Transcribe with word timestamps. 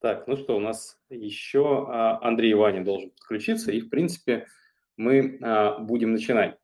Так, 0.00 0.26
ну 0.26 0.36
что, 0.36 0.56
у 0.56 0.60
нас 0.60 0.98
еще 1.08 1.86
а, 1.88 2.18
Андрей 2.22 2.52
Иванин 2.52 2.84
должен 2.84 3.10
подключиться, 3.10 3.72
и, 3.72 3.80
в 3.80 3.88
принципе, 3.88 4.46
мы 4.96 5.38
а, 5.42 5.78
будем 5.78 6.12
начинать. 6.12 6.58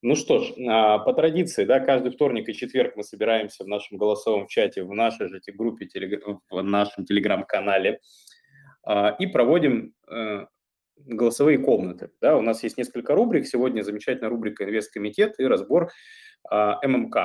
Ну 0.00 0.14
что 0.16 0.38
ж, 0.38 0.52
а, 0.66 0.98
по 0.98 1.12
традиции, 1.12 1.66
да, 1.66 1.80
каждый 1.80 2.10
вторник 2.10 2.48
и 2.48 2.54
четверг 2.54 2.96
мы 2.96 3.02
собираемся 3.02 3.64
в 3.64 3.68
нашем 3.68 3.98
голосовом 3.98 4.46
чате, 4.46 4.82
в 4.82 4.94
нашей 4.94 5.28
же 5.28 5.40
группе, 5.52 5.88
в 6.50 6.62
нашем 6.62 7.04
телеграм-канале 7.04 8.00
и 9.18 9.26
проводим 9.26 9.94
э, 10.10 10.44
голосовые 10.98 11.56
комнаты. 11.56 12.10
Да, 12.20 12.36
у 12.36 12.42
нас 12.42 12.62
есть 12.62 12.76
несколько 12.76 13.14
рубрик. 13.14 13.46
Сегодня 13.46 13.80
замечательная 13.80 14.28
рубрика 14.28 14.64
«Инвесткомитет» 14.64 15.40
и 15.40 15.44
разбор 15.44 15.90
ММК 16.50 17.16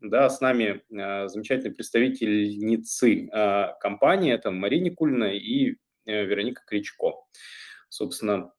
да, 0.00 0.30
с 0.30 0.40
нами 0.40 0.82
э, 0.90 1.28
замечательные 1.28 1.74
представительницы 1.74 3.28
э, 3.28 3.66
компании, 3.80 4.32
это 4.32 4.50
Мария 4.50 4.80
Никульна 4.80 5.32
и 5.34 5.76
э, 6.06 6.24
Вероника 6.24 6.62
Кричко. 6.66 7.14
Собственно, 7.88 8.52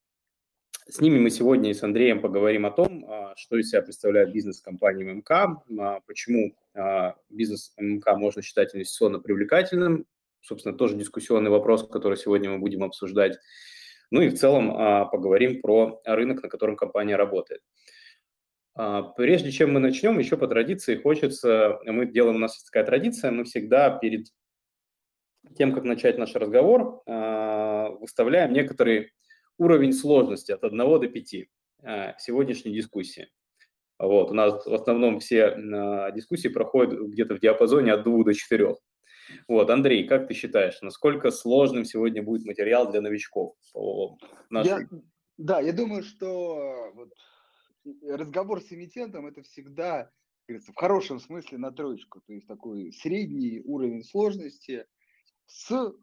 с 0.88 1.00
ними 1.00 1.20
мы 1.20 1.30
сегодня 1.30 1.72
и 1.72 1.74
с 1.74 1.84
Андреем 1.84 2.22
поговорим 2.22 2.66
о 2.66 2.72
том, 2.72 3.08
что 3.38 3.58
из 3.58 3.70
себя 3.70 3.82
представляет 3.82 4.34
бизнес 4.34 4.60
компании 4.60 5.06
ММК, 5.06 5.64
почему 6.06 6.54
бизнес 7.30 7.72
ММК 7.78 8.18
можно 8.18 8.42
считать 8.42 8.76
инвестиционно 8.76 9.20
привлекательным, 9.20 10.06
собственно, 10.42 10.76
тоже 10.76 10.98
дискуссионный 10.98 11.50
вопрос, 11.50 11.88
который 11.88 12.18
сегодня 12.18 12.50
мы 12.50 12.60
будем 12.60 12.84
обсуждать. 12.84 13.38
Ну 14.10 14.22
и 14.22 14.30
в 14.30 14.38
целом 14.38 15.10
поговорим 15.10 15.62
про 15.62 16.02
рынок, 16.04 16.44
на 16.44 16.50
котором 16.50 16.76
компания 16.76 17.16
работает. 17.16 17.62
А, 18.74 19.04
прежде 19.04 19.52
чем 19.52 19.74
мы 19.74 19.80
начнем, 19.80 20.18
еще 20.18 20.38
по 20.38 20.48
традиции 20.48 20.96
хочется, 20.96 21.80
мы 21.86 22.06
делаем, 22.06 22.38
у 22.38 22.40
нас 22.40 22.56
есть 22.56 22.68
такая 22.68 22.86
традиция, 22.86 23.32
мы 23.32 23.44
всегда 23.44 23.90
перед 23.90 24.28
тем, 25.58 25.74
как 25.74 25.84
начать 25.84 26.18
наш 26.18 26.34
разговор, 26.36 27.02
а, 27.06 27.90
выставляем 27.90 28.54
некоторый 28.54 29.12
уровень 29.58 29.94
сложности 29.94 30.52
от 30.52 30.64
1 30.64 30.78
до 30.78 31.08
5 31.08 31.36
а, 31.84 32.18
сегодняшней 32.18 32.74
дискуссии. 32.74 33.30
Вот, 34.00 34.32
у 34.32 34.34
нас 34.34 34.66
в 34.66 34.74
основном 34.74 35.20
все 35.20 35.56
дискуссии 36.16 36.48
проходят 36.48 37.00
где-то 37.00 37.36
в 37.36 37.40
диапазоне 37.40 37.94
от 37.94 38.04
2 38.04 38.24
до 38.24 38.34
4. 38.34 38.76
Вот, 39.48 39.70
Андрей, 39.70 40.08
как 40.08 40.28
ты 40.28 40.34
считаешь, 40.34 40.82
насколько 40.82 41.30
сложным 41.30 41.86
сегодня 41.86 42.24
будет 42.24 42.46
материал 42.46 42.90
для 42.92 43.02
новичков? 43.02 43.56
По 43.74 44.18
нашей... 44.50 44.70
я, 44.70 44.80
да, 45.38 45.60
я 45.60 45.72
думаю, 45.72 46.04
что 46.04 46.92
вот 46.96 47.10
разговор 48.04 48.62
с 48.62 48.72
эмитентом 48.72 49.28
это 49.28 49.42
всегда, 49.44 50.12
в 50.48 50.74
хорошем 50.76 51.20
смысле 51.20 51.58
на 51.58 51.72
троечку, 51.72 52.22
то 52.22 52.34
есть 52.34 52.48
такой 52.48 52.92
средний 52.92 53.62
уровень 53.62 54.04
сложности 54.04 54.86
с, 55.46 55.94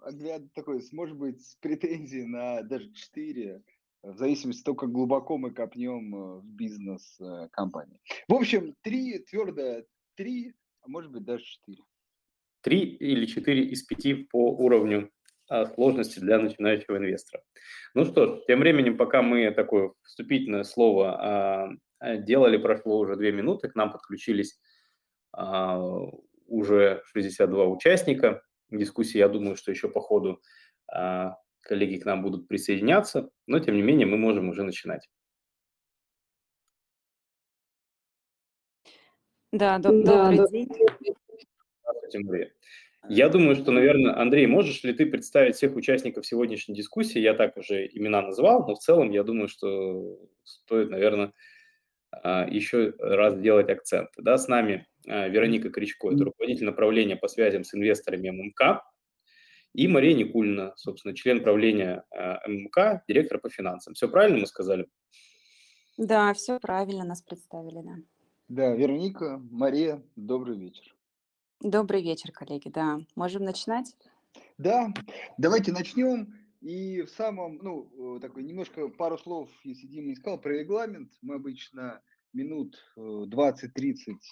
такой, 0.55 0.83
может 0.93 1.17
быть, 1.17 1.45
с 1.45 1.57
претензией 1.57 2.27
на 2.27 2.63
даже 2.63 2.93
4, 2.93 3.63
в 4.03 4.17
зависимости 4.17 4.61
от 4.61 4.65
того, 4.67 4.77
как 4.77 4.93
глубоко 4.93 5.39
мы 5.39 5.51
копнем 5.51 6.15
э, 6.15 6.41
в 6.41 6.47
бизнес 6.47 7.19
э, 7.21 7.49
компании. 7.51 7.99
В 8.29 8.35
общем, 8.35 8.75
3, 8.83 9.19
твердо 9.21 9.83
3, 10.17 10.55
а 10.83 10.89
может 10.89 11.11
быть 11.11 11.25
даже 11.25 11.45
4. 11.45 11.79
3 12.63 12.79
или 12.79 13.27
4 13.27 13.65
из 13.71 13.83
5 13.83 14.29
по 14.29 14.53
уровню 14.53 15.11
сложности 15.75 16.21
для 16.21 16.39
начинающего 16.39 16.97
инвестора. 16.97 17.43
Ну 17.95 18.05
что 18.05 18.27
ж, 18.27 18.41
тем 18.47 18.61
временем, 18.61 18.97
пока 18.97 19.23
мы 19.23 19.51
такое 19.51 19.93
вступительное 20.03 20.65
слово 20.65 21.71
а, 22.01 22.17
делали, 22.19 22.57
прошло 22.57 22.99
уже 22.99 23.17
две 23.17 23.33
минуты, 23.33 23.69
к 23.69 23.75
нам 23.75 23.93
подключились 23.93 24.61
а, 25.33 25.81
уже 26.47 27.03
62 27.07 27.67
участника 27.67 28.43
дискуссии. 28.71 29.19
Я 29.19 29.29
думаю, 29.29 29.57
что 29.57 29.71
еще 29.71 29.89
по 29.89 30.01
ходу 30.01 30.41
а, 30.93 31.37
коллеги 31.61 31.99
к 31.99 32.05
нам 32.05 32.23
будут 32.23 32.49
присоединяться, 32.49 33.31
но 33.47 33.59
тем 33.61 33.75
не 33.75 33.83
менее 33.83 34.07
мы 34.07 34.17
можем 34.17 34.49
уже 34.49 34.63
начинать. 34.63 35.09
Да, 39.51 39.79
добрый 39.79 40.05
да, 40.05 40.47
день. 40.49 40.69
Здравствуйте, 41.83 42.19
Мария. 42.19 42.53
Я 43.09 43.29
думаю, 43.31 43.57
что, 43.57 43.73
наверное, 43.73 44.21
Андрей, 44.21 44.47
можешь 44.47 44.83
ли 44.85 44.93
ты 44.93 45.07
представить 45.07 45.57
всех 45.57 45.75
участников 45.77 46.27
сегодняшней 46.27 46.75
дискуссии? 46.75 47.19
Я 47.19 47.35
так 47.35 47.57
уже 47.57 47.87
имена 47.87 48.21
назвал, 48.21 48.67
но 48.67 48.75
в 48.75 48.81
целом 48.81 49.11
я 49.11 49.23
думаю, 49.23 49.49
что 49.49 50.19
стоит, 50.45 50.91
наверное, 50.91 51.33
а, 52.11 52.47
еще 52.49 52.95
раз 52.99 53.37
сделать 53.37 53.71
акценты. 53.71 54.23
Да, 54.23 54.37
с 54.37 54.47
нами 54.47 54.87
а, 55.07 55.29
Вероника 55.29 55.71
Кричко, 55.71 56.11
это 56.11 56.25
руководитель 56.25 56.67
направления 56.67 57.17
по 57.17 57.29
связям 57.29 57.65
с 57.65 57.75
инвесторами 57.75 58.29
ММК, 58.29 58.83
и 59.75 59.89
Мария 59.89 60.15
Никульна, 60.15 60.75
собственно, 60.77 61.15
член 61.15 61.43
правления 61.43 62.05
а, 62.11 62.41
ММК, 62.47 63.05
директор 63.09 63.39
по 63.39 63.49
финансам. 63.49 63.95
Все 63.95 64.09
правильно 64.09 64.39
мы 64.39 64.47
сказали? 64.47 64.87
Да, 65.97 66.33
все 66.35 66.61
правильно 66.61 67.05
нас 67.05 67.23
представили, 67.23 67.81
да. 67.83 67.97
Да, 68.49 68.75
Вероника, 68.75 69.41
Мария, 69.51 70.03
добрый 70.17 70.59
вечер. 70.59 70.98
Добрый 71.61 72.03
вечер, 72.03 72.31
коллеги, 72.31 72.69
да. 72.69 73.01
Можем 73.17 73.43
начинать? 73.43 73.97
Да, 74.59 74.95
давайте 75.39 75.73
начнем. 75.73 76.33
И 76.61 77.03
в 77.03 77.11
самом, 77.11 77.57
ну, 77.57 78.17
э, 78.17 78.21
такой 78.21 78.45
немножко 78.45 78.87
пару 78.89 79.19
слов, 79.19 79.51
если 79.65 79.89
Дима 79.89 80.07
не 80.07 80.15
сказал, 80.15 80.41
про 80.41 80.53
регламент. 80.53 81.11
Мы 81.21 81.35
обычно 81.35 82.01
минут 82.33 82.77
20-30 82.97 83.73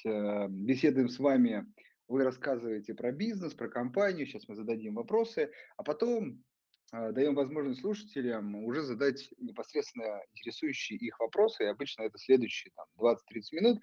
э, 0.05 0.09
э, 0.09 0.47
беседуем 0.51 1.09
с 1.09 1.19
вами. 1.19 1.67
Вы 2.07 2.23
рассказываете 2.23 2.95
про 2.95 3.11
бизнес, 3.11 3.55
про 3.55 3.69
компанию. 3.69 4.25
Сейчас 4.27 4.47
мы 4.47 4.55
зададим 4.55 4.95
вопросы, 4.95 5.51
а 5.77 5.83
потом 5.83 6.45
даем 6.93 7.35
возможность 7.35 7.81
слушателям 7.81 8.55
уже 8.65 8.83
задать 8.83 9.29
непосредственно 9.39 10.23
интересующие 10.33 10.97
их 11.01 11.19
вопросы. 11.19 11.65
И 11.65 11.67
обычно 11.67 12.03
это 12.03 12.19
следующие 12.19 12.73
там, 12.77 12.87
20-30 12.97 13.17
минут. 13.51 13.81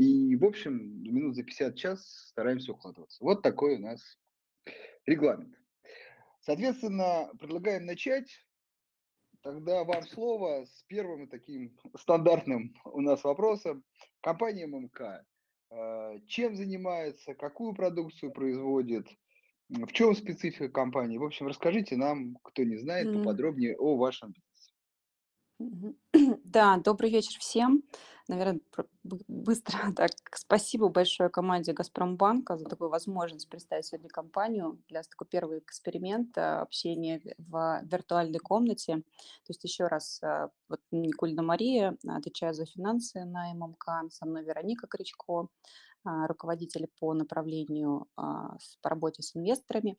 И, 0.00 0.34
в 0.34 0.46
общем, 0.46 1.02
минут 1.02 1.36
за 1.36 1.42
50 1.42 1.76
час 1.76 2.02
стараемся 2.30 2.72
укладываться. 2.72 3.22
Вот 3.22 3.42
такой 3.42 3.76
у 3.76 3.80
нас 3.80 4.00
регламент. 5.04 5.54
Соответственно, 6.40 7.30
предлагаем 7.38 7.84
начать. 7.84 8.30
Тогда 9.42 9.84
вам 9.84 10.06
слово 10.06 10.64
с 10.64 10.84
первым 10.86 11.28
таким 11.28 11.76
стандартным 11.98 12.74
у 12.86 13.02
нас 13.02 13.22
вопросом. 13.24 13.84
Компания 14.22 14.66
ММК. 14.66 15.22
Э, 15.70 16.18
чем 16.26 16.56
занимается, 16.56 17.34
какую 17.34 17.74
продукцию 17.74 18.32
производит, 18.32 19.06
в 19.68 19.92
чем 19.92 20.16
специфика 20.16 20.70
компании? 20.70 21.18
В 21.18 21.24
общем, 21.24 21.46
расскажите 21.46 21.96
нам, 21.96 22.36
кто 22.42 22.64
не 22.64 22.78
знает, 22.78 23.06
mm. 23.06 23.18
поподробнее 23.18 23.76
о 23.76 23.98
вашем 23.98 24.30
бизнесе. 24.30 24.49
Да, 26.44 26.78
добрый 26.78 27.10
вечер 27.10 27.38
всем. 27.38 27.82
Наверное, 28.28 28.60
быстро 29.02 29.78
так. 29.96 30.10
Спасибо 30.34 30.88
большое 30.88 31.28
команде 31.28 31.72
«Газпромбанка» 31.72 32.56
за 32.56 32.64
такую 32.64 32.90
возможность 32.90 33.48
представить 33.48 33.86
сегодня 33.86 34.08
компанию 34.08 34.80
для 34.88 35.02
такой 35.02 35.26
первый 35.28 35.58
эксперимент 35.58 36.36
общения 36.38 37.20
в 37.38 37.82
виртуальной 37.84 38.38
комнате. 38.38 38.96
То 38.96 39.50
есть 39.50 39.64
еще 39.64 39.86
раз, 39.86 40.20
а, 40.22 40.50
вот 40.68 40.80
Никульна 40.90 41.42
Мария, 41.42 41.96
отвечаю 42.06 42.54
за 42.54 42.64
финансы 42.64 43.24
на 43.24 43.52
ММК, 43.52 44.10
со 44.10 44.26
мной 44.26 44.44
Вероника 44.44 44.86
Кричко, 44.86 45.48
а, 46.04 46.26
руководитель 46.26 46.88
по 46.98 47.12
направлению 47.12 48.06
а, 48.16 48.56
по 48.80 48.88
работе 48.88 49.22
с 49.22 49.36
инвесторами. 49.36 49.98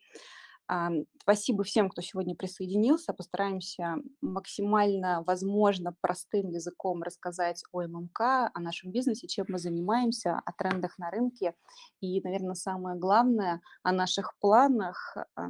Спасибо 1.22 1.64
всем, 1.64 1.90
кто 1.90 2.02
сегодня 2.02 2.36
присоединился. 2.36 3.14
Постараемся 3.14 3.98
максимально, 4.22 5.24
возможно, 5.28 5.94
простым 6.02 6.50
языком 6.50 7.04
рассказать 7.04 7.64
о 7.72 7.82
ММК, 7.82 8.22
о 8.54 8.60
нашем 8.60 8.92
бизнесе, 8.92 9.28
чем 9.28 9.46
мы 9.50 9.60
занимаемся, 9.60 10.42
о 10.46 10.52
трендах 10.54 10.98
на 10.98 11.12
рынке 11.12 11.54
и, 12.00 12.22
наверное, 12.22 12.56
самое 12.56 12.98
главное, 12.98 13.62
о 13.84 13.92
наших 13.92 14.34
планах 14.40 15.18
а, 15.36 15.48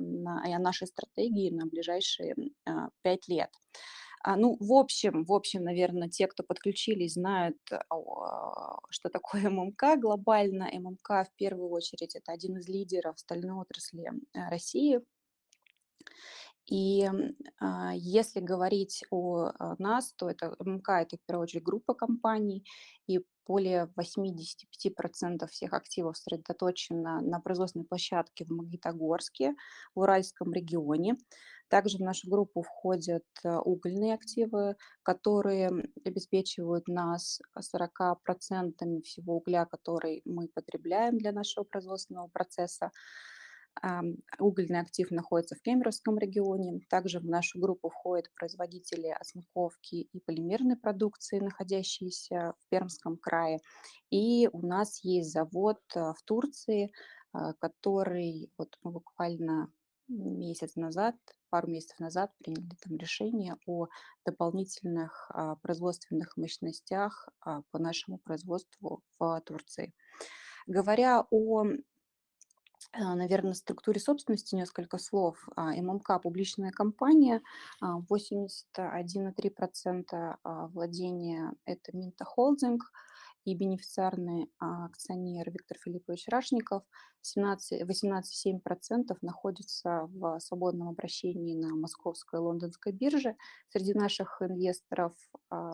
и 0.47 0.53
о 0.53 0.59
нашей 0.59 0.88
стратегии 0.88 1.51
на 1.51 1.68
ближайшие 1.68 2.35
а, 2.65 2.89
пять 3.01 3.27
лет. 3.27 3.51
А, 4.23 4.35
ну, 4.35 4.57
в 4.59 4.73
общем, 4.73 5.23
в 5.25 5.33
общем, 5.33 5.63
наверное, 5.63 6.09
те, 6.09 6.27
кто 6.27 6.44
подключились, 6.44 7.13
знают, 7.13 7.57
что 8.89 9.09
такое 9.09 9.41
ММК 9.50 10.00
глобально. 10.00 10.69
ММК 10.71 11.27
в 11.27 11.31
первую 11.35 11.69
очередь 11.69 12.15
это 12.15 12.31
один 12.31 12.57
из 12.57 12.68
лидеров 12.68 13.19
стальной 13.19 13.59
отрасли 13.59 14.12
э, 14.33 14.50
России. 14.50 15.01
И 16.68 17.09
а, 17.59 17.94
если 17.95 18.39
говорить 18.39 19.03
о 19.09 19.51
нас, 19.79 20.13
то 20.13 20.29
это 20.29 20.56
ММК– 20.59 20.89
это 20.89 21.18
в 21.18 21.25
первую 21.25 21.44
очередь 21.44 21.63
группа 21.63 21.94
компаний, 21.94 22.63
и 23.07 23.19
более 23.47 23.91
85% 23.97 25.47
всех 25.47 25.73
активов 25.73 26.18
сосредоточено 26.18 27.19
на 27.21 27.39
производственной 27.39 27.85
площадке 27.85 28.45
в 28.45 28.51
Магнитогорске, 28.51 29.56
в 29.95 30.00
Уральском 30.00 30.53
регионе. 30.53 31.18
Также 31.71 32.00
в 32.00 32.01
нашу 32.01 32.29
группу 32.29 32.63
входят 32.63 33.23
э, 33.45 33.57
угольные 33.59 34.15
активы, 34.15 34.75
которые 35.03 35.69
обеспечивают 36.03 36.89
нас 36.89 37.39
40% 37.57 39.01
всего 39.03 39.38
угля, 39.38 39.65
который 39.65 40.21
мы 40.25 40.50
потребляем 40.50 41.18
для 41.18 41.31
нашего 41.31 41.63
производственного 41.63 42.27
процесса. 42.27 42.91
Угольный 44.38 44.81
актив 44.81 45.12
находится 45.12 45.56
в 45.56 45.62
Кемеровском 45.62 46.18
регионе. 46.18 46.81
Также 46.89 47.21
в 47.21 47.25
нашу 47.25 47.57
группу 47.57 47.88
входят 47.88 48.25
производители 48.35 49.07
оцинковки 49.07 50.09
и 50.12 50.19
полимерной 50.19 50.75
продукции, 50.75 51.39
находящиеся 51.39 52.53
в 52.59 52.69
Пермском 52.69 53.15
крае. 53.15 53.59
И 54.09 54.50
у 54.51 54.68
нас 54.68 55.01
есть 55.06 55.31
завод 55.31 55.79
в 55.95 56.18
Турции, 56.25 56.91
который 57.31 58.51
вот 58.57 58.75
мы 58.83 58.91
буквально 58.91 59.71
месяц 60.09 60.75
назад, 60.75 61.15
пару 61.51 61.68
месяцев 61.68 62.00
назад 62.00 62.31
приняли 62.39 62.75
там 62.81 62.98
решение 62.98 63.57
о 63.68 63.89
дополнительных 64.25 65.30
а, 65.30 65.57
производственных 65.57 66.36
мощностях 66.38 67.30
а, 67.42 67.62
по 67.71 67.77
нашему 67.77 68.18
производству 68.18 69.03
в 69.19 69.39
Турции. 69.42 69.94
Говоря 70.65 71.27
о 71.30 71.65
а, 72.94 73.15
наверное, 73.15 73.53
структуре 73.53 74.00
собственности 74.00 74.56
несколько 74.56 74.98
слов. 74.98 75.48
ММК– 75.56 76.19
публичная 76.24 76.71
компания, 76.71 77.44
81,3% 77.81 80.38
владения– 80.74 81.54
это 81.65 81.95
Минта 81.95 82.25
Холдинг– 82.25 82.92
и 83.45 83.55
бенефициарный 83.55 84.51
а, 84.59 84.85
акционер 84.85 85.49
Виктор 85.49 85.77
Филиппович 85.83 86.27
Рашников 86.27 86.83
18,7% 87.38 89.17
находится 89.21 90.09
в 90.13 90.39
свободном 90.39 90.89
обращении 90.89 91.55
на 91.55 91.75
московской 91.75 92.39
и 92.39 92.43
лондонской 92.43 92.91
бирже. 92.91 93.35
Среди 93.69 93.93
наших 93.93 94.41
инвесторов 94.41 95.13
а, 95.49 95.73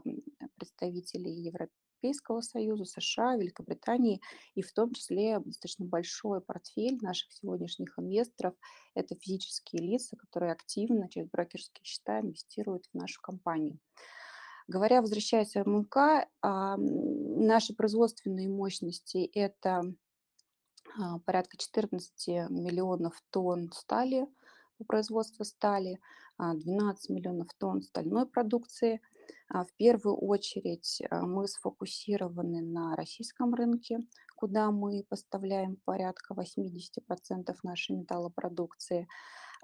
представители 0.55 1.29
Европейского 1.29 2.41
Союза, 2.41 2.85
США, 2.85 3.35
Великобритании, 3.35 4.21
и 4.55 4.61
в 4.61 4.71
том 4.71 4.93
числе 4.93 5.39
достаточно 5.39 5.85
большой 5.85 6.41
портфель 6.41 6.97
наших 7.01 7.31
сегодняшних 7.33 7.97
инвесторов– 7.97 8.53
это 8.93 9.15
физические 9.15 9.81
лица, 9.81 10.15
которые 10.15 10.51
активно 10.51 11.09
через 11.09 11.27
брокерские 11.29 11.83
счета 11.83 12.21
инвестируют 12.21 12.85
в 12.85 12.97
нашу 12.97 13.21
компанию. 13.21 13.79
Говоря, 14.67 15.01
возвращаясь 15.01 15.53
в 15.53 15.65
ММК, 15.65 16.27
наши 16.41 17.73
производственные 17.73 18.49
мощности– 18.49 19.29
это 19.33 19.93
а, 20.99 21.19
порядка 21.19 21.57
14 21.57 22.49
миллионов 22.49 23.21
тонн 23.29 23.71
стали 23.71 24.27
по 24.77 24.85
производству 24.85 25.43
стали, 25.43 25.99
12 26.37 27.09
а, 27.09 27.13
миллионов 27.13 27.47
тонн 27.57 27.81
стальной 27.81 28.27
продукции. 28.27 29.01
А, 29.49 29.63
в 29.63 29.73
первую 29.73 30.15
очередь 30.17 31.01
мы 31.11 31.47
сфокусированы 31.47 32.61
на 32.61 32.95
российском 32.95 33.53
рынке, 33.53 33.99
куда 34.35 34.71
мы 34.71 35.05
поставляем 35.07 35.77
порядка 35.85 36.33
80% 36.33 37.55
нашей 37.63 37.95
металлопродукции. 37.95 39.07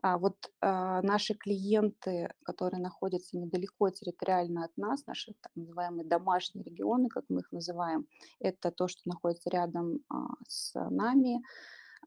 А 0.03 0.17
вот 0.17 0.35
а, 0.59 1.01
наши 1.01 1.33
клиенты, 1.33 2.29
которые 2.43 2.81
находятся 2.81 3.37
недалеко 3.37 3.89
территориально 3.89 4.65
от 4.65 4.75
нас, 4.75 5.05
наши 5.05 5.33
так 5.41 5.55
называемые 5.55 6.05
домашние 6.05 6.65
регионы, 6.65 7.07
как 7.07 7.23
мы 7.29 7.39
их 7.39 7.49
называем, 7.53 8.05
это 8.41 8.71
то, 8.71 8.89
что 8.89 8.99
находится 9.05 9.49
рядом 9.49 9.99
а, 10.09 10.25
с 10.45 10.73
нами, 10.89 11.41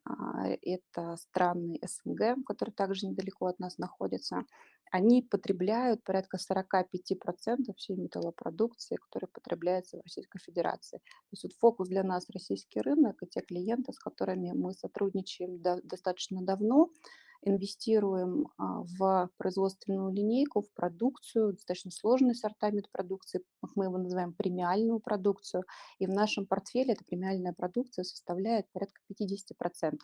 а, 0.04 0.46
это 0.60 1.16
страны 1.16 1.80
СНГ, 1.82 2.44
которые 2.44 2.74
также 2.74 3.06
недалеко 3.06 3.46
от 3.46 3.58
нас 3.60 3.78
находятся, 3.78 4.44
они 4.90 5.22
потребляют 5.22 6.04
порядка 6.04 6.36
45% 6.36 6.84
всей 7.78 7.96
металлопродукции, 7.96 8.96
которая 8.96 9.30
потребляется 9.32 9.96
в 9.96 10.02
Российской 10.02 10.38
Федерации. 10.38 10.98
То 10.98 11.32
есть 11.32 11.44
вот 11.44 11.54
фокус 11.54 11.88
для 11.88 12.02
нас 12.02 12.28
российский 12.28 12.82
рынок 12.82 13.22
и 13.22 13.26
те 13.26 13.40
клиенты, 13.40 13.94
с 13.94 13.98
которыми 13.98 14.52
мы 14.52 14.74
сотрудничаем 14.74 15.62
достаточно 15.82 16.42
давно, 16.42 16.90
инвестируем 17.46 18.48
а, 18.58 18.82
в 18.98 19.30
производственную 19.38 20.12
линейку, 20.12 20.62
в 20.62 20.70
продукцию, 20.72 21.52
достаточно 21.52 21.90
сложный 21.90 22.32
ассортимент 22.32 22.90
продукции, 22.90 23.42
мы 23.74 23.84
его 23.84 23.98
называем 23.98 24.32
премиальную 24.32 25.00
продукцию, 25.00 25.64
и 25.98 26.06
в 26.06 26.10
нашем 26.10 26.46
портфеле 26.46 26.94
эта 26.94 27.04
премиальная 27.04 27.52
продукция 27.52 28.02
составляет 28.04 28.66
порядка 28.72 29.00
50%. 29.10 29.98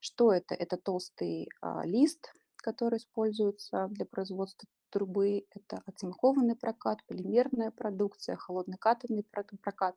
Что 0.00 0.32
это? 0.32 0.54
Это 0.54 0.76
толстый 0.76 1.48
а, 1.60 1.84
лист, 1.84 2.32
который 2.56 2.98
используется 2.98 3.88
для 3.90 4.06
производства 4.06 4.66
трубы, 4.90 5.44
это 5.50 5.82
оцинкованный 5.84 6.56
прокат, 6.56 6.98
полимерная 7.06 7.70
продукция, 7.70 8.36
холодный 8.36 8.78
катанный 8.78 9.24
прокат. 9.60 9.96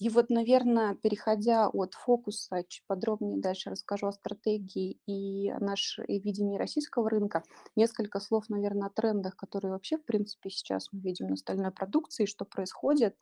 А, 0.00 0.04
и 0.04 0.08
вот, 0.08 0.30
наверное, 0.30 0.94
переходя 0.94 1.68
от 1.68 1.94
фокуса, 1.94 2.64
чуть 2.68 2.84
подробнее 2.86 3.38
дальше 3.38 3.70
расскажу 3.70 4.08
о 4.08 4.12
стратегии 4.12 4.98
и 5.06 5.52
наш 5.60 5.98
и 6.06 6.18
видении 6.18 6.58
российского 6.58 7.10
рынка. 7.10 7.42
Несколько 7.76 8.20
слов, 8.20 8.48
наверное, 8.48 8.88
о 8.88 8.90
трендах, 8.90 9.36
которые 9.36 9.72
вообще, 9.72 9.98
в 9.98 10.04
принципе, 10.04 10.50
сейчас 10.50 10.88
мы 10.92 11.00
видим 11.00 11.28
на 11.28 11.36
стальной 11.36 11.70
продукции, 11.70 12.24
что 12.24 12.44
происходит. 12.44 13.16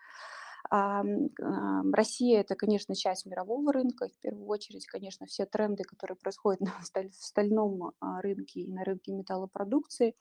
Россия– 0.71 2.41
это, 2.41 2.55
конечно, 2.55 2.95
часть 2.95 3.27
мирового 3.27 3.73
рынка. 3.73 4.09
В 4.09 4.21
первую 4.21 4.47
очередь, 4.49 4.87
конечно, 4.87 5.25
все 5.27 5.47
тренды, 5.47 5.85
которые 5.85 6.17
происходят 6.17 6.61
на 6.61 6.73
стальном 7.13 7.93
а, 8.01 8.21
рынке 8.21 8.61
и 8.61 8.71
на 8.71 8.85
рынке 8.85 9.13
металлопродукции, 9.13 10.15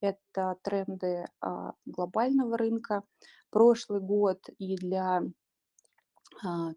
это 0.00 0.56
тренды 0.62 1.26
а, 1.40 1.74
глобального 1.86 2.58
рынка. 2.58 3.04
Прошлый 3.50 4.00
год 4.00 4.40
и 4.58 4.74
для 4.76 5.18
а, 5.18 5.22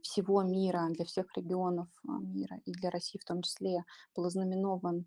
всего 0.01 0.43
мира, 0.43 0.87
для 0.91 1.05
всех 1.05 1.25
регионов 1.35 1.87
а, 2.07 2.19
мира 2.19 2.59
и 2.65 2.71
для 2.71 2.89
России 2.89 3.19
в 3.19 3.25
том 3.25 3.41
числе 3.41 3.83
был 4.15 4.25
ознаменован 4.25 5.05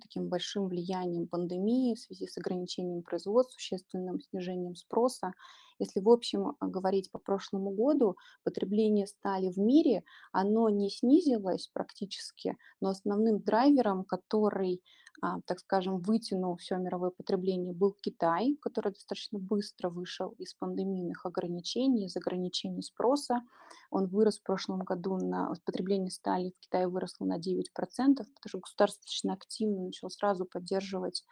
таким 0.00 0.28
большим 0.28 0.68
влиянием 0.68 1.26
пандемии 1.26 1.94
в 1.94 1.98
связи 1.98 2.28
с 2.28 2.38
ограничением 2.38 3.02
производства, 3.02 3.54
существенным 3.54 4.20
снижением 4.20 4.76
спроса. 4.76 5.32
Если 5.78 6.00
в 6.00 6.08
общем 6.08 6.56
а, 6.58 6.66
говорить 6.66 7.10
по 7.10 7.18
прошлому 7.18 7.70
году, 7.70 8.16
потребление 8.44 9.06
стали 9.06 9.50
в 9.50 9.58
мире, 9.58 10.02
оно 10.32 10.68
не 10.68 10.90
снизилось 10.90 11.68
практически, 11.72 12.56
но 12.80 12.90
основным 12.90 13.40
драйвером, 13.40 14.04
который 14.04 14.74
а, 14.76 15.07
так 15.46 15.58
скажем, 15.58 15.98
вытянул 15.98 16.56
все 16.56 16.76
мировое 16.76 17.10
потребление, 17.10 17.72
был 17.72 17.96
Китай, 18.00 18.56
который 18.60 18.92
достаточно 18.92 19.38
быстро 19.38 19.90
вышел 19.90 20.30
из 20.38 20.54
пандемийных 20.54 21.26
ограничений, 21.26 22.06
из 22.06 22.16
ограничений 22.16 22.82
спроса. 22.82 23.42
Он 23.90 24.06
вырос 24.06 24.38
в 24.38 24.42
прошлом 24.42 24.80
году 24.80 25.16
на 25.16 25.52
потребление 25.64 26.10
стали 26.10 26.50
в 26.50 26.60
Китае 26.60 26.88
выросло 26.88 27.24
на 27.24 27.38
9%, 27.38 27.64
потому 27.74 28.26
что 28.46 28.58
государство 28.58 29.00
достаточно 29.00 29.32
активно 29.32 29.84
начало 29.86 30.10
сразу 30.10 30.44
поддерживать 30.44 31.24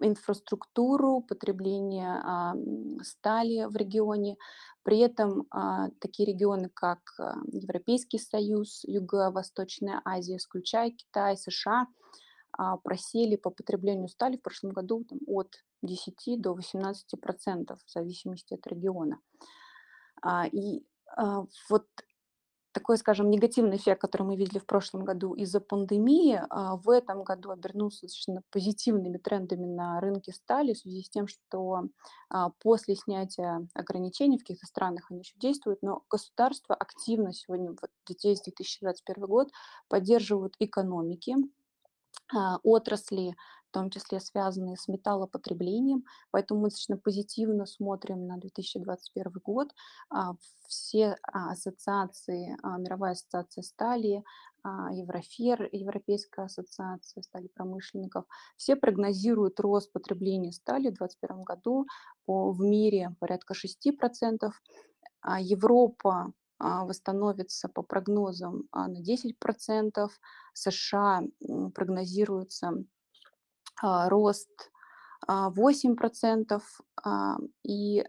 инфраструктуру 0.00 1.20
потребления 1.20 2.20
а, 2.24 2.54
стали 3.02 3.64
в 3.64 3.76
регионе. 3.76 4.36
При 4.82 4.98
этом 4.98 5.46
а, 5.50 5.90
такие 6.00 6.32
регионы, 6.32 6.70
как 6.74 6.98
а, 7.18 7.34
Европейский 7.52 8.18
Союз, 8.18 8.82
Юго-Восточная 8.84 10.00
Азия, 10.04 10.38
включая 10.38 10.90
Китай, 10.90 11.36
США, 11.36 11.82
а, 11.82 11.86
просели 12.82 13.36
по 13.36 13.50
потреблению 13.50 14.08
стали 14.08 14.36
в 14.36 14.42
прошлом 14.42 14.72
году 14.72 15.04
там, 15.04 15.18
от 15.26 15.64
10 15.82 16.40
до 16.40 16.54
18 16.54 17.20
процентов 17.20 17.80
в 17.84 17.90
зависимости 17.90 18.54
от 18.54 18.66
региона. 18.66 19.18
А, 20.22 20.46
и 20.46 20.84
а, 21.16 21.46
вот 21.68 21.86
такой, 22.72 22.96
скажем, 22.96 23.30
негативный 23.30 23.76
эффект, 23.76 24.00
который 24.00 24.22
мы 24.22 24.36
видели 24.36 24.58
в 24.58 24.66
прошлом 24.66 25.04
году 25.04 25.34
из-за 25.34 25.60
пандемии, 25.60 26.40
а, 26.48 26.76
в 26.76 26.88
этом 26.88 27.22
году 27.22 27.50
обернулся 27.50 28.02
достаточно 28.02 28.42
позитивными 28.50 29.18
трендами 29.18 29.66
на 29.66 30.00
рынке 30.00 30.32
стали 30.32 30.72
в 30.72 30.78
связи 30.78 31.02
с 31.02 31.10
тем, 31.10 31.26
что 31.28 31.84
а, 32.30 32.50
после 32.60 32.96
снятия 32.96 33.68
ограничений 33.74 34.38
в 34.38 34.42
каких-то 34.42 34.66
странах 34.66 35.10
они 35.10 35.20
еще 35.20 35.38
действуют, 35.38 35.82
но 35.82 36.02
государство 36.08 36.74
активно 36.74 37.32
сегодня, 37.32 37.70
вот 37.70 37.90
здесь 38.08 38.40
2021 38.42 39.26
год, 39.26 39.48
поддерживают 39.88 40.54
экономики, 40.58 41.36
а, 41.36 41.61
отрасли, 42.62 43.34
в 43.68 43.72
том 43.72 43.88
числе 43.88 44.20
связанные 44.20 44.76
с 44.76 44.86
металлопотреблением, 44.86 46.04
поэтому 46.30 46.60
мы 46.60 46.66
достаточно 46.66 46.98
позитивно 46.98 47.64
смотрим 47.64 48.26
на 48.26 48.36
2021 48.36 49.32
год. 49.42 49.68
А, 50.10 50.34
все 50.68 51.16
а, 51.22 51.52
ассоциации, 51.52 52.56
Мировая 52.78 53.12
ассоциация 53.12 53.62
стали, 53.62 54.22
Еврофер, 54.64 55.68
Европейская 55.72 56.44
ассоциация 56.44 57.22
стали 57.22 57.48
промышленников, 57.48 58.26
все 58.56 58.76
прогнозируют 58.76 59.58
рост 59.58 59.90
потребления 59.90 60.52
стали 60.52 60.90
в 60.90 60.98
2021 60.98 61.42
году 61.42 61.86
в 62.26 62.60
мире 62.60 63.16
порядка 63.18 63.54
6%. 63.54 64.50
Европа 65.40 66.10
а, 66.10 66.32
восстановится 66.62 67.68
по 67.68 67.82
прогнозам 67.82 68.68
а, 68.70 68.88
на 68.88 68.98
10%. 69.02 70.08
США 70.54 71.22
прогнозируется 71.74 72.84
а, 73.82 74.08
рост 74.08 74.70
8%. 75.28 76.60
И 77.64 78.04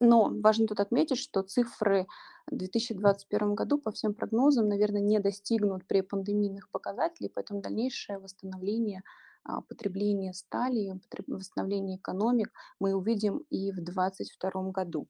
Но 0.00 0.32
важно 0.42 0.66
тут 0.66 0.80
отметить, 0.80 1.18
что 1.18 1.42
цифры 1.42 2.06
в 2.50 2.56
2021 2.56 3.54
году 3.54 3.78
по 3.78 3.90
всем 3.90 4.14
прогнозам, 4.14 4.68
наверное, 4.68 5.00
не 5.00 5.20
достигнут 5.20 5.86
при 5.86 6.00
пандемийных 6.00 6.70
показателей, 6.70 7.30
поэтому 7.34 7.60
дальнейшее 7.60 8.18
восстановление 8.18 9.02
а, 9.44 9.60
потребления 9.62 10.34
стали, 10.34 11.00
восстановление 11.26 11.96
экономик 11.96 12.52
мы 12.80 12.94
увидим 12.94 13.38
и 13.50 13.72
в 13.72 13.76
2022 13.76 14.70
году. 14.70 15.08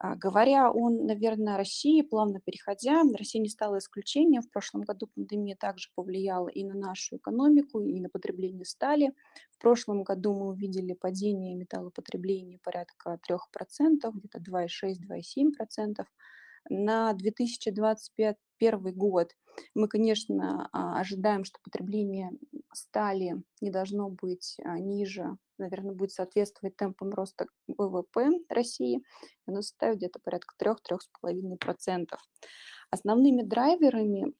А, 0.00 0.16
говоря 0.16 0.70
о, 0.70 0.90
наверное, 0.90 1.56
России, 1.56 2.02
плавно 2.02 2.40
переходя, 2.40 3.02
Россия 3.16 3.40
не 3.40 3.48
стала 3.48 3.78
исключением. 3.78 4.42
В 4.42 4.50
прошлом 4.50 4.82
году 4.82 5.08
пандемия 5.14 5.56
также 5.56 5.88
повлияла 5.94 6.48
и 6.48 6.64
на 6.64 6.74
нашу 6.74 7.16
экономику, 7.16 7.80
и 7.80 8.00
на 8.00 8.08
потребление 8.08 8.64
стали. 8.64 9.12
В 9.52 9.58
прошлом 9.60 10.02
году 10.02 10.34
мы 10.34 10.48
увидели 10.48 10.94
падение 10.94 11.54
металлопотребления 11.54 12.58
порядка 12.62 13.18
3%, 13.28 14.10
где-то 14.12 14.38
2,6-2,7%. 14.40 16.04
На 16.70 17.12
2025 17.12 18.36
год 18.94 19.32
мы, 19.74 19.88
конечно, 19.88 20.68
а, 20.72 21.00
ожидаем, 21.00 21.44
что 21.44 21.58
потребление 21.62 22.30
стали 22.72 23.42
не 23.60 23.70
должно 23.70 24.08
быть 24.08 24.56
а, 24.64 24.78
ниже, 24.78 25.36
наверное, 25.58 25.94
будет 25.94 26.12
соответствовать 26.12 26.76
темпам 26.76 27.10
роста 27.10 27.46
ВВП 27.68 28.30
России. 28.48 29.02
Оно 29.46 29.62
составит 29.62 29.98
где-то 29.98 30.18
порядка 30.20 30.54
3-3,5%. 30.58 32.06
Основными 32.90 33.42
драйверами 33.42 34.32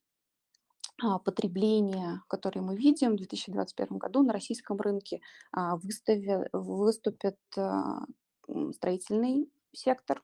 а, 1.02 1.18
потребления, 1.18 2.22
которые 2.28 2.62
мы 2.62 2.76
видим 2.76 3.12
в 3.12 3.16
2021 3.16 3.98
году 3.98 4.22
на 4.22 4.32
российском 4.32 4.78
рынке, 4.78 5.20
выставят, 5.52 6.48
выступит 6.52 7.36
строительный 8.72 9.50
сектор, 9.72 10.22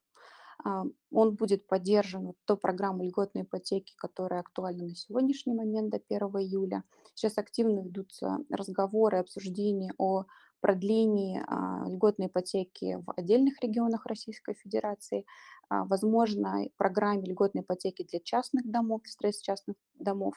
он 0.64 1.34
будет 1.34 1.66
поддержан 1.66 2.34
той 2.44 2.56
программой 2.56 3.08
льготной 3.08 3.42
ипотеки, 3.42 3.94
которая 3.96 4.40
актуальна 4.40 4.84
на 4.84 4.94
сегодняшний 4.94 5.54
момент 5.54 5.90
до 5.90 6.00
1 6.08 6.20
июля. 6.40 6.84
Сейчас 7.14 7.38
активно 7.38 7.80
ведутся 7.80 8.38
разговоры, 8.50 9.18
обсуждения 9.18 9.92
о 9.98 10.24
продлении 10.60 11.42
а, 11.46 11.88
льготной 11.88 12.26
ипотеки 12.26 13.02
в 13.06 13.12
отдельных 13.16 13.60
регионах 13.62 14.06
Российской 14.06 14.54
Федерации, 14.54 15.26
а, 15.68 15.84
возможно, 15.84 16.66
программе 16.76 17.28
льготной 17.28 17.62
ипотеки 17.62 18.04
для 18.04 18.20
частных 18.20 18.68
домов, 18.70 19.02
строительства 19.04 19.52
частных 19.52 19.76
домов. 19.94 20.34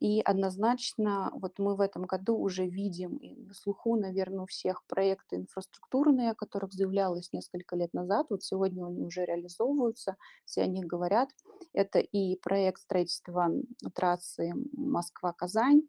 И 0.00 0.20
однозначно 0.20 1.30
вот 1.34 1.58
мы 1.58 1.74
в 1.74 1.80
этом 1.80 2.04
году 2.04 2.36
уже 2.36 2.66
видим 2.66 3.16
и 3.16 3.34
на 3.34 3.54
слуху, 3.54 3.96
наверное, 3.96 4.44
у 4.44 4.46
всех 4.46 4.84
проекты 4.86 5.36
инфраструктурные, 5.36 6.30
о 6.30 6.34
которых 6.34 6.72
заявлялось 6.72 7.32
несколько 7.32 7.76
лет 7.76 7.92
назад. 7.94 8.26
Вот 8.30 8.42
сегодня 8.42 8.86
они 8.86 9.04
уже 9.04 9.24
реализовываются, 9.24 10.16
все 10.44 10.62
о 10.62 10.66
них 10.66 10.86
говорят. 10.86 11.30
Это 11.72 11.98
и 11.98 12.36
проект 12.36 12.82
строительства 12.82 13.50
трассы 13.94 14.52
Москва-Казань, 14.72 15.82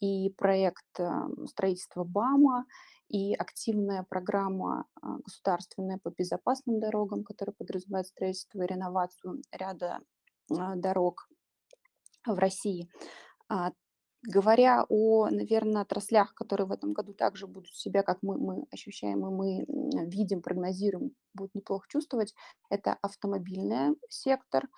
и 0.00 0.30
проект 0.36 0.84
э, 0.98 1.10
строительства 1.46 2.04
БАМа, 2.04 2.66
и 3.08 3.34
активная 3.34 4.02
программа 4.02 4.86
а, 5.00 5.18
государственная 5.18 5.98
по 5.98 6.10
безопасным 6.10 6.80
дорогам, 6.80 7.24
которая 7.24 7.54
подразумевает 7.56 8.06
строительство 8.06 8.62
и 8.62 8.66
реновацию 8.66 9.42
ряда 9.52 10.00
а, 10.50 10.74
дорог 10.74 11.28
в 12.26 12.34
России. 12.38 12.90
А, 13.48 13.72
говоря 14.22 14.84
о, 14.88 15.28
наверное, 15.28 15.82
отраслях, 15.82 16.34
которые 16.34 16.66
в 16.66 16.72
этом 16.72 16.92
году 16.92 17.14
также 17.14 17.46
будут 17.46 17.74
себя, 17.76 18.02
как 18.02 18.18
мы, 18.22 18.38
мы 18.38 18.66
ощущаем 18.72 19.24
и 19.26 19.30
мы 19.30 20.06
видим, 20.08 20.42
прогнозируем, 20.42 21.12
будут 21.32 21.54
неплохо 21.54 21.86
чувствовать, 21.88 22.34
это 22.70 22.98
автомобильный 23.02 23.96
сектор. 24.08 24.68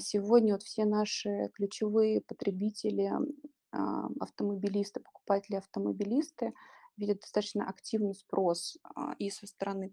Сегодня 0.00 0.54
вот 0.54 0.64
все 0.64 0.84
наши 0.84 1.50
ключевые 1.54 2.20
потребители, 2.20 3.12
автомобилисты, 3.70 4.98
покупатели 5.00 5.54
автомобилисты 5.54 6.52
видят 6.98 7.20
достаточно 7.20 7.68
активный 7.68 8.14
спрос 8.14 8.76
а, 8.94 9.14
и 9.18 9.30
со 9.30 9.46
стороны 9.46 9.92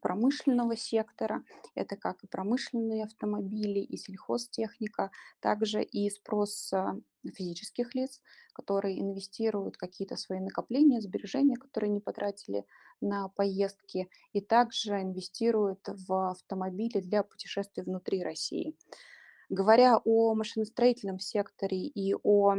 промышленного 0.00 0.76
сектора, 0.76 1.44
это 1.74 1.96
как 1.96 2.22
и 2.22 2.26
промышленные 2.26 3.04
автомобили, 3.04 3.80
и 3.80 3.96
сельхозтехника, 3.96 5.10
также 5.40 5.82
и 5.82 6.10
спрос 6.10 6.72
а, 6.72 6.96
физических 7.34 7.94
лиц, 7.94 8.20
которые 8.52 9.00
инвестируют 9.00 9.76
какие-то 9.76 10.16
свои 10.16 10.40
накопления, 10.40 11.00
сбережения, 11.00 11.56
которые 11.56 11.90
не 11.90 12.00
потратили 12.00 12.66
на 13.00 13.28
поездки, 13.28 14.08
и 14.32 14.40
также 14.40 15.00
инвестируют 15.00 15.80
в 15.86 16.30
автомобили 16.30 17.00
для 17.00 17.22
путешествий 17.22 17.82
внутри 17.82 18.22
России. 18.22 18.76
Говоря 19.48 19.98
о 20.04 20.34
машиностроительном 20.34 21.18
секторе 21.18 21.78
и 21.78 22.14
о 22.14 22.56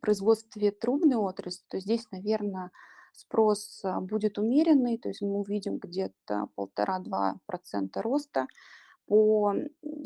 производстве 0.00 0.70
трубной 0.70 1.16
отрасли, 1.16 1.64
то 1.68 1.80
здесь, 1.80 2.06
наверное, 2.12 2.70
спрос 3.16 3.80
а, 3.84 4.00
будет 4.00 4.38
умеренный, 4.38 4.98
то 4.98 5.08
есть 5.08 5.22
мы 5.22 5.38
увидим 5.38 5.78
где-то 5.78 6.48
полтора-два 6.54 7.40
процента 7.46 8.02
роста. 8.02 8.46
По 9.06 9.54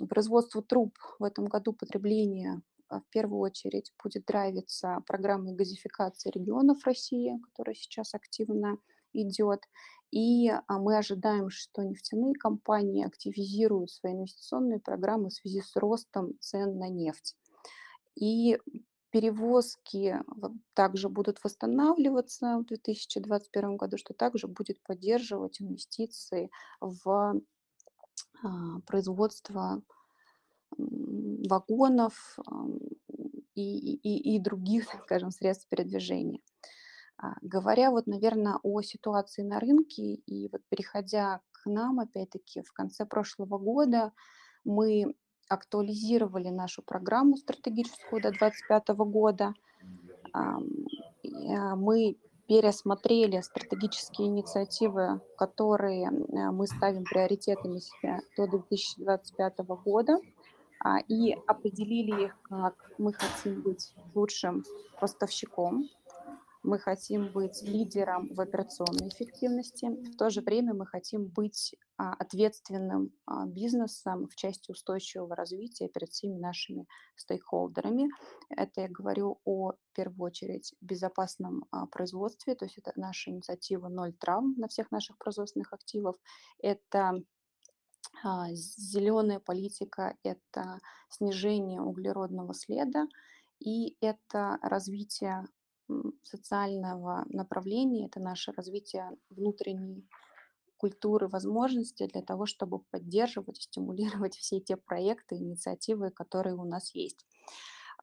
производству 0.08 0.62
труб 0.62 0.96
в 1.18 1.24
этом 1.24 1.46
году 1.46 1.72
потребление 1.72 2.62
а, 2.88 3.00
в 3.00 3.08
первую 3.10 3.40
очередь 3.40 3.92
будет 4.02 4.26
драйвиться 4.26 5.02
программой 5.06 5.54
газификации 5.54 6.30
регионов 6.30 6.84
России, 6.84 7.40
которая 7.48 7.74
сейчас 7.74 8.14
активно 8.14 8.78
идет. 9.12 9.60
И 10.10 10.48
а, 10.48 10.78
мы 10.78 10.98
ожидаем, 10.98 11.50
что 11.50 11.82
нефтяные 11.82 12.34
компании 12.34 13.06
активизируют 13.06 13.90
свои 13.90 14.12
инвестиционные 14.12 14.80
программы 14.80 15.30
в 15.30 15.34
связи 15.34 15.62
с 15.62 15.76
ростом 15.76 16.38
цен 16.40 16.78
на 16.78 16.88
нефть. 16.88 17.36
И 18.14 18.58
перевозки 19.10 20.20
также 20.74 21.08
будут 21.08 21.42
восстанавливаться 21.42 22.58
в 22.58 22.66
2021 22.66 23.76
году, 23.76 23.96
что 23.98 24.14
также 24.14 24.46
будет 24.46 24.82
поддерживать 24.82 25.60
инвестиции 25.60 26.50
в 26.80 27.40
а, 28.42 28.80
производство 28.86 29.82
вагонов 30.78 32.38
и, 33.54 33.94
и, 33.94 34.36
и 34.36 34.38
других, 34.38 34.86
скажем, 35.04 35.30
средств 35.30 35.68
передвижения. 35.68 36.40
А, 37.16 37.34
говоря 37.42 37.90
вот, 37.90 38.06
наверное, 38.06 38.58
о 38.62 38.80
ситуации 38.82 39.42
на 39.42 39.60
рынке 39.60 40.14
и 40.14 40.48
вот 40.50 40.62
переходя 40.68 41.40
к 41.52 41.66
нам, 41.66 42.00
опять-таки, 42.00 42.62
в 42.62 42.72
конце 42.72 43.04
прошлого 43.04 43.58
года 43.58 44.12
мы 44.64 45.14
актуализировали 45.50 46.48
нашу 46.48 46.80
программу 46.82 47.36
стратегическую 47.36 48.22
до 48.22 48.30
2025 48.30 48.88
года. 49.10 49.52
А, 50.32 50.58
мы 51.76 52.16
пересмотрели 52.46 53.40
стратегические 53.40 54.28
инициативы, 54.28 55.20
которые 55.36 56.08
э, 56.08 56.50
мы 56.50 56.66
ставим 56.66 57.04
приоритетами 57.04 57.78
себя 57.78 58.20
до 58.36 58.46
2025 58.48 59.58
года 59.84 60.18
а, 60.84 60.98
и 60.98 61.36
определили 61.46 62.26
их, 62.26 62.36
как 62.42 62.74
мы 62.98 63.12
хотим 63.12 63.62
быть 63.62 63.94
лучшим 64.14 64.64
поставщиком 65.00 65.88
мы 66.62 66.78
хотим 66.78 67.28
быть 67.32 67.62
лидером 67.62 68.28
в 68.34 68.40
операционной 68.40 69.08
эффективности, 69.08 69.86
в 70.12 70.16
то 70.16 70.30
же 70.30 70.40
время 70.40 70.74
мы 70.74 70.86
хотим 70.86 71.26
быть 71.26 71.74
а, 71.89 71.89
ответственным 72.00 73.12
а, 73.26 73.46
бизнесом 73.46 74.26
в 74.28 74.34
части 74.34 74.70
устойчивого 74.70 75.36
развития 75.36 75.88
перед 75.88 76.10
всеми 76.10 76.38
нашими 76.38 76.86
стейкхолдерами. 77.16 78.08
Это 78.48 78.82
я 78.82 78.88
говорю 78.88 79.40
о, 79.44 79.72
в 79.72 79.92
первую 79.94 80.26
очередь, 80.26 80.74
безопасном 80.80 81.64
а, 81.70 81.86
производстве, 81.86 82.54
то 82.54 82.64
есть 82.64 82.78
это 82.78 82.92
наша 82.96 83.30
инициатива 83.30 83.88
«Ноль 83.88 84.14
травм» 84.14 84.54
на 84.56 84.68
всех 84.68 84.90
наших 84.90 85.18
производственных 85.18 85.72
активов. 85.72 86.16
Это 86.58 87.22
зеленая 88.52 89.38
политика, 89.38 90.16
это 90.24 90.80
снижение 91.10 91.80
углеродного 91.80 92.54
следа, 92.54 93.06
и 93.60 93.96
это 94.00 94.58
развитие 94.62 95.46
социального 96.22 97.24
направления, 97.28 98.06
это 98.06 98.20
наше 98.20 98.52
развитие 98.52 99.10
внутренней 99.28 100.08
культуры 100.80 101.28
возможности 101.28 102.06
для 102.06 102.22
того, 102.22 102.46
чтобы 102.46 102.78
поддерживать 102.90 103.62
стимулировать 103.62 104.36
все 104.38 104.60
те 104.60 104.76
проекты, 104.76 105.36
инициативы, 105.36 106.10
которые 106.10 106.56
у 106.56 106.64
нас 106.64 106.94
есть. 106.94 107.26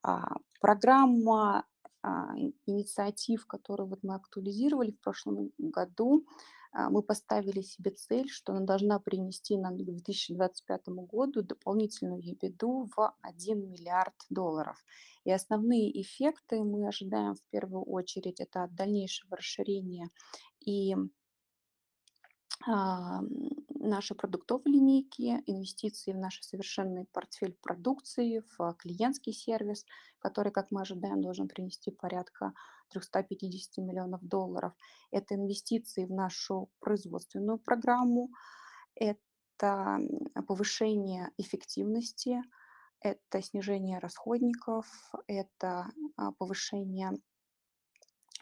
А, 0.04 0.36
программа 0.62 1.66
а, 2.04 2.36
инициатив, 2.68 3.48
которую 3.48 3.90
вот 3.90 4.04
мы 4.04 4.14
актуализировали 4.16 4.92
в 4.92 5.00
прошлом 5.02 5.52
году, 5.58 6.26
а, 6.72 6.92
мы 6.92 7.02
поставили 7.02 7.62
себе 7.62 7.92
цель, 7.92 8.30
что 8.30 8.54
она 8.54 8.66
должна 8.66 9.00
принести 9.00 9.58
нам 9.58 9.74
к 9.74 9.84
2025 9.84 10.88
году 11.10 11.42
дополнительную 11.42 12.22
ебеду 12.22 12.90
в 12.96 13.16
1 13.22 13.72
миллиард 13.72 14.14
долларов. 14.30 14.78
И 15.26 15.32
основные 15.32 15.90
эффекты 16.00 16.64
мы 16.64 16.88
ожидаем 16.88 17.34
в 17.34 17.44
первую 17.50 17.84
очередь 17.84 18.40
это 18.40 18.64
от 18.64 18.76
дальнейшего 18.76 19.38
расширения 19.38 20.10
и 20.60 20.96
наши 22.68 24.16
продуктовые 24.16 24.74
линейки, 24.74 25.42
инвестиции 25.46 26.12
в 26.12 26.18
наш 26.18 26.42
совершенный 26.42 27.06
портфель 27.14 27.58
продукции, 27.62 28.44
в 28.58 28.76
клиентский 28.78 29.34
сервис, 29.34 29.86
который, 30.20 30.52
как 30.52 30.72
мы 30.72 30.82
ожидаем, 30.82 31.22
должен 31.22 31.48
принести 31.48 31.92
порядка 31.92 32.54
350 32.90 33.78
миллионов 33.78 34.22
долларов. 34.22 34.74
Это 35.12 35.36
инвестиции 35.36 36.06
в 36.06 36.12
нашу 36.12 36.70
производственную 36.80 37.58
программу, 37.58 38.30
это 38.96 40.00
повышение 40.48 41.32
эффективности, 41.38 42.42
это 43.00 43.42
снижение 43.42 44.00
расходников, 44.00 44.88
это 45.28 45.90
а, 46.16 46.32
повышение 46.34 47.12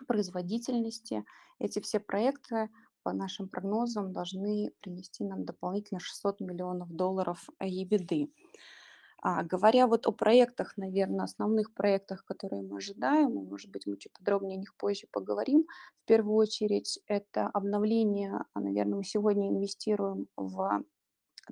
производительности. 0.07 1.23
Эти 1.59 1.79
все 1.79 1.99
проекты 1.99 2.69
по 3.05 3.13
нашим 3.13 3.47
прогнозам, 3.47 4.13
должны 4.13 4.71
принести 4.81 5.23
нам 5.23 5.45
дополнительно 5.45 5.99
600 5.99 6.39
миллионов 6.39 6.89
долларов 6.89 7.47
EBITDA. 7.61 8.29
А, 9.21 9.43
говоря 9.43 9.85
вот 9.85 10.07
о 10.07 10.11
проектах, 10.11 10.75
наверное, 10.75 11.25
основных 11.25 11.71
проектах, 11.75 12.25
которые 12.25 12.63
мы 12.63 12.77
ожидаем, 12.77 13.31
может 13.31 13.69
быть, 13.69 13.85
мы 13.85 13.97
чуть 13.97 14.11
подробнее 14.13 14.57
о 14.57 14.59
них 14.59 14.75
позже 14.75 15.05
поговорим. 15.11 15.65
В 16.03 16.07
первую 16.07 16.35
очередь, 16.35 16.99
это 17.05 17.47
обновление, 17.53 18.43
а, 18.53 18.59
наверное, 18.59 18.97
мы 18.97 19.03
сегодня 19.03 19.49
инвестируем 19.49 20.27
в, 20.35 20.83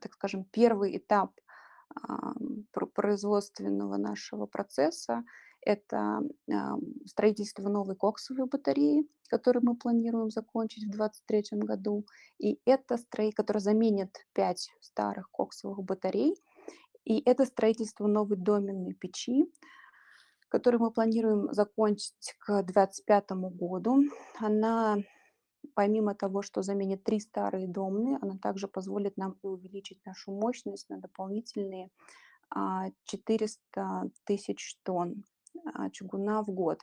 так 0.02 0.14
скажем, 0.14 0.46
первый 0.46 0.98
этап 0.98 1.32
а, 1.96 2.34
производственного 2.96 3.98
нашего 3.98 4.48
процесса. 4.48 5.24
Это 5.66 6.22
строительство 7.06 7.70
новой 7.70 7.96
коксовой 7.96 8.48
батареи, 8.48 9.08
которую 9.30 9.64
мы 9.66 9.76
планируем 9.76 10.30
закончить 10.30 10.84
в 10.84 10.92
2023 10.92 11.60
году. 11.60 12.06
И 12.38 12.60
это 12.66 12.98
строительство, 12.98 13.44
которое 13.44 13.60
заменит 13.60 14.26
пять 14.34 14.70
старых 14.82 15.32
коксовых 15.32 15.84
батарей. 15.84 16.36
И 17.06 17.22
это 17.26 17.46
строительство 17.46 18.08
новой 18.08 18.38
доменной 18.38 18.94
печи, 18.94 19.46
которую 20.50 20.82
мы 20.82 20.92
планируем 20.92 21.52
закончить 21.54 22.36
к 22.40 22.64
2025 22.64 23.32
году. 23.56 24.04
Она, 24.40 24.98
помимо 25.76 26.14
того, 26.14 26.42
что 26.42 26.62
заменит 26.62 27.04
три 27.04 27.20
старые 27.20 27.68
домные, 27.68 28.18
она 28.22 28.38
также 28.38 28.68
позволит 28.68 29.18
нам 29.18 29.38
увеличить 29.42 30.06
нашу 30.06 30.32
мощность 30.32 30.90
на 30.90 31.00
дополнительные 31.00 31.90
400 33.06 33.60
а, 33.76 34.04
тысяч 34.26 34.78
тонн 34.84 35.24
чугуна 35.92 36.44
в 36.44 36.48
год. 36.52 36.80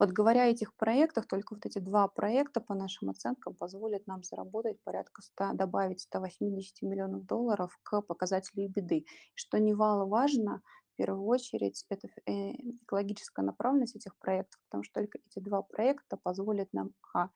Вот 0.00 0.12
говоря 0.12 0.44
о 0.44 0.46
этих 0.46 0.74
проектах, 0.76 1.26
только 1.26 1.52
вот 1.54 1.66
эти 1.66 1.78
два 1.78 2.08
проекта, 2.08 2.62
по 2.62 2.74
нашим 2.74 3.10
оценкам, 3.10 3.54
позволят 3.54 4.06
нам 4.06 4.22
заработать 4.22 4.82
порядка 4.82 5.20
100, 5.20 5.52
добавить 5.52 6.00
180 6.00 6.80
миллионов 6.80 7.26
долларов 7.26 7.78
к 7.82 8.00
показателю 8.00 8.70
EBITDA. 8.70 9.04
Что 9.34 9.58
немаловажно, 9.58 10.62
в 10.94 10.96
первую 10.96 11.26
очередь, 11.26 11.84
это 11.90 12.08
э, 12.24 12.52
экологическая 12.84 13.42
направленность 13.42 13.94
этих 13.94 14.16
проектов, 14.16 14.58
потому 14.70 14.84
что 14.84 15.00
только 15.00 15.18
эти 15.18 15.38
два 15.38 15.60
проекта 15.60 16.16
позволят 16.16 16.72
нам 16.72 16.92
а, 17.12 17.28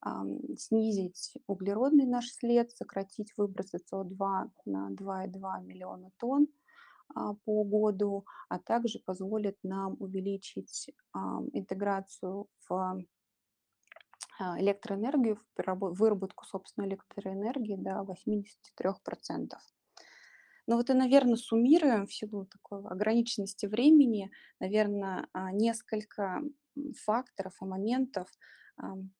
а, 0.00 0.24
снизить 0.56 1.34
углеродный 1.46 2.06
наш 2.06 2.30
след, 2.30 2.70
сократить 2.72 3.34
выбросы 3.36 3.80
СО2 3.92 4.50
на 4.64 4.90
2,2 4.92 5.62
миллиона 5.62 6.10
тонн, 6.18 6.46
а, 6.46 6.57
по 7.44 7.64
году, 7.64 8.24
а 8.48 8.58
также 8.58 8.98
позволит 8.98 9.56
нам 9.62 9.96
увеличить 9.98 10.90
интеграцию 11.52 12.46
в 12.68 13.02
а, 14.38 14.60
электроэнергию, 14.60 15.40
в 15.56 15.94
выработку 15.94 16.44
собственной 16.44 16.88
электроэнергии 16.88 17.76
до 17.76 18.04
83%. 18.04 19.48
Ну 20.68 20.76
вот 20.76 20.90
и, 20.90 20.92
наверное, 20.92 21.36
суммируем 21.36 22.06
в 22.06 22.14
силу 22.14 22.46
такой 22.46 22.86
ограниченности 22.86 23.66
времени, 23.66 24.30
наверное, 24.60 25.26
а, 25.32 25.50
несколько 25.50 26.40
факторов 27.04 27.54
и 27.60 27.64
моментов, 27.64 28.28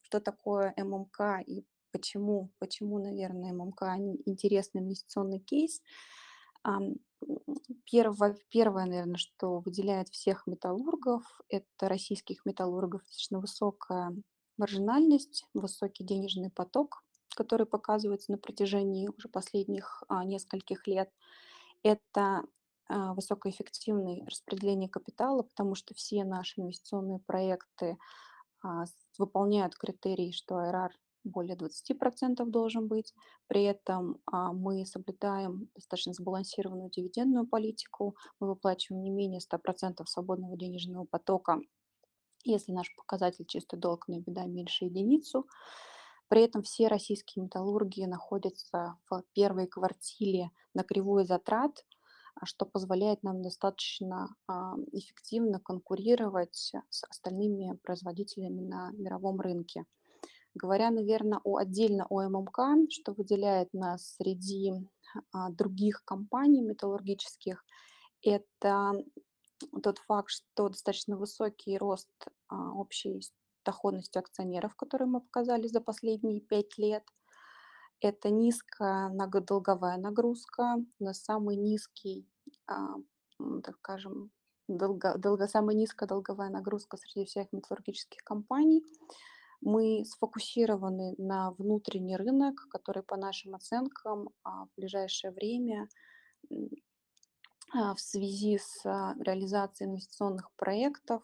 что 0.03 0.21
такое 0.21 0.73
ММК 0.77 1.43
и 1.45 1.67
почему, 1.91 2.53
почему, 2.61 2.99
наверное, 3.01 3.53
ММК 3.53 3.83
интересный 4.27 4.83
инвестиционный 4.83 5.41
кейс. 5.41 5.83
Первое, 7.91 8.37
первое, 8.51 8.85
наверное, 8.87 9.17
что 9.17 9.61
выделяет 9.61 10.09
всех 10.09 10.47
металлургов, 10.47 11.23
это 11.49 11.89
российских 11.89 12.45
металлургов 12.45 13.03
достаточно 13.03 13.41
высокая 13.41 14.15
маржинальность, 14.59 15.47
высокий 15.55 16.05
денежный 16.05 16.51
поток, 16.51 17.03
который 17.35 17.67
показывается 17.67 18.33
на 18.33 18.39
протяжении 18.39 19.09
уже 19.09 19.29
последних 19.29 20.03
а, 20.09 20.25
нескольких 20.25 20.87
лет. 20.87 21.11
Это 21.83 22.45
а, 22.89 23.15
высокоэффективное 23.15 24.25
распределение 24.27 24.89
капитала, 24.89 25.43
потому 25.43 25.75
что 25.75 25.95
все 25.95 26.25
наши 26.25 26.61
инвестиционные 26.61 27.21
проекты 27.21 27.97
а, 28.63 28.85
выполняют 29.19 29.77
критерии, 29.77 30.33
что 30.33 30.57
IRR 30.57 30.91
более 31.29 31.57
20% 31.57 32.45
должен 32.47 32.89
быть. 32.89 33.15
При 33.47 33.65
этом 33.65 34.19
а, 34.27 34.53
мы 34.53 34.85
соблюдаем 34.87 35.69
достаточно 35.75 36.13
сбалансированную 36.13 36.91
дивидендную 36.91 37.47
политику. 37.47 38.17
Мы 38.41 38.49
выплачиваем 38.49 39.03
не 39.03 39.11
менее 39.11 39.41
100% 39.41 40.05
свободного 40.07 40.57
денежного 40.57 41.05
потока, 41.05 41.61
если 42.45 42.73
наш 42.73 42.95
показатель 42.97 43.47
чистый 43.47 43.79
долг 43.79 44.09
на 44.09 44.21
беда 44.21 44.45
меньше 44.47 44.87
единицу. 44.87 45.47
При 46.29 46.43
этом 46.43 46.63
все 46.63 46.89
российские 46.89 47.45
металлурги 47.45 48.05
находятся 48.05 48.99
в 49.09 49.23
первой 49.33 49.67
квартире 49.67 50.51
на 50.75 50.85
кривой 50.85 51.25
затрат, 51.25 51.85
а, 52.35 52.47
что 52.47 52.67
позволяет 52.67 53.23
нам 53.23 53.43
достаточно 53.43 54.35
а, 54.47 54.75
эффективно 54.93 55.59
конкурировать 55.59 56.75
с 56.91 57.05
остальными 57.09 57.79
производителями 57.83 58.61
на 58.61 58.91
мировом 58.93 59.41
рынке. 59.41 59.85
Говоря, 60.55 60.91
наверное, 60.91 61.41
о, 61.45 61.59
отдельно 61.59 62.07
о 62.11 62.23
ММК, 62.29 62.91
что 62.91 63.13
выделяет 63.13 63.73
нас 63.73 64.17
среди 64.17 64.73
а, 65.33 65.51
других 65.51 66.03
компаний 66.05 66.63
металлургических, 66.63 67.65
это 68.23 69.05
тот 69.83 69.99
факт, 69.99 70.31
что 70.31 70.69
достаточно 70.69 71.17
высокий 71.17 71.79
рост 71.79 72.09
а, 72.49 72.73
общей 72.73 73.21
доходности 73.65 74.19
акционеров, 74.19 74.75
который 74.75 75.07
мы 75.07 75.21
показали 75.21 75.67
за 75.69 75.81
последние 75.81 76.41
пять 76.41 76.79
лет. 76.79 77.05
Это 78.01 78.31
низкая 78.31 79.11
долговая 79.41 79.99
нагрузка, 79.99 80.77
на 80.99 81.13
самый 81.15 81.57
низкий, 81.57 82.27
а, 82.67 82.95
так 83.63 83.77
скажем, 83.77 84.31
долго, 84.69 85.19
долго, 85.19 85.49
самая 85.49 85.77
низкая 85.77 86.09
долговая 86.09 86.51
нагрузка 86.51 86.97
среди 86.97 87.27
всех 87.27 87.53
металлургических 87.53 88.23
компаний. 88.23 88.85
Мы 89.61 90.05
сфокусированы 90.05 91.15
на 91.19 91.51
внутренний 91.53 92.17
рынок, 92.17 92.69
который, 92.71 93.03
по 93.03 93.17
нашим 93.17 93.55
оценкам, 93.55 94.31
а, 94.45 94.67
в 94.67 94.69
ближайшее 94.77 95.33
время 95.33 95.89
а, 97.75 97.95
в 97.95 98.01
связи 98.01 98.59
с 98.59 98.87
а, 98.87 99.15
реализацией 99.19 99.91
инвестиционных 99.91 100.51
проектов 100.57 101.23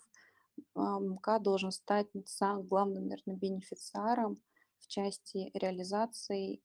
МК 0.77 1.38
должен 1.40 1.73
стать 1.73 2.07
самым 2.27 2.66
главным, 2.66 3.09
наверное, 3.09 3.37
бенефициаром 3.37 4.40
в 4.79 4.87
части 4.88 5.51
реализации 5.55 6.62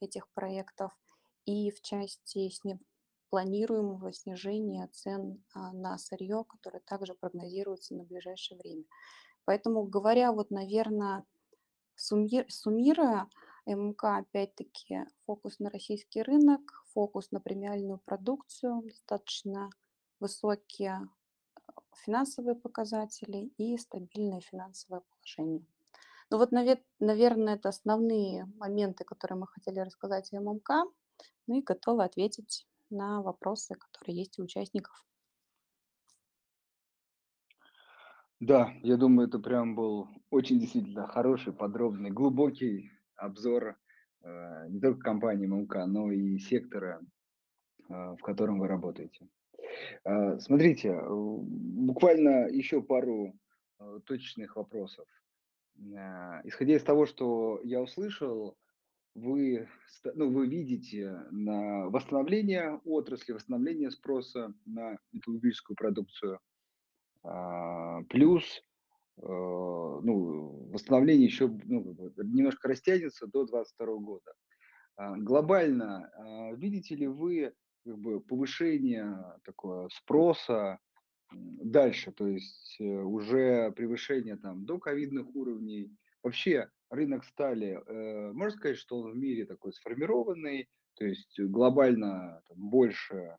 этих 0.00 0.28
проектов 0.32 0.92
и 1.44 1.70
в 1.72 1.80
части 1.80 2.50
планируемого 3.30 4.12
снижения 4.12 4.88
цен 4.92 5.42
на 5.54 5.98
сырье, 5.98 6.44
которое 6.48 6.80
также 6.80 7.14
прогнозируется 7.14 7.94
на 7.94 8.04
ближайшее 8.04 8.58
время. 8.58 8.84
Поэтому, 9.44 9.84
говоря, 9.84 10.32
вот, 10.32 10.50
наверное, 10.50 11.24
суммируя, 11.96 13.28
ММК 13.66 14.04
опять-таки 14.04 15.06
фокус 15.24 15.58
на 15.60 15.70
российский 15.70 16.22
рынок, 16.22 16.60
фокус 16.92 17.30
на 17.30 17.40
премиальную 17.40 17.98
продукцию, 17.98 18.82
достаточно 18.82 19.70
высокие 20.18 21.08
э, 21.56 21.60
финансовые 22.04 22.56
показатели 22.56 23.52
и 23.58 23.76
стабильное 23.78 24.40
финансовое 24.40 25.00
положение. 25.00 25.64
Ну 26.30 26.38
вот, 26.38 26.50
наверное, 26.50 27.56
это 27.56 27.68
основные 27.68 28.46
моменты, 28.56 29.04
которые 29.04 29.38
мы 29.38 29.46
хотели 29.46 29.80
рассказать 29.80 30.32
о 30.32 30.40
ММК, 30.40 30.70
ну 31.46 31.58
и 31.58 31.62
готовы 31.62 32.04
ответить 32.04 32.66
на 32.90 33.22
вопросы, 33.22 33.74
которые 33.74 34.16
есть 34.16 34.38
у 34.38 34.42
участников. 34.42 35.04
Да, 38.42 38.74
я 38.82 38.96
думаю, 38.96 39.28
это 39.28 39.38
прям 39.38 39.76
был 39.76 40.08
очень 40.30 40.58
действительно 40.58 41.06
хороший, 41.06 41.52
подробный, 41.52 42.10
глубокий 42.10 42.90
обзор 43.14 43.76
э, 44.24 44.66
не 44.68 44.80
только 44.80 45.00
компании 45.00 45.46
ММК, 45.46 45.86
но 45.86 46.10
и 46.10 46.38
сектора, 46.38 47.00
э, 47.88 47.92
в 47.92 48.18
котором 48.20 48.58
вы 48.58 48.66
работаете. 48.66 49.28
Э, 50.04 50.40
смотрите, 50.40 51.00
буквально 51.08 52.48
еще 52.48 52.82
пару 52.82 53.32
точечных 54.06 54.56
вопросов. 54.56 55.06
Исходя 56.42 56.74
из 56.74 56.82
того, 56.82 57.06
что 57.06 57.60
я 57.62 57.80
услышал, 57.80 58.56
вы, 59.14 59.68
ну, 60.14 60.32
вы 60.32 60.48
видите 60.48 61.16
на 61.30 61.88
восстановление 61.90 62.80
отрасли, 62.84 63.34
восстановление 63.34 63.92
спроса 63.92 64.52
на 64.66 64.98
металлургическую 65.12 65.76
продукцию, 65.76 66.40
плюс 67.22 68.62
э, 69.18 69.26
ну, 69.26 70.68
восстановление 70.72 71.26
еще 71.26 71.48
ну, 71.64 71.94
немножко 72.16 72.68
растянется 72.68 73.26
до 73.26 73.46
2022 73.46 73.96
года. 73.98 74.32
А, 74.96 75.16
глобально 75.16 76.10
а, 76.14 76.52
видите 76.54 76.94
ли 76.94 77.06
вы 77.06 77.52
как 77.84 77.98
бы, 77.98 78.20
повышение 78.20 79.16
такое 79.44 79.88
спроса 79.90 80.78
дальше, 81.34 82.12
то 82.12 82.26
есть 82.26 82.76
э, 82.78 82.84
уже 82.84 83.72
превышение 83.72 84.36
там 84.36 84.64
до 84.64 84.78
ковидных 84.78 85.34
уровней. 85.34 85.90
Вообще 86.22 86.68
рынок 86.90 87.24
стали, 87.24 87.80
э, 87.86 88.32
можно 88.32 88.56
сказать, 88.56 88.76
что 88.76 89.00
он 89.00 89.12
в 89.12 89.16
мире 89.16 89.46
такой 89.46 89.72
сформированный, 89.72 90.68
то 90.94 91.06
есть 91.06 91.40
глобально 91.40 92.42
там, 92.48 92.58
больше 92.58 93.36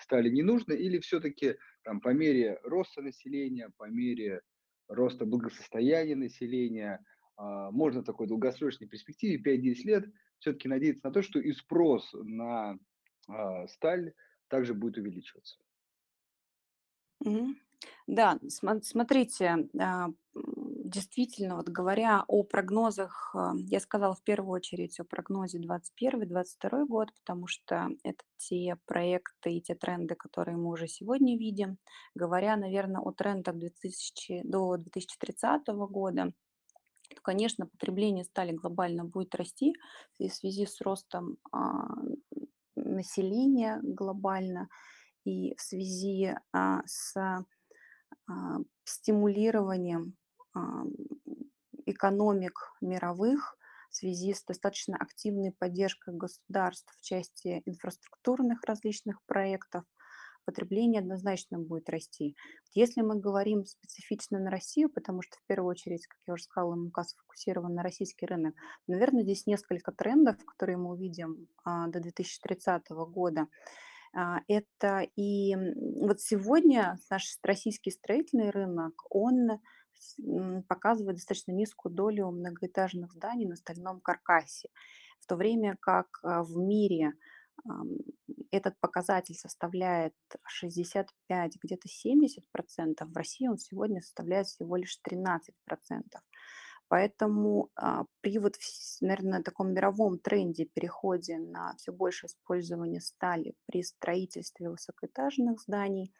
стали 0.00 0.28
не 0.30 0.42
нужны, 0.42 0.74
или 0.74 0.98
все-таки 0.98 1.56
там 1.82 2.00
по 2.00 2.10
мере 2.10 2.58
роста 2.62 3.02
населения, 3.02 3.70
по 3.76 3.84
мере 3.84 4.42
роста 4.88 5.24
благосостояния 5.24 6.16
населения, 6.16 7.04
а, 7.36 7.70
можно 7.70 8.02
в 8.02 8.04
такой 8.04 8.26
долгосрочной 8.26 8.86
перспективе 8.86 9.42
5-10 9.42 9.74
лет 9.84 10.04
все-таки 10.38 10.68
надеяться 10.68 11.06
на 11.06 11.12
то, 11.12 11.22
что 11.22 11.38
и 11.38 11.52
спрос 11.52 12.10
на 12.12 12.78
а, 13.28 13.66
сталь 13.68 14.12
также 14.48 14.74
будет 14.74 14.98
увеличиваться. 14.98 15.58
Да, 18.06 18.38
смотрите, 18.48 19.68
а, 19.80 20.08
действительно, 20.34 21.56
вот 21.56 21.68
говоря 21.68 22.24
о 22.28 22.42
прогнозах, 22.42 23.34
а, 23.34 23.54
я 23.66 23.80
сказала 23.80 24.14
в 24.14 24.22
первую 24.22 24.52
очередь 24.52 25.00
о 25.00 25.04
прогнозе 25.04 25.58
2021-2022 25.58 26.86
год, 26.86 27.08
потому 27.20 27.46
что 27.46 27.88
это 28.02 28.24
те 28.36 28.76
проекты 28.86 29.52
и 29.54 29.62
те 29.62 29.74
тренды, 29.74 30.14
которые 30.14 30.56
мы 30.56 30.70
уже 30.70 30.86
сегодня 30.86 31.38
видим. 31.38 31.78
Говоря, 32.14 32.56
наверное, 32.56 33.00
о 33.00 33.12
трендах 33.12 33.56
2000, 33.56 34.42
до 34.44 34.76
2030 34.76 35.68
года, 35.88 36.32
то, 37.14 37.20
конечно, 37.22 37.66
потребление 37.66 38.24
стали 38.24 38.52
глобально 38.52 39.04
будет 39.04 39.34
расти 39.34 39.74
в 40.18 40.28
связи 40.28 40.66
с 40.66 40.80
ростом 40.80 41.38
населения 42.76 43.80
глобально 43.82 44.68
и 45.24 45.54
в 45.56 45.60
связи 45.60 46.34
а, 46.52 46.82
с 46.86 47.16
а, 47.16 47.44
стимулированием 48.84 50.14
а, 50.54 50.84
экономик 51.86 52.72
мировых 52.80 53.56
в 53.90 53.96
связи 53.96 54.34
с 54.34 54.42
достаточно 54.44 54.96
активной 54.96 55.52
поддержкой 55.52 56.14
государств 56.14 56.92
в 56.98 57.04
части 57.04 57.62
инфраструктурных 57.64 58.64
различных 58.64 59.22
проектов, 59.26 59.84
потребление 60.44 61.00
однозначно 61.00 61.58
будет 61.58 61.88
расти. 61.88 62.36
Если 62.74 63.02
мы 63.02 63.18
говорим 63.18 63.64
специфично 63.64 64.38
на 64.38 64.50
Россию, 64.50 64.90
потому 64.90 65.22
что 65.22 65.36
в 65.36 65.46
первую 65.46 65.70
очередь, 65.70 66.06
как 66.06 66.18
я 66.26 66.34
уже 66.34 66.44
сказала, 66.44 66.74
МК 66.74 67.04
сфокусирован 67.04 67.74
на 67.74 67.82
российский 67.82 68.26
рынок, 68.26 68.54
наверное, 68.86 69.22
здесь 69.22 69.46
несколько 69.46 69.92
трендов, 69.92 70.36
которые 70.44 70.76
мы 70.76 70.90
увидим 70.90 71.48
а, 71.64 71.86
до 71.88 72.00
2030 72.00 72.88
года. 72.90 73.46
А, 74.14 74.40
это 74.48 75.06
и 75.16 75.56
вот 76.00 76.20
сегодня 76.20 76.98
наш 77.10 77.36
российский 77.42 77.90
строительный 77.90 78.50
рынок, 78.50 78.94
он 79.10 79.60
показывает 80.68 81.16
достаточно 81.16 81.52
низкую 81.52 81.94
долю 81.94 82.30
многоэтажных 82.30 83.12
зданий 83.12 83.46
на 83.46 83.56
стальном 83.56 84.00
каркасе, 84.00 84.68
в 85.20 85.26
то 85.26 85.36
время 85.36 85.76
как 85.80 86.06
а, 86.22 86.42
в 86.42 86.56
мире 86.56 87.12
этот 88.50 88.78
показатель 88.80 89.36
составляет 89.36 90.14
65, 90.44 91.56
где-то 91.62 91.88
70 91.88 92.44
процентов, 92.50 93.08
в 93.08 93.16
России 93.16 93.46
он 93.46 93.58
сегодня 93.58 94.00
составляет 94.00 94.48
всего 94.48 94.76
лишь 94.76 94.96
13 95.02 95.54
процентов. 95.64 96.20
Поэтому 96.94 97.70
а, 97.74 98.04
при 98.20 98.38
вот, 98.38 98.54
наверное, 99.00 99.42
таком 99.42 99.74
мировом 99.74 100.20
тренде 100.20 100.64
переходе 100.64 101.38
на 101.38 101.74
все 101.76 101.90
больше 101.90 102.26
использование 102.26 103.00
стали 103.00 103.56
при 103.66 103.82
строительстве 103.82 104.70
высокоэтажных 104.70 105.60
зданий, 105.60 106.14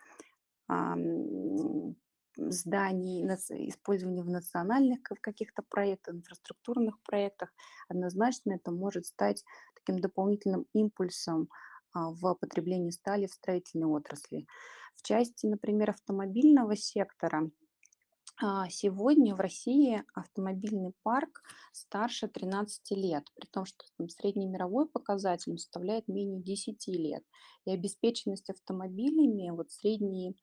зданий, 2.37 3.23
использование 3.69 4.25
в 4.25 4.31
национальных 4.31 4.99
каких-то 5.21 5.63
проектах, 5.63 6.17
инфраструктурных 6.17 7.01
проектах, 7.03 7.55
однозначно 7.89 8.55
это 8.55 8.73
может 8.73 9.07
стать 9.07 9.45
таким 9.77 10.01
дополнительным 10.01 10.67
импульсом 10.73 11.51
а, 11.93 12.11
в 12.11 12.35
потреблении 12.35 12.91
стали 12.91 13.27
в 13.27 13.33
строительной 13.33 13.87
отрасли. 13.87 14.49
В 14.97 15.03
части, 15.05 15.47
например, 15.47 15.91
автомобильного 15.91 16.75
сектора, 16.75 17.43
а, 17.45 17.64
Сегодня 18.41 19.35
в 19.35 19.41
России 19.41 20.03
автомобильный 20.13 20.93
парк 21.05 21.43
старше 21.73 22.27
13 22.27 22.91
лет, 22.91 23.25
при 23.37 23.47
том, 23.47 23.65
что 23.65 23.85
там, 23.97 24.09
средний 24.09 24.47
мировой 24.47 24.89
показатель 24.89 25.57
составляет 25.57 26.09
менее 26.09 26.43
10 26.43 26.89
лет. 26.89 27.23
И 27.65 27.71
обеспеченность 27.71 28.51
автомобилями, 28.51 29.51
вот 29.51 29.71
средний 29.71 30.37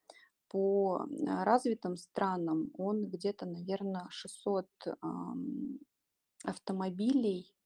по 0.48 1.06
а, 1.28 1.44
развитым 1.44 1.98
странам, 1.98 2.72
он 2.78 3.10
где-то, 3.10 3.46
наверное, 3.46 4.08
600 4.10 4.68
автомобилей 6.46 7.52
а, 7.52 7.61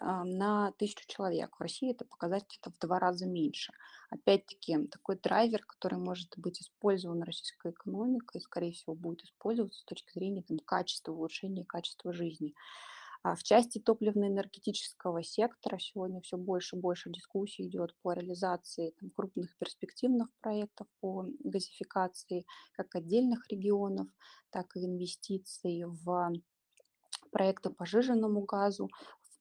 на 0.00 0.72
тысячу 0.72 1.06
человек. 1.06 1.56
В 1.56 1.60
России 1.60 1.90
это 1.90 2.04
показатель 2.04 2.58
это 2.60 2.70
в 2.70 2.78
два 2.78 2.98
раза 2.98 3.26
меньше. 3.26 3.72
Опять-таки, 4.10 4.86
такой 4.86 5.18
драйвер, 5.18 5.64
который 5.64 5.98
может 5.98 6.32
быть 6.36 6.60
использован 6.60 7.22
российской 7.22 7.72
экономикой, 7.72 8.40
скорее 8.40 8.72
всего, 8.72 8.94
будет 8.94 9.24
использоваться 9.24 9.80
с 9.80 9.84
точки 9.84 10.12
зрения 10.12 10.42
там, 10.42 10.58
качества, 10.58 11.12
улучшения 11.12 11.64
качества 11.64 12.12
жизни. 12.12 12.54
А 13.22 13.34
в 13.34 13.42
части 13.42 13.80
топливно-энергетического 13.80 15.24
сектора 15.24 15.78
сегодня 15.80 16.20
все 16.20 16.36
больше 16.36 16.76
и 16.76 16.78
больше 16.78 17.10
дискуссий 17.10 17.66
идет 17.66 17.92
по 18.02 18.12
реализации 18.12 18.94
там, 19.00 19.10
крупных 19.10 19.56
перспективных 19.58 20.28
проектов 20.40 20.86
по 21.00 21.26
газификации 21.40 22.46
как 22.72 22.94
отдельных 22.94 23.50
регионов, 23.50 24.06
так 24.50 24.76
и 24.76 24.84
инвестиций 24.84 25.84
в 25.86 26.32
проекты 27.32 27.70
по 27.70 27.84
жиженному 27.84 28.42
газу, 28.42 28.88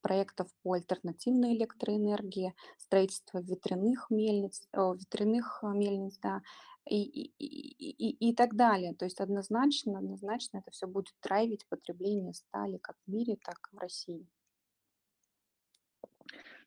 проектов 0.05 0.47
по 0.61 0.73
альтернативной 0.73 1.55
электроэнергии, 1.57 2.53
строительство 2.77 3.41
ветряных 3.41 4.11
мельниц, 4.11 4.67
ветряных 4.71 5.63
э, 5.63 5.67
мельниц, 5.69 6.19
да, 6.21 6.43
и, 6.87 7.01
и, 7.01 7.31
и, 7.39 8.29
и 8.29 8.35
так 8.35 8.55
далее. 8.55 8.93
То 8.93 9.05
есть 9.05 9.19
однозначно, 9.19 9.97
однозначно 9.97 10.59
это 10.59 10.69
все 10.69 10.85
будет 10.85 11.15
драйвить 11.23 11.65
потребление 11.69 12.35
стали 12.35 12.77
как 12.77 12.95
в 13.07 13.11
мире, 13.11 13.35
так 13.43 13.57
и 13.71 13.75
в 13.75 13.79
России. 13.79 14.27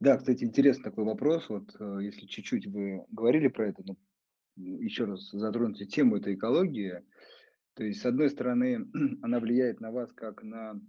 Да, 0.01 0.17
кстати, 0.17 0.43
интересный 0.43 0.91
такой 0.91 1.05
вопрос. 1.05 1.49
Вот 1.49 1.77
э, 1.79 1.99
если 2.03 2.27
чуть-чуть 2.27 2.67
вы 2.67 3.07
говорили 3.13 3.47
про 3.47 3.69
это, 3.69 3.85
но 3.87 3.97
еще 4.57 5.05
раз 5.05 5.31
затронуть 5.31 5.89
тему 5.95 6.17
этой 6.17 6.35
экологии. 6.35 7.05
То 7.75 7.85
есть, 7.85 8.01
с 8.01 8.05
одной 8.05 8.31
стороны, 8.31 8.85
она 9.23 9.39
влияет 9.39 9.81
на 9.81 9.93
вас 9.93 10.13
как 10.13 10.43
на 10.43 10.81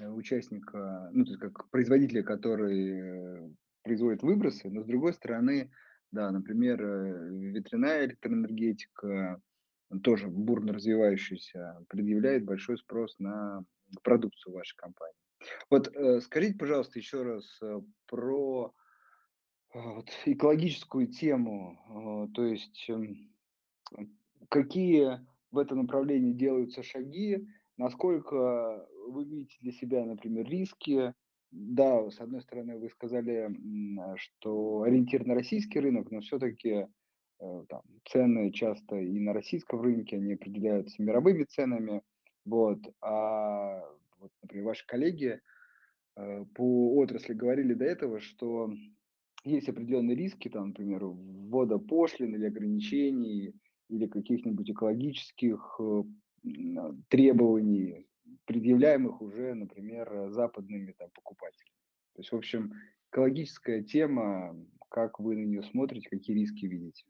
участника, 0.00 1.08
ну, 1.12 1.24
то 1.24 1.30
есть 1.30 1.40
как 1.40 1.68
производителя, 1.70 2.22
который 2.22 2.90
э, 2.90 3.50
производит 3.82 4.22
выбросы, 4.22 4.70
но 4.70 4.82
с 4.82 4.86
другой 4.86 5.12
стороны, 5.12 5.70
да, 6.10 6.30
например, 6.30 6.82
э, 6.82 7.28
ветряная 7.30 8.06
электроэнергетика, 8.06 9.40
тоже 10.02 10.28
бурно 10.28 10.72
развивающаяся, 10.72 11.84
предъявляет 11.88 12.44
большой 12.44 12.78
спрос 12.78 13.14
на 13.18 13.64
продукцию 14.02 14.54
вашей 14.54 14.76
компании. 14.76 15.14
Вот 15.70 15.94
скажите, 16.22 16.56
пожалуйста, 16.56 16.98
еще 16.98 17.22
раз 17.22 17.60
про 18.06 18.72
вот, 19.74 20.08
экологическую 20.24 21.08
тему, 21.08 22.30
то 22.34 22.46
есть 22.46 22.86
эм, 22.88 23.30
какие 24.48 25.20
в 25.50 25.58
этом 25.58 25.80
направлении 25.82 26.32
делаются 26.32 26.82
шаги, 26.82 27.46
насколько 27.76 28.86
вы 29.10 29.24
видите 29.24 29.56
для 29.60 29.72
себя, 29.72 30.04
например, 30.04 30.48
риски? 30.48 31.14
Да, 31.50 32.10
с 32.10 32.20
одной 32.20 32.42
стороны, 32.42 32.78
вы 32.78 32.88
сказали, 32.90 33.48
что 34.16 34.82
ориентир 34.82 35.24
на 35.24 35.34
российский 35.34 35.78
рынок, 35.78 36.10
но 36.10 36.20
все-таки 36.20 36.88
э, 37.40 37.64
там, 37.68 37.82
цены 38.06 38.50
часто 38.50 38.96
и 38.96 39.20
на 39.20 39.32
российском 39.32 39.80
рынке, 39.80 40.16
они 40.16 40.34
определяются 40.34 41.00
мировыми 41.00 41.44
ценами. 41.44 42.02
Вот. 42.44 42.80
А, 43.00 43.84
вот, 44.18 44.32
например, 44.42 44.66
ваши 44.66 44.84
коллеги 44.86 45.40
э, 46.16 46.44
по 46.54 46.96
отрасли 46.96 47.34
говорили 47.34 47.74
до 47.74 47.84
этого, 47.84 48.20
что 48.20 48.72
есть 49.44 49.68
определенные 49.68 50.16
риски, 50.16 50.48
там, 50.48 50.68
например, 50.68 51.04
ввода 51.04 51.78
пошлин 51.78 52.34
или 52.34 52.46
ограничений, 52.46 53.54
или 53.88 54.06
каких-нибудь 54.06 54.70
экологических 54.70 55.78
э, 55.78 56.02
требований 57.08 58.06
предъявляемых 58.44 59.20
уже, 59.20 59.54
например, 59.54 60.28
западными 60.30 60.92
там, 60.92 61.10
покупателями. 61.10 61.70
То 62.14 62.20
есть, 62.20 62.32
в 62.32 62.36
общем, 62.36 62.72
экологическая 63.10 63.82
тема, 63.82 64.56
как 64.88 65.18
вы 65.20 65.36
на 65.36 65.44
нее 65.44 65.62
смотрите, 65.62 66.08
какие 66.08 66.36
риски 66.36 66.66
видите? 66.66 67.04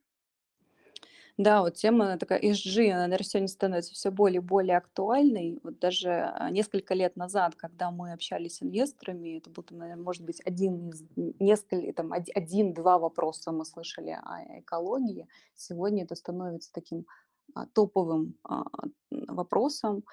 Да, 1.37 1.63
вот 1.63 1.75
тема 1.75 2.17
такая 2.17 2.41
ESG, 2.41 2.91
она, 2.91 3.03
наверно, 3.03 3.25
сегодня 3.25 3.49
становится 3.49 3.93
все 3.93 4.13
более 4.13 4.41
и 4.41 4.45
более 4.45 4.77
актуальной. 4.77 5.59
Вот 5.65 5.81
даже, 5.81 6.11
а, 6.11 6.49
несколько 6.51 6.95
лет 6.95 7.17
назад, 7.17 7.57
когда 7.57 7.91
мы 7.91 8.13
общались 8.13 8.59
с 8.59 8.63
инвесторами, 8.63 9.39
это 9.39 9.51
был, 9.51 9.65
там, 9.65 9.79
наверно, 9.79 10.05
может 10.05 10.23
быть, 10.23 10.41
один 10.45 10.91
из 10.91 11.03
несколь 11.17 11.93
там 11.93 12.13
оди 12.13 12.31
один-два 12.31 12.99
вопроса 12.99 13.51
мы 13.51 13.65
слышали 13.65 14.11
о 14.11 14.61
экологии. 14.61 15.27
Сегодня 15.57 16.05
это 16.05 16.15
становится 16.15 16.73
таким, 16.73 17.05
а, 17.53 17.67
топовым, 17.67 18.37
а, 18.45 18.65
вопросом, 19.11 20.05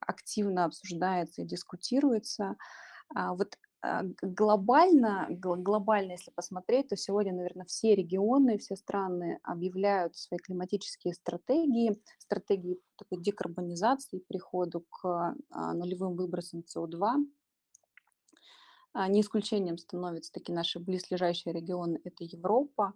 активно 0.00 0.64
обсуждается 0.64 1.42
и 1.42 1.46
дискутируется. 1.46 2.56
А, 3.14 3.34
вот 3.34 3.56
а, 3.82 4.02
глобально, 4.22 5.26
глобально, 5.30 6.12
если 6.12 6.30
посмотреть, 6.30 6.88
то 6.88 6.96
сегодня, 6.96 7.32
наверное, 7.32 7.66
все 7.66 7.94
регионы, 7.94 8.58
все 8.58 8.76
страны 8.76 9.38
объявляют 9.42 10.16
свои 10.16 10.38
климатические 10.38 11.14
стратегии, 11.14 12.00
стратегии 12.18 12.80
такой 12.96 13.22
декарбонизации, 13.22 14.22
переходу 14.28 14.84
к 14.88 15.34
а, 15.50 15.74
нулевым 15.74 16.16
выбросам 16.16 16.60
СО2. 16.60 17.26
Не 19.08 19.20
исключением 19.20 19.76
становятся 19.76 20.32
такие 20.32 20.54
наши 20.54 20.78
близлежащие 20.78 21.52
регионы, 21.52 22.00
это 22.04 22.24
Европа. 22.24 22.94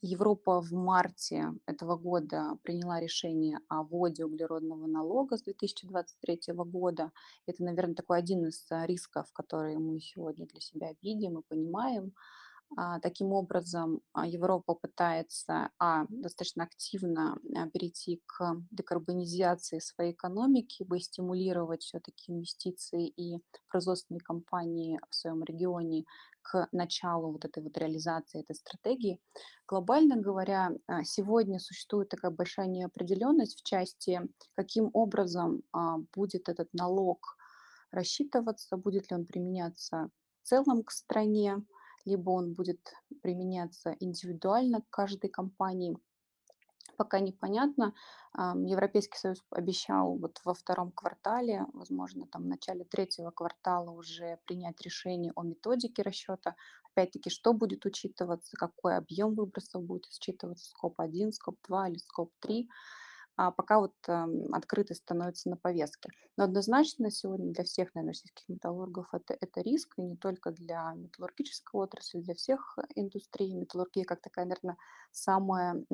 Европа 0.00 0.60
в 0.60 0.72
марте 0.72 1.52
этого 1.66 1.96
года 1.96 2.58
приняла 2.62 3.00
решение 3.00 3.58
о 3.68 3.82
вводе 3.82 4.24
углеродного 4.24 4.86
налога 4.86 5.36
с 5.36 5.42
2023 5.42 6.54
года. 6.54 7.12
Это, 7.46 7.62
наверное, 7.62 7.94
такой 7.94 8.18
один 8.18 8.46
из 8.46 8.66
а, 8.70 8.86
рисков, 8.86 9.32
которые 9.32 9.78
мы 9.78 10.00
сегодня 10.00 10.46
для 10.46 10.60
себя 10.60 10.94
видим 11.02 11.38
и 11.38 11.42
понимаем. 11.42 12.12
А, 12.76 13.00
таким 13.00 13.32
образом, 13.32 14.02
а, 14.12 14.26
Европа 14.26 14.74
пытается 14.74 15.70
а, 15.78 16.04
достаточно 16.10 16.64
активно 16.64 17.38
а, 17.56 17.68
перейти 17.70 18.22
к 18.26 18.56
декарбонизации 18.70 19.78
своей 19.78 20.12
экономики, 20.12 20.82
бы 20.82 21.00
стимулировать 21.00 21.82
все-таки 21.82 22.30
инвестиции 22.30 23.08
и 23.08 23.42
производственные 23.68 24.20
компании 24.20 25.00
в 25.08 25.14
своем 25.14 25.42
регионе 25.44 26.04
к 26.42 26.68
началу 26.72 27.32
вот 27.32 27.44
этой 27.44 27.62
вот 27.62 27.76
реализации 27.78 28.40
этой 28.40 28.54
стратегии. 28.54 29.20
Глобально 29.66 30.16
говоря, 30.16 30.70
сегодня 31.04 31.58
существует 31.58 32.08
такая 32.08 32.30
большая 32.30 32.68
неопределенность 32.68 33.58
в 33.58 33.64
части, 33.64 34.20
каким 34.54 34.88
образом 34.94 35.62
будет 36.14 36.48
этот 36.48 36.72
налог 36.72 37.36
рассчитываться, 37.90 38.78
будет 38.78 39.10
ли 39.10 39.16
он 39.16 39.26
применяться 39.26 40.08
в 40.42 40.48
целом 40.48 40.84
к 40.84 40.90
стране, 40.90 41.58
либо 42.08 42.30
он 42.30 42.54
будет 42.54 42.94
применяться 43.22 43.94
индивидуально 44.00 44.80
к 44.80 44.90
каждой 44.90 45.28
компании. 45.28 45.96
Пока 46.96 47.20
непонятно. 47.20 47.94
Европейский 48.34 49.18
Союз 49.18 49.44
обещал 49.50 50.16
вот 50.16 50.40
во 50.44 50.54
втором 50.54 50.90
квартале, 50.90 51.66
возможно, 51.72 52.26
там 52.26 52.42
в 52.42 52.46
начале 52.46 52.84
третьего 52.84 53.30
квартала 53.30 53.90
уже 53.90 54.38
принять 54.46 54.80
решение 54.80 55.32
о 55.36 55.42
методике 55.42 56.02
расчета. 56.02 56.56
Опять-таки, 56.90 57.30
что 57.30 57.52
будет 57.52 57.86
учитываться, 57.86 58.56
какой 58.56 58.96
объем 58.96 59.34
выбросов 59.34 59.84
будет 59.84 60.10
считываться, 60.20 60.64
скоп 60.64 60.98
1, 61.00 61.32
скоп 61.32 61.56
2 61.68 61.88
или 61.90 61.98
скоп 61.98 62.32
3 62.40 62.68
а 62.68 63.07
пока 63.56 63.78
вот 63.78 63.94
э, 64.08 64.26
открытость 64.52 65.02
становится 65.02 65.48
на 65.48 65.56
повестке. 65.56 66.10
Но 66.36 66.44
однозначно 66.44 67.10
сегодня 67.10 67.52
для 67.52 67.64
всех, 67.64 67.94
наверное, 67.94 68.12
российских 68.12 68.48
металлургов 68.48 69.06
это, 69.12 69.36
это 69.40 69.60
риск, 69.60 69.94
и 69.96 70.02
не 70.02 70.16
только 70.16 70.50
для 70.50 70.92
металлургической 70.94 71.80
отрасли, 71.80 72.20
для 72.20 72.34
всех 72.34 72.78
индустрий. 72.94 73.54
Металлургия 73.54 74.04
как 74.04 74.20
такая, 74.20 74.44
наверное, 74.44 74.76
самая 75.12 75.84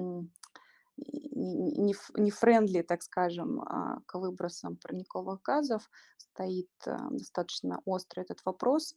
не, 0.97 1.95
не 2.15 2.31
френдли, 2.31 2.83
так 2.83 3.03
скажем, 3.03 3.61
а, 3.61 3.99
к 4.07 4.19
выбросам 4.19 4.77
парниковых 4.77 5.43
газов, 5.43 5.91
стоит 6.17 6.71
э, 6.87 6.97
достаточно 7.11 7.81
острый 7.85 8.21
этот 8.21 8.41
вопрос. 8.45 8.95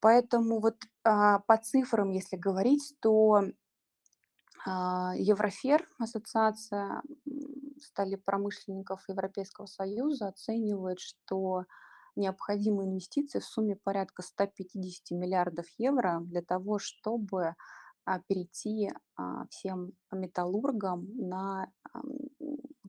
Поэтому 0.00 0.60
вот 0.60 0.76
а, 1.04 1.38
по 1.40 1.56
цифрам, 1.56 2.10
если 2.10 2.36
говорить, 2.36 2.94
то 3.00 3.34
а, 3.34 3.44
Еврофер, 4.66 5.86
ассоциация 5.98 7.02
стали 7.80 8.16
промышленников 8.16 9.04
Европейского 9.08 9.66
Союза, 9.66 10.28
оценивает, 10.28 11.00
что 11.00 11.64
необходимы 12.16 12.84
инвестиции 12.84 13.40
в 13.40 13.44
сумме 13.44 13.76
порядка 13.76 14.22
150 14.22 15.10
миллиардов 15.10 15.66
евро 15.76 16.20
для 16.22 16.42
того, 16.42 16.78
чтобы 16.78 17.54
а, 18.06 18.20
перейти 18.20 18.90
а, 19.16 19.46
всем 19.48 19.92
металлургам 20.12 21.08
на, 21.14 21.70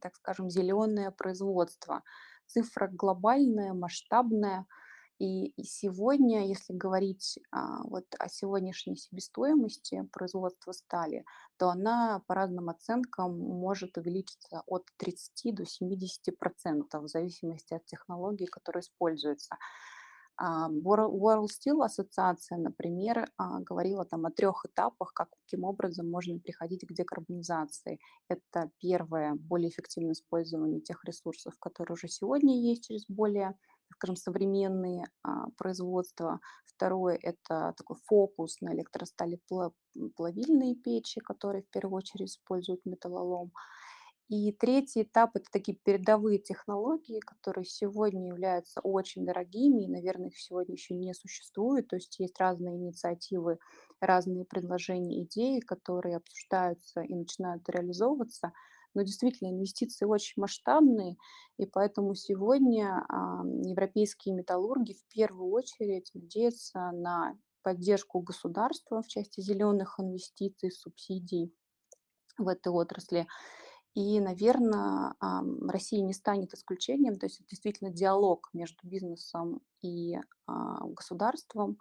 так 0.02 0.16
скажем, 0.16 0.50
зеленое 0.50 1.12
производство. 1.12 2.04
Цифра 2.46 2.88
глобальная, 2.88 3.74
масштабная– 3.74 4.66
и, 5.20 5.54
сегодня, 5.64 6.48
если 6.48 6.74
говорить 6.74 7.40
а, 7.52 7.84
вот 7.84 8.06
о 8.20 8.28
сегодняшней 8.28 8.98
себестоимости 8.98 10.04
производства 10.12 10.74
стали, 10.74 11.24
то 11.58 11.70
она 11.70 12.22
по 12.28 12.36
разным 12.36 12.70
оценкам 12.70 13.40
может 13.40 13.98
увеличиться 13.98 14.64
от 14.68 14.84
30 14.98 15.56
до 15.56 15.66
70 15.66 16.38
процентов 16.38 17.04
в 17.04 17.08
зависимости 17.08 17.74
от 17.74 17.86
технологий, 17.86 18.46
которые 18.46 18.82
используются. 18.82 19.56
А, 20.38 20.70
World 20.70 21.48
Steel 21.48 21.84
ассоциация, 21.84 22.58
например, 22.58 23.30
а, 23.38 23.62
говорила 23.62 24.04
там 24.04 24.26
о 24.26 24.32
трех 24.32 24.66
этапах, 24.66 25.14
каким 25.14 25.64
образом 25.64 26.10
можно 26.12 26.38
приходить 26.40 26.86
к 26.86 26.92
декарбонизации. 26.92 28.00
Это 28.28 28.70
первое, 28.80 29.36
более 29.36 29.70
эффективное 29.70 30.12
использование 30.12 30.82
тех 30.82 31.06
ресурсов, 31.06 31.54
которые 31.60 31.94
уже 31.94 32.10
сегодня 32.10 32.60
есть 32.60 32.86
через 32.86 33.06
более 33.08 33.56
скажем, 33.92 34.16
современные 34.16 35.06
а, 35.24 35.48
производства. 35.58 36.40
Второе– 36.66 37.18
это 37.22 37.74
такой 37.78 37.98
фокус 38.06 38.60
на 38.62 38.74
электростали 38.74 39.40
плавильные 40.16 40.76
печи, 40.76 41.22
которые 41.22 41.64
в 41.64 41.70
первую 41.70 41.98
очередь 41.98 42.32
используют 42.32 42.86
металлолом. 42.86 43.52
И 44.28 44.52
третий 44.52 45.04
этап– 45.04 45.36
это 45.36 45.46
такие 45.52 45.78
передовые 45.78 46.40
технологии, 46.40 47.20
которые 47.20 47.64
сегодня 47.66 48.28
являются 48.28 48.82
очень 48.82 49.24
дорогими, 49.24 49.84
и, 49.84 49.88
наверное, 49.88 50.30
их 50.30 50.40
сегодня 50.40 50.74
еще 50.74 50.96
не 50.96 51.14
существует. 51.14 51.88
То 51.88 51.96
есть 51.96 52.20
есть 52.20 52.40
разные 52.40 52.76
инициативы, 52.76 53.60
разные 54.02 54.44
предложения, 54.46 55.24
идеи, 55.24 55.60
которые 55.60 56.18
обсуждаются 56.18 57.02
и 57.02 57.14
начинают 57.14 57.70
реализовываться– 57.70 58.52
но 58.96 59.04
действительно 59.04 59.50
инвестиции 59.50 60.06
очень 60.06 60.42
масштабные, 60.42 61.18
и 61.58 61.66
поэтому 61.66 62.16
сегодня 62.16 63.06
а, 63.08 63.44
европейские 63.46 64.34
металлурги 64.34 64.94
в 64.94 65.14
первую 65.14 65.52
очередь 65.52 66.10
надеются 66.14 66.92
на 66.92 67.38
поддержку 67.62 68.22
государства 68.22 69.02
в 69.02 69.08
части 69.08 69.42
зеленых 69.42 70.00
инвестиций, 70.00 70.72
субсидий 70.72 71.54
в 72.38 72.48
этой 72.48 72.72
отрасли. 72.72 73.28
И, 73.96 74.20
наверное, 74.20 75.16
Россия 75.68 76.02
не 76.02 76.14
станет 76.14 76.54
исключением, 76.54 77.18
то 77.18 77.28
есть 77.28 77.40
это 77.40 77.50
действительно 77.50 77.92
диалог 77.92 78.50
между 78.54 78.88
бизнесом 78.88 79.62
и 79.82 80.18
а, 80.48 80.86
государством. 80.88 81.78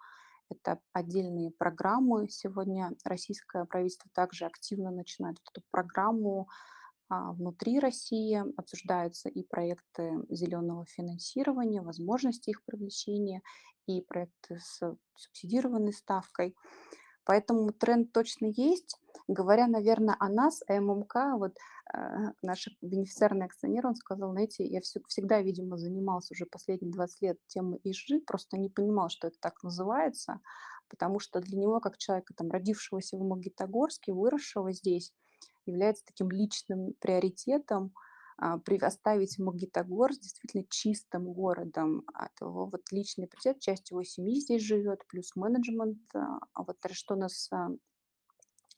Это 0.48 0.78
отдельные 0.92 1.50
программы. 1.50 2.28
Сегодня 2.28 2.92
российское 3.04 3.64
правительство 3.64 4.10
также 4.14 4.44
активно 4.44 4.90
начинает 4.90 5.38
эту 5.50 5.62
программу 5.70 6.42
а, 6.42 6.52
внутри 7.32 7.78
России 7.78 8.42
обсуждаются 8.56 9.28
и 9.28 9.42
проекты 9.42 10.12
зеленого 10.28 10.84
финансирования, 10.86 11.82
возможности 11.82 12.50
их 12.50 12.64
привлечения, 12.64 13.42
и 13.86 14.00
проекты 14.00 14.58
с 14.60 14.80
субсидированной 15.16 15.92
ставкой. 15.92 16.54
Поэтому 17.24 17.72
тренд 17.72 18.12
точно 18.12 18.46
есть. 18.46 18.98
Говоря, 19.28 19.66
наверное, 19.66 20.16
о 20.18 20.28
нас, 20.28 20.62
о 20.68 20.78
ММК, 20.78 21.14
вот 21.38 21.56
э, 21.94 21.98
наш 22.42 22.68
бенефициарный 22.82 23.46
акционер, 23.46 23.86
он 23.86 23.94
сказал, 23.94 24.32
знаете, 24.32 24.66
я 24.66 24.80
все, 24.82 25.00
всегда, 25.08 25.40
видимо, 25.40 25.78
занимался 25.78 26.34
уже 26.34 26.44
последние 26.44 26.92
20 26.92 27.22
лет 27.22 27.38
темой 27.46 27.80
ИЖИ, 27.84 28.20
просто 28.20 28.58
не 28.58 28.68
понимал, 28.68 29.08
что 29.08 29.28
это 29.28 29.38
так 29.40 29.62
называется, 29.62 30.40
потому 30.90 31.20
что 31.20 31.40
для 31.40 31.58
него, 31.58 31.80
как 31.80 31.96
человека, 31.96 32.34
там, 32.34 32.50
родившегося 32.50 33.16
в 33.16 33.22
Магнитогорске, 33.22 34.12
выросшего 34.12 34.72
здесь, 34.72 35.14
является 35.66 36.04
таким 36.04 36.30
личным 36.30 36.94
приоритетом 37.00 37.92
а, 38.36 38.58
оставить 38.82 39.38
Магнитогорск 39.38 40.20
действительно 40.20 40.64
чистым 40.68 41.32
городом. 41.32 42.04
Это 42.14 42.46
его 42.46 42.66
вот 42.66 42.82
личный 42.90 43.26
приоритет, 43.26 43.60
часть 43.60 43.90
его 43.90 44.02
семьи 44.02 44.40
здесь 44.40 44.62
живет, 44.62 45.06
плюс 45.06 45.34
менеджмент. 45.36 45.98
А, 46.14 46.38
а 46.52 46.62
вот 46.62 46.78
что 46.92 47.16
нас 47.16 47.50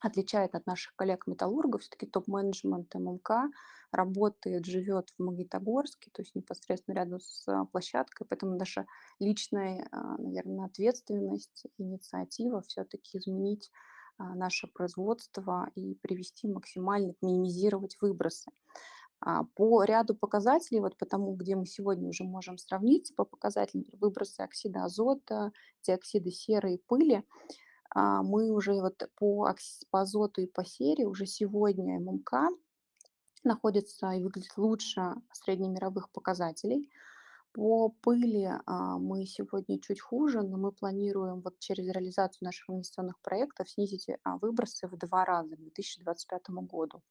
отличает 0.01 0.55
от 0.55 0.67
наших 0.67 0.95
коллег-металлургов. 0.97 1.83
Все-таки 1.83 2.07
топ-менеджмент 2.07 2.95
ММК 2.95 3.51
работает, 3.93 4.67
живет 4.67 5.11
в 5.17 5.23
Магнитогорске, 5.23 6.11
то 6.13 6.23
есть 6.23 6.35
непосредственно 6.35 6.97
рядом 6.97 7.21
с 7.21 7.47
а, 7.49 7.65
площадкой, 7.67 8.27
поэтому 8.29 8.57
наша 8.57 8.87
личная, 9.21 9.89
а, 9.91 10.17
наверное, 10.19 10.67
ответственность, 10.67 11.65
инициатива 11.79 12.63
все-таки 12.63 13.19
изменить 13.19 13.71
а, 13.73 13.96
наше 14.19 14.67
производство 14.67 15.69
и 15.75 15.95
привести 15.97 16.49
максимально, 16.49 17.15
минимизировать 17.23 17.97
выбросы. 18.01 18.51
По 19.55 19.83
ряду 19.85 20.15
показателей, 20.15 20.81
вот 20.81 20.97
по 20.99 21.07
тому, 21.07 21.35
где 21.35 21.57
мы 21.57 21.65
сегодня 21.67 22.09
уже 22.09 22.25
можем 22.25 22.59
сравниться, 22.59 23.15
по 23.15 23.25
показателям 23.25 23.87
выбросы 23.93 24.41
оксида 24.41 24.85
азота, 24.85 25.53
диоксида 25.83 26.31
серы 26.31 26.75
и 26.75 26.83
пыли, 26.87 27.25
а, 27.91 28.23
мы 28.23 28.51
уже 28.51 28.75
вот 28.75 29.03
по, 29.17 29.55
по 29.91 30.01
азоту 30.03 30.43
и 30.43 30.47
по 30.47 30.65
сере 30.65 31.07
уже 31.07 31.25
сегодня 31.25 31.99
ММК 31.99 32.51
находится 33.43 34.11
и 34.11 34.23
выглядит 34.23 34.53
лучше 34.59 35.15
среднемировых 35.33 36.11
показателей. 36.11 36.91
По 37.57 37.89
пыли 38.03 38.51
а, 38.67 38.99
мы 38.99 39.25
сегодня 39.25 39.81
чуть 39.81 40.03
хуже, 40.03 40.43
но 40.43 40.59
мы 40.59 40.73
планируем 40.73 41.41
вот 41.41 41.59
через 41.59 41.87
реализацию 41.89 42.45
наших 42.45 42.69
инвестиционных 42.69 43.19
проектов 43.23 43.71
снизить 43.71 44.09
а, 44.25 44.37
выбросы 44.37 44.87
в 44.87 44.99
два 44.99 45.25
раза 45.25 45.57
к 45.57 45.61
2025 45.61 46.51
году. 46.69 47.03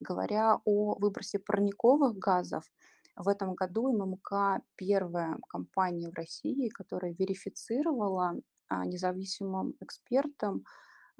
Говоря 0.00 0.58
о 0.64 0.94
выбросе 0.98 1.38
парниковых 1.38 2.16
газов, 2.16 2.64
в 3.14 3.28
этом 3.28 3.54
году 3.54 3.92
ММК 3.92 4.62
первая 4.74 5.36
компания 5.48 6.08
в 6.08 6.14
России, 6.14 6.70
которая 6.70 7.12
верифицировала 7.12 8.40
а, 8.68 8.86
независимым 8.86 9.74
экспертам 9.80 10.64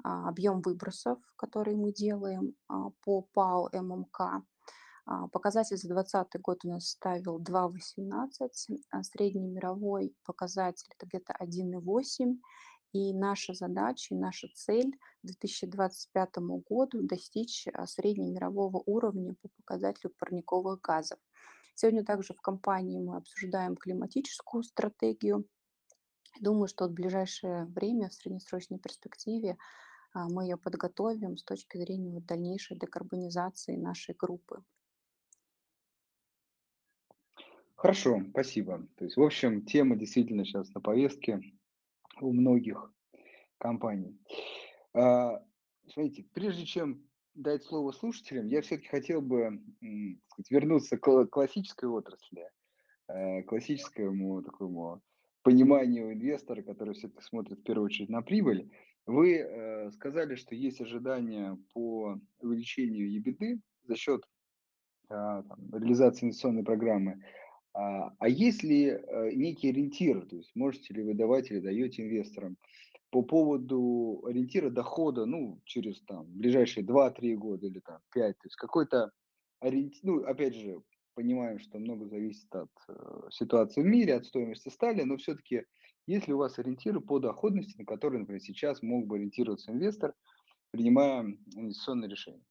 а, 0.03 0.27
объем 0.29 0.61
выбросов, 0.61 1.19
которые 1.35 1.77
мы 1.77 1.93
делаем 1.93 2.55
а, 2.67 2.89
по 3.05 3.21
ПАО 3.21 3.69
ММК. 3.73 4.43
Показатель 5.31 5.77
за 5.77 5.87
2020 5.87 6.41
год 6.41 6.65
у 6.65 6.69
нас 6.69 6.85
составил 6.85 7.39
2,18, 7.39 8.49
а 8.91 9.03
средний 9.03 9.47
мировой 9.47 10.15
показатель 10.25 10.87
это 10.95 11.05
где-то 11.05 11.33
1,8. 11.39 12.37
И 12.93 13.13
наша 13.13 13.53
задача 13.53 14.13
и 14.13 14.17
наша 14.17 14.47
цель 14.53 14.91
к 14.91 15.25
2025 15.25 16.37
году 16.67 17.01
достичь 17.03 17.67
среднемирового 17.85 18.83
уровня 18.85 19.35
по 19.41 19.47
показателю 19.57 20.13
парниковых 20.19 20.81
газов. 20.81 21.19
Сегодня 21.75 22.03
также 22.03 22.33
в 22.33 22.41
компании 22.41 22.99
мы 22.99 23.15
обсуждаем 23.17 23.77
климатическую 23.77 24.63
стратегию 24.63 25.45
Думаю, 26.39 26.67
что 26.67 26.87
в 26.87 26.91
ближайшее 26.91 27.65
время, 27.65 28.09
в 28.09 28.13
среднесрочной 28.13 28.79
перспективе, 28.79 29.57
а, 30.13 30.27
мы 30.29 30.45
ее 30.45 30.57
подготовим 30.57 31.37
с 31.37 31.43
точки 31.43 31.77
зрения 31.77 32.21
дальнейшей 32.21 32.77
декарбонизации 32.77 33.75
нашей 33.75 34.15
группы. 34.15 34.63
Хорошо, 37.81 38.21
спасибо. 38.29 38.87
То 38.95 39.05
есть, 39.05 39.17
в 39.17 39.23
общем, 39.23 39.65
тема 39.65 39.95
действительно 39.95 40.45
сейчас 40.45 40.71
на 40.75 40.81
повестке 40.81 41.41
у 42.19 42.31
многих 42.31 42.93
компаний. 43.57 44.21
А, 44.93 45.43
смотрите, 45.87 46.23
прежде 46.31 46.67
чем 46.67 47.03
дать 47.33 47.63
слово 47.63 47.91
слушателям, 47.91 48.45
я 48.49 48.61
все-таки 48.61 48.87
хотел 48.87 49.23
бы 49.23 49.59
сказать, 50.27 50.51
вернуться 50.51 50.99
к 50.99 51.25
классической 51.25 51.89
отрасли, 51.89 52.47
э, 53.07 53.41
классическому 53.41 54.43
такому 54.43 55.01
пониманию 55.41 56.13
инвестора, 56.13 56.61
который 56.61 56.93
все-таки 56.93 57.23
смотрит 57.23 57.61
в 57.61 57.63
первую 57.63 57.87
очередь 57.87 58.09
на 58.09 58.21
прибыль. 58.21 58.69
Вы 59.07 59.37
э, 59.37 59.89
сказали, 59.93 60.35
что 60.35 60.53
есть 60.53 60.81
ожидания 60.81 61.57
по 61.73 62.19
увеличению 62.41 63.09
EBITDA 63.19 63.59
за 63.87 63.95
счет 63.95 64.23
э, 65.09 65.09
там, 65.09 65.69
реализации 65.73 66.25
инвестиционной 66.25 66.63
программы. 66.63 67.23
А, 67.73 68.13
а 68.19 68.27
есть 68.27 68.63
ли 68.63 68.87
э, 68.87 69.31
некий 69.33 69.69
ориентир, 69.69 70.25
то 70.25 70.35
есть 70.35 70.51
можете 70.55 70.93
ли 70.93 71.03
вы 71.03 71.13
давать 71.13 71.51
или 71.51 71.59
даете 71.59 72.03
инвесторам 72.03 72.57
по 73.11 73.21
поводу 73.23 74.23
ориентира 74.25 74.69
дохода, 74.69 75.25
ну, 75.25 75.61
через 75.65 76.01
там 76.01 76.25
ближайшие 76.27 76.85
2-3 76.85 77.35
года 77.35 77.67
или 77.67 77.79
там 77.79 77.99
5, 78.13 78.37
то 78.37 78.45
есть 78.45 78.55
какой-то 78.55 79.11
ориентир, 79.59 80.01
ну, 80.03 80.23
опять 80.23 80.55
же, 80.55 80.81
понимаем, 81.13 81.59
что 81.59 81.77
много 81.77 82.07
зависит 82.07 82.53
от 82.53 82.71
э, 82.89 83.29
ситуации 83.29 83.81
в 83.81 83.85
мире, 83.85 84.15
от 84.15 84.25
стоимости 84.25 84.69
стали, 84.69 85.03
но 85.03 85.17
все-таки 85.17 85.63
есть 86.07 86.27
ли 86.27 86.33
у 86.33 86.37
вас 86.37 86.57
ориентиры 86.59 86.99
по 86.99 87.19
доходности, 87.19 87.77
на 87.77 87.85
которые, 87.85 88.19
например, 88.19 88.41
сейчас 88.41 88.81
мог 88.81 89.05
бы 89.07 89.15
ориентироваться 89.15 89.71
инвестор, 89.71 90.13
принимая 90.71 91.37
инвестиционное 91.55 92.09
решение? 92.09 92.43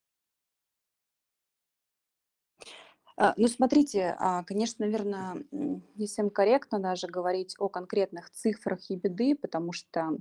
А, 3.00 3.00
ну, 3.37 3.49
смотрите, 3.49 4.17
а, 4.19 4.45
конечно, 4.45 4.85
наверное, 4.87 5.45
не 5.51 6.07
совсем 6.07 6.31
корректно 6.31 6.79
даже 6.79 7.07
говорить 7.07 7.55
о 7.59 7.69
конкретных 7.69 8.31
цифрах 8.31 8.91
и 8.91 8.97
беды, 8.97 9.37
потому 9.37 9.73
что, 9.73 10.17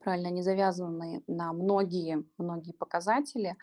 правильно, 0.00 0.28
они 0.28 0.42
завязаны 0.42 1.22
на 1.26 1.52
многие, 1.52 2.24
многие 2.38 2.72
показатели. 2.72 3.56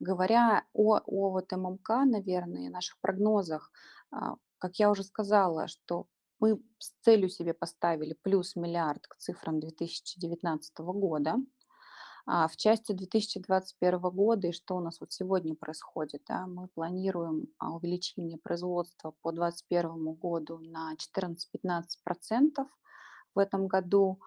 Говоря 0.00 0.64
о, 0.74 1.00
о 1.04 1.30
вот 1.30 1.50
ММК, 1.50 1.88
наверное, 2.04 2.70
наших 2.70 2.98
прогнозах, 3.00 3.72
а, 4.10 4.36
как 4.58 4.76
я 4.76 4.90
уже 4.90 5.02
сказала, 5.02 5.68
что 5.68 6.06
мы 6.40 6.60
с 6.78 6.92
целью 7.02 7.28
себе 7.28 7.54
поставили 7.54 8.16
плюс 8.22 8.54
миллиард 8.56 9.06
к 9.06 9.16
цифрам 9.16 9.58
2019 9.58 10.78
года. 10.78 11.36
А 12.30 12.46
в 12.46 12.58
части 12.58 12.92
2021 12.92 14.00
года 14.00 14.48
и 14.48 14.52
что 14.52 14.76
у 14.76 14.80
нас 14.80 15.00
вот 15.00 15.10
сегодня 15.14 15.54
происходит, 15.54 16.24
да, 16.28 16.46
мы 16.46 16.68
планируем 16.68 17.46
а, 17.58 17.72
увеличение 17.74 18.36
производства 18.36 19.14
по 19.22 19.32
2021 19.32 20.12
году 20.12 20.58
на 20.58 20.92
14-15% 20.94 22.66
в 23.34 23.38
этом 23.38 23.66
году. 23.66 24.20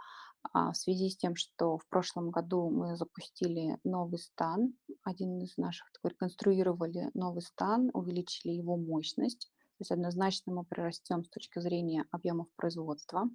А, 0.51 0.71
в 0.71 0.77
связи 0.77 1.11
с 1.11 1.17
тем, 1.17 1.35
что 1.35 1.77
в 1.77 1.87
прошлом 1.89 2.31
году 2.31 2.71
мы 2.71 2.95
запустили 2.97 3.77
новый 3.83 4.17
стан, 4.17 4.73
один 5.03 5.37
из 5.37 5.55
наших, 5.57 5.91
такой, 5.91 6.17
конструировали 6.17 7.11
новый 7.13 7.43
стан, 7.43 7.91
увеличили 7.93 8.51
его 8.51 8.77
мощность. 8.77 9.51
То 9.81 9.83
есть 9.83 9.91
однозначно 9.93 10.53
мы 10.53 10.63
прирастем 10.63 11.23
с 11.23 11.29
точки 11.29 11.57
зрения 11.57 12.05
объемов 12.11 12.45
производства. 12.55 13.27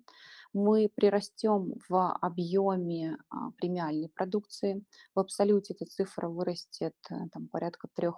Мы 0.53 0.89
прирастем 0.95 1.75
в 1.89 2.13
объеме 2.21 3.19
а, 3.31 3.51
премиальной 3.57 4.09
продукции. 4.09 4.85
В 5.17 5.19
абсолюте 5.19 5.75
эта 5.75 5.87
цифра 5.87 6.29
вырастет 6.29 6.95
э, 7.11 7.15
там, 7.33 7.49
порядка 7.49 7.89
3%, 7.99 8.13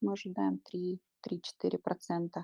мы 0.00 0.12
ожидаем 0.14 0.62
3-4%. 1.28 2.42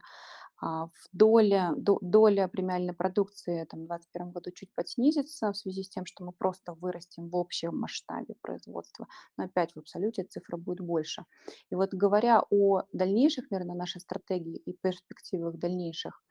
А, 0.60 0.86
в 0.86 1.08
доля, 1.12 1.72
доля 1.76 2.48
премиальной 2.48 2.92
продукции 2.92 3.64
там, 3.64 3.84
в 3.84 3.86
2021 3.86 4.32
году 4.32 4.50
чуть 4.50 4.74
подснизится 4.74 5.52
в 5.52 5.56
связи 5.56 5.84
с 5.84 5.88
тем, 5.88 6.04
что 6.04 6.24
мы 6.24 6.32
просто 6.32 6.74
вырастем 6.74 7.28
в 7.28 7.36
общем 7.36 7.78
масштабе 7.78 8.34
производства. 8.40 9.06
Но 9.36 9.44
опять 9.44 9.72
в 9.74 9.78
абсолюте 9.78 10.24
цифра 10.24 10.56
будет 10.56 10.80
больше. 10.80 11.24
И 11.70 11.76
вот 11.76 11.94
говоря 11.94 12.42
о 12.50 12.82
дальнейших, 12.92 13.50
наверное, 13.50 13.76
нашей 13.76 14.00
стратегии 14.00 14.56
и 14.56 14.72
перспективах 14.72 15.58
дальнейших, 15.58 16.22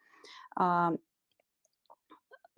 а, 0.56 0.94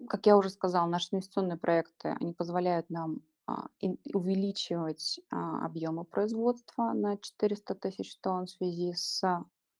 как 0.08 0.25
я 0.25 0.38
уже 0.38 0.49
сказала, 0.49 0.88
наши 0.88 1.10
инвестиционные 1.12 1.58
проекты, 1.58 2.15
они 2.19 2.34
позволяют 2.34 2.89
нам 2.89 3.21
а, 3.45 3.67
увеличивать 4.13 5.19
объемы 5.29 6.03
производства 6.03 6.93
на 6.93 7.17
400 7.17 7.75
тысяч 7.75 8.17
тонн 8.21 8.47
в 8.47 8.49
связи 8.49 8.93
с 8.93 9.21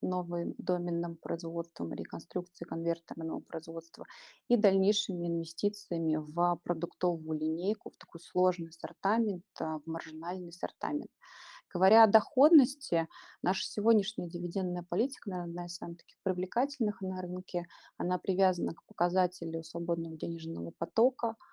новым 0.02 0.56
доменным 0.58 1.16
производством, 1.16 1.94
реконструкцией 1.94 2.68
конвертерного 2.68 3.40
производства 3.40 4.06
и 4.48 4.56
дальнейшими 4.56 5.28
инвестициями 5.28 6.16
в 6.18 6.60
продуктовую 6.64 7.40
линейку, 7.40 7.92
в 7.92 7.98
такой 7.98 8.22
сложный 8.22 8.70
ассортимент, 8.70 9.44
а, 9.60 9.80
в 9.80 9.86
маржинальный 9.86 10.50
ассортимент. 10.50 11.12
Говоря 11.72 12.04
о 12.04 12.08
доходности, 12.08 13.08
наша 13.44 13.64
сегодняшняя 13.64 14.28
дивидендная 14.28 14.84
политика, 14.88 15.30
наверное, 15.30 15.52
одна 15.52 15.66
из 15.68 15.76
самых 15.76 15.98
таких 15.98 16.18
привлекательных 16.24 17.02
на 17.02 17.22
рынке. 17.22 17.68
Она 17.97 18.18
привязана 18.18 18.74
к 18.74 18.84
показателю 18.86 19.64
свободного 19.64 20.18
денежного 20.18 20.72
потока– 20.78 21.36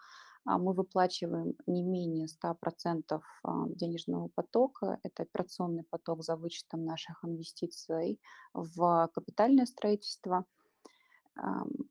мы 0.46 0.72
выплачиваем 0.72 1.54
не 1.66 1.82
менее 1.82 2.26
100% 2.26 3.20
а, 3.42 3.68
денежного 3.68 4.28
потока. 4.28 4.98
Это 5.02 5.24
операционный 5.24 5.84
поток 5.84 6.22
за 6.22 6.36
вычетом 6.36 6.84
наших 6.84 7.24
инвестиций 7.24 8.20
в 8.54 9.10
капитальное 9.12 9.66
строительство. 9.66 10.44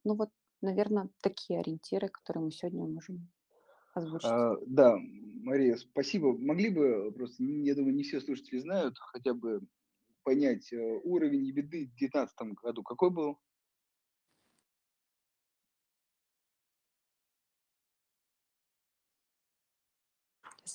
Ну 0.03 0.15
вот, 0.15 0.31
наверное, 0.61 1.09
такие 1.21 1.59
ориентиры, 1.59 2.07
которые 2.07 2.45
мы 2.45 2.51
сегодня 2.51 2.85
можем 2.85 3.29
озвучить. 3.93 4.29
А, 4.29 4.55
да, 4.65 4.97
Мария, 5.43 5.75
спасибо. 5.77 6.37
Могли 6.37 6.69
бы 6.69 7.11
просто, 7.11 7.43
я 7.43 7.75
думаю, 7.75 7.95
не 7.95 8.03
все 8.03 8.21
слушатели 8.21 8.59
знают, 8.59 8.97
хотя 8.97 9.33
бы 9.33 9.61
понять 10.23 10.73
э, 10.73 10.99
уровень 11.03 11.51
беды 11.51 11.85
в 11.85 11.95
2019 11.95 12.35
году. 12.61 12.83
Какой 12.83 13.11
был? 13.11 13.39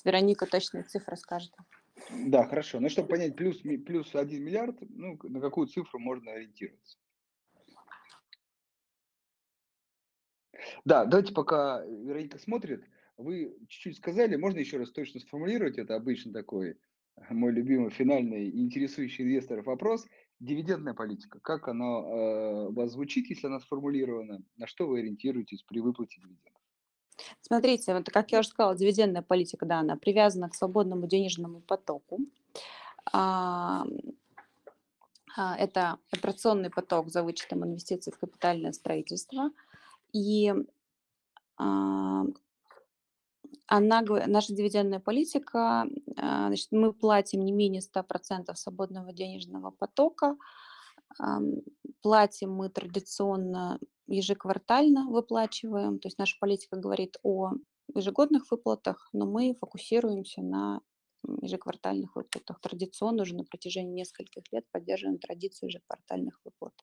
Вероника 0.05 0.45
точные 0.45 0.83
цифры 0.83 1.15
скажет. 1.17 1.51
Да, 2.09 2.45
хорошо. 2.45 2.79
Ну, 2.79 2.89
чтобы 2.89 3.09
понять, 3.09 3.35
плюс, 3.35 3.57
плюс 3.57 4.15
1 4.15 4.43
миллиард, 4.43 4.77
ну, 4.89 5.19
на 5.23 5.39
какую 5.39 5.67
цифру 5.67 5.99
можно 5.99 6.31
ориентироваться? 6.31 6.97
Да, 10.85 11.05
давайте 11.05 11.33
пока 11.33 11.83
Вероника 11.85 12.37
смотрит, 12.37 12.83
вы 13.17 13.55
чуть-чуть 13.67 13.97
сказали, 13.97 14.35
можно 14.35 14.59
еще 14.59 14.77
раз 14.77 14.91
точно 14.91 15.19
сформулировать, 15.19 15.77
это 15.77 15.95
обычно 15.95 16.33
такой 16.33 16.77
мой 17.29 17.51
любимый 17.51 17.89
финальный 17.91 18.47
и 18.47 18.61
интересующий 18.61 19.23
инвесторов 19.23 19.65
вопрос, 19.65 20.05
дивидендная 20.39 20.93
политика, 20.93 21.39
как 21.39 21.67
она 21.67 21.85
э, 21.85 22.69
вас 22.69 22.91
звучит, 22.91 23.27
если 23.27 23.47
она 23.47 23.59
сформулирована, 23.59 24.41
на 24.57 24.67
что 24.67 24.87
вы 24.87 24.99
ориентируетесь 24.99 25.63
при 25.63 25.79
выплате 25.79 26.19
дивидендов? 26.19 26.60
Смотрите, 27.41 27.93
вот 27.93 28.09
как 28.09 28.31
я 28.31 28.39
уже 28.39 28.49
сказала, 28.49 28.75
дивидендная 28.75 29.21
политика, 29.21 29.65
да, 29.65 29.79
она 29.79 29.95
привязана 29.95 30.49
к 30.49 30.55
свободному 30.55 31.07
денежному 31.07 31.61
потоку. 31.61 32.19
А, 33.11 33.85
а, 35.37 35.55
это 35.57 35.97
операционный 36.11 36.69
поток 36.69 37.09
за 37.09 37.23
вычетом 37.23 37.65
инвестиций 37.65 38.13
в 38.13 38.19
капитальное 38.19 38.73
строительство. 38.73 39.51
И 40.13 40.53
а, 41.57 42.23
она, 43.67 44.01
наша 44.01 44.53
дивидендная 44.53 44.99
политика, 44.99 45.87
значит, 46.17 46.67
мы 46.71 46.91
платим 46.91 47.45
не 47.45 47.53
менее 47.53 47.81
100% 47.81 48.53
свободного 48.55 49.13
денежного 49.13 49.71
потока, 49.71 50.35
платим 52.01 52.53
мы 52.53 52.69
традиционно 52.69 53.79
ежеквартально 54.07 55.09
выплачиваем, 55.09 55.99
то 55.99 56.07
есть 56.07 56.17
наша 56.17 56.37
политика 56.39 56.75
говорит 56.75 57.17
о 57.23 57.51
ежегодных 57.93 58.49
выплатах, 58.51 59.09
но 59.13 59.25
мы 59.25 59.55
фокусируемся 59.59 60.41
на 60.41 60.81
ежеквартальных 61.41 62.15
выплатах. 62.15 62.59
Традиционно 62.61 63.23
уже 63.23 63.35
на 63.35 63.43
протяжении 63.43 63.93
нескольких 63.93 64.43
лет 64.51 64.65
поддерживаем 64.71 65.19
традицию 65.19 65.69
ежеквартальных 65.69 66.39
выплат. 66.43 66.73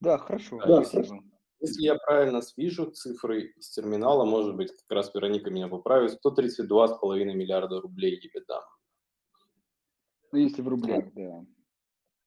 Да, 0.00 0.18
хорошо. 0.18 0.58
Да. 0.58 0.82
Если 1.60 1.82
я 1.82 1.96
правильно 1.96 2.40
вижу 2.56 2.90
цифры 2.92 3.52
из 3.56 3.70
терминала, 3.70 4.24
может 4.24 4.54
быть, 4.54 4.70
как 4.70 4.90
раз 4.90 5.12
Вероника 5.12 5.50
меня 5.50 5.66
поправит, 5.66 6.18
132,5 6.24 7.24
миллиарда 7.34 7.80
рублей 7.80 8.16
EBITDA. 8.16 8.60
Ну, 10.32 10.38
если 10.38 10.62
в 10.62 10.68
рублях, 10.68 11.04
да. 11.14 11.44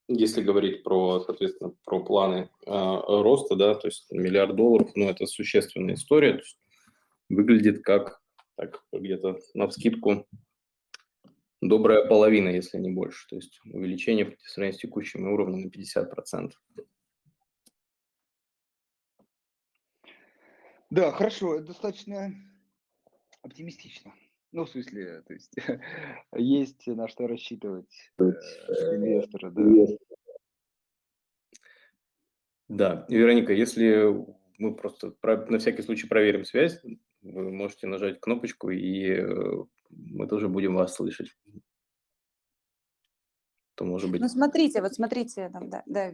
Если 0.08 0.42
говорить 0.42 0.84
про, 0.84 1.22
соответственно, 1.22 1.74
про 1.86 2.04
планы 2.04 2.50
э, 2.66 2.72
роста, 2.72 3.56
да, 3.56 3.76
то 3.76 3.88
есть 3.88 4.12
миллиард 4.12 4.56
долларов, 4.56 4.92
ну, 4.96 5.08
это 5.08 5.26
существенная 5.26 5.96
история, 5.96 6.34
то 6.34 6.40
есть 6.40 6.60
выглядит 7.30 7.84
как, 7.84 8.22
так, 8.56 8.84
где-то 8.92 9.40
на 9.54 9.70
вскидку 9.70 10.28
добрая 11.62 12.08
половина, 12.08 12.50
если 12.50 12.78
не 12.80 12.90
больше, 12.90 13.28
то 13.30 13.36
есть 13.36 13.60
увеличение 13.66 14.26
по 14.26 14.38
сравнению 14.44 14.78
с 14.78 14.82
текущим 14.82 15.32
уровнем 15.32 15.62
на 15.62 15.68
50%. 15.68 16.52
Да, 20.90 21.12
хорошо, 21.12 21.56
это 21.56 21.68
достаточно 21.68 22.34
оптимистично. 23.44 24.14
Ну, 24.52 24.66
в 24.66 24.70
смысле, 24.70 25.22
то 25.22 25.34
есть 25.34 25.54
есть 26.36 26.88
на 26.88 27.08
что 27.08 27.28
рассчитывать 27.28 28.12
э, 28.20 28.24
инвестора, 28.96 29.50
да. 29.52 29.98
Да, 32.68 33.06
Вероника, 33.10 33.54
если 33.54 34.26
мы 34.58 34.76
просто 34.76 35.14
на 35.24 35.60
всякий 35.60 35.82
случай 35.82 36.08
проверим 36.08 36.46
связь, 36.46 36.82
вы 37.22 37.52
можете 37.52 37.88
нажать 37.88 38.20
кнопочку, 38.20 38.70
и 38.70 39.10
э, 39.10 39.64
мы 39.90 40.28
тоже 40.28 40.48
будем 40.48 40.76
вас 40.76 40.96
слышать 40.96 41.36
то 43.76 43.86
может 43.86 44.12
быть... 44.12 44.22
Ну, 44.22 44.28
смотрите, 44.28 44.82
вот 44.82 44.94
смотрите, 44.94 45.50
там, 45.50 45.70
да, 45.70 45.84
да, 45.86 46.12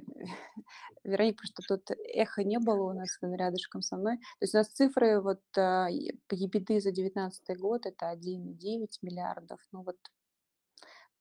Вероника, 1.03 1.45
что 1.45 1.63
тут 1.67 1.91
эхо 2.13 2.43
не 2.43 2.59
было 2.59 2.91
у 2.91 2.93
нас 2.93 3.17
рядышком 3.21 3.81
со 3.81 3.97
мной. 3.97 4.17
То 4.17 4.43
есть 4.43 4.53
у 4.53 4.57
нас 4.57 4.67
цифры 4.69 5.21
вот 5.21 5.41
по 5.53 5.89
EBITDA 5.89 6.79
за 6.79 6.91
2019 6.91 7.57
год 7.59 7.85
это 7.85 8.11
1,9 8.11 8.87
миллиардов, 9.01 9.59
ну 9.71 9.83
вот 9.83 9.97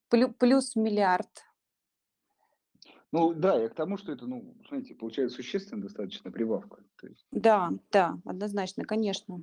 плюс 0.08 0.76
миллиард. 0.76 1.28
Ну 3.12 3.32
да, 3.32 3.56
я 3.56 3.68
к 3.68 3.74
тому, 3.74 3.96
что 3.96 4.12
это, 4.12 4.26
ну, 4.26 4.54
смотрите, 4.68 4.94
получается 4.94 5.36
существенная 5.36 5.84
достаточно 5.84 6.30
прибавка. 6.30 6.82
То 6.96 7.06
есть... 7.06 7.26
Да, 7.30 7.70
да, 7.90 8.18
однозначно, 8.24 8.84
конечно. 8.84 9.42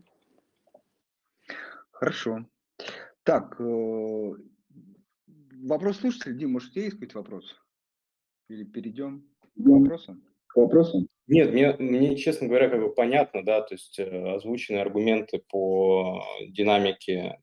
Хорошо. 1.92 2.46
Так, 3.24 3.60
э, 3.60 4.34
Вопрос 5.64 6.00
слушателя. 6.00 6.34
Дим, 6.34 6.52
может, 6.52 6.72
у 6.72 6.74
тебя 6.74 6.84
есть 6.84 6.96
какой-то 6.96 7.20
вопрос? 7.20 7.56
Или 8.50 8.66
перейдем 8.66 9.26
к 9.42 9.48
вопросам? 9.56 10.22
К 10.48 10.58
вопросам? 10.58 11.08
Нет, 11.28 11.54
мне, 11.54 11.74
мне, 11.80 12.18
честно 12.18 12.48
говоря, 12.48 12.68
как 12.68 12.82
бы 12.82 12.94
понятно, 12.94 13.46
да, 13.46 13.62
то 13.62 13.74
есть 13.74 13.98
э, 13.98 14.34
озвученные 14.34 14.82
аргументы 14.82 15.42
по 15.48 16.22
динамике. 16.50 17.38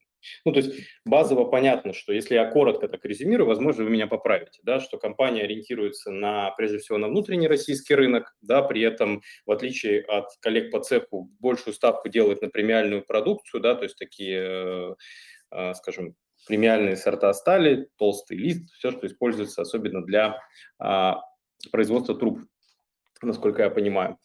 Ну, 0.44 0.52
то 0.52 0.58
есть 0.60 0.86
базово 1.06 1.44
понятно, 1.46 1.94
что 1.94 2.12
если 2.12 2.34
я 2.34 2.50
коротко 2.50 2.88
так 2.88 3.02
резюмирую, 3.06 3.48
возможно, 3.48 3.84
вы 3.84 3.90
меня 3.90 4.06
поправите, 4.06 4.60
да, 4.64 4.80
что 4.80 4.98
компания 4.98 5.44
ориентируется 5.44 6.10
на, 6.10 6.50
прежде 6.50 6.76
всего, 6.76 6.98
на 6.98 7.08
внутренний 7.08 7.48
российский 7.48 7.94
рынок, 7.94 8.36
да, 8.42 8.60
при 8.60 8.82
этом, 8.82 9.22
в 9.46 9.50
отличие 9.50 10.02
от 10.02 10.26
коллег 10.40 10.70
по 10.70 10.80
цеху, 10.80 11.30
большую 11.40 11.72
ставку 11.72 12.10
делает 12.10 12.42
на 12.42 12.50
премиальную 12.50 13.02
продукцию, 13.02 13.62
да, 13.62 13.74
то 13.74 13.84
есть 13.84 13.96
такие, 13.96 14.42
э, 14.42 14.94
э, 15.52 15.72
скажем, 15.72 16.16
премиальные 16.46 16.96
сорта 16.96 17.32
стали, 17.34 17.88
толстый 17.96 18.36
лист, 18.36 18.70
все, 18.72 18.90
что 18.90 19.06
используется 19.06 19.62
особенно 19.62 20.04
для 20.04 20.38
а, 20.78 21.20
производства 21.70 22.14
труб, 22.14 22.40
насколько 23.22 23.62
я 23.62 23.70
понимаю. 23.70 24.18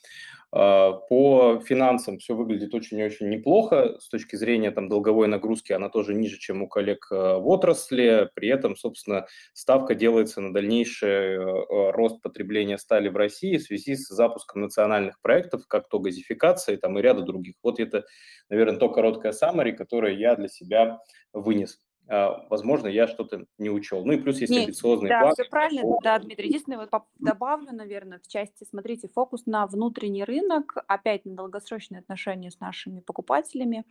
А, 0.57 0.93
по 0.93 1.61
финансам 1.65 2.17
все 2.17 2.33
выглядит 2.33 2.73
очень-очень 2.73 3.29
неплохо. 3.29 3.97
С 3.99 4.07
точки 4.07 4.37
зрения 4.37 4.71
там, 4.71 4.87
долговой 4.87 5.27
нагрузки 5.27 5.73
она 5.73 5.89
тоже 5.89 6.13
ниже, 6.13 6.37
чем 6.37 6.61
у 6.61 6.69
коллег 6.69 7.07
а, 7.11 7.39
в 7.39 7.47
отрасли. 7.49 8.29
При 8.35 8.47
этом, 8.47 8.77
собственно, 8.77 9.27
ставка 9.53 9.95
делается 9.95 10.39
на 10.39 10.53
дальнейший 10.53 11.37
а, 11.37 11.91
рост 11.91 12.21
потребления 12.21 12.77
стали 12.77 13.09
в 13.09 13.17
России 13.17 13.57
в 13.57 13.63
связи 13.63 13.97
с 13.97 14.07
запуском 14.07 14.61
национальных 14.61 15.19
проектов, 15.21 15.67
как 15.67 15.89
то 15.89 15.99
газификация 15.99 16.77
там, 16.77 16.97
и 16.97 17.01
ряда 17.01 17.23
других. 17.23 17.55
Вот 17.61 17.79
это, 17.81 18.05
наверное, 18.49 18.79
то 18.79 18.87
короткое 18.87 19.33
summary, 19.33 19.73
которое 19.73 20.13
я 20.13 20.35
для 20.35 20.47
себя 20.47 20.99
вынес. 21.33 21.84
А, 22.07 22.45
возможно, 22.49 22.87
я 22.87 23.07
что-то 23.07 23.45
не 23.57 23.69
учел. 23.69 24.05
Ну 24.05 24.13
и 24.13 24.17
плюс 24.17 24.39
есть 24.39 24.51
Нет, 24.51 24.65
амбициозные 24.65 25.09
да, 25.09 25.19
планы. 25.21 25.33
все 25.33 25.45
правильно, 25.45 25.97
да, 26.03 26.19
Дмитрий. 26.19 26.47
Единственное, 26.47 26.77
вот 26.77 26.89
добавлю, 27.19 27.71
наверное, 27.71 28.19
в 28.19 28.27
части, 28.27 28.63
смотрите, 28.69 29.07
фокус 29.07 29.45
на 29.45 29.65
внутренний 29.65 30.23
рынок, 30.23 30.75
опять 30.87 31.25
на 31.25 31.35
долгосрочные 31.35 31.99
отношения 31.99 32.51
с 32.51 32.59
нашими 32.59 32.99
покупателями. 32.99 33.85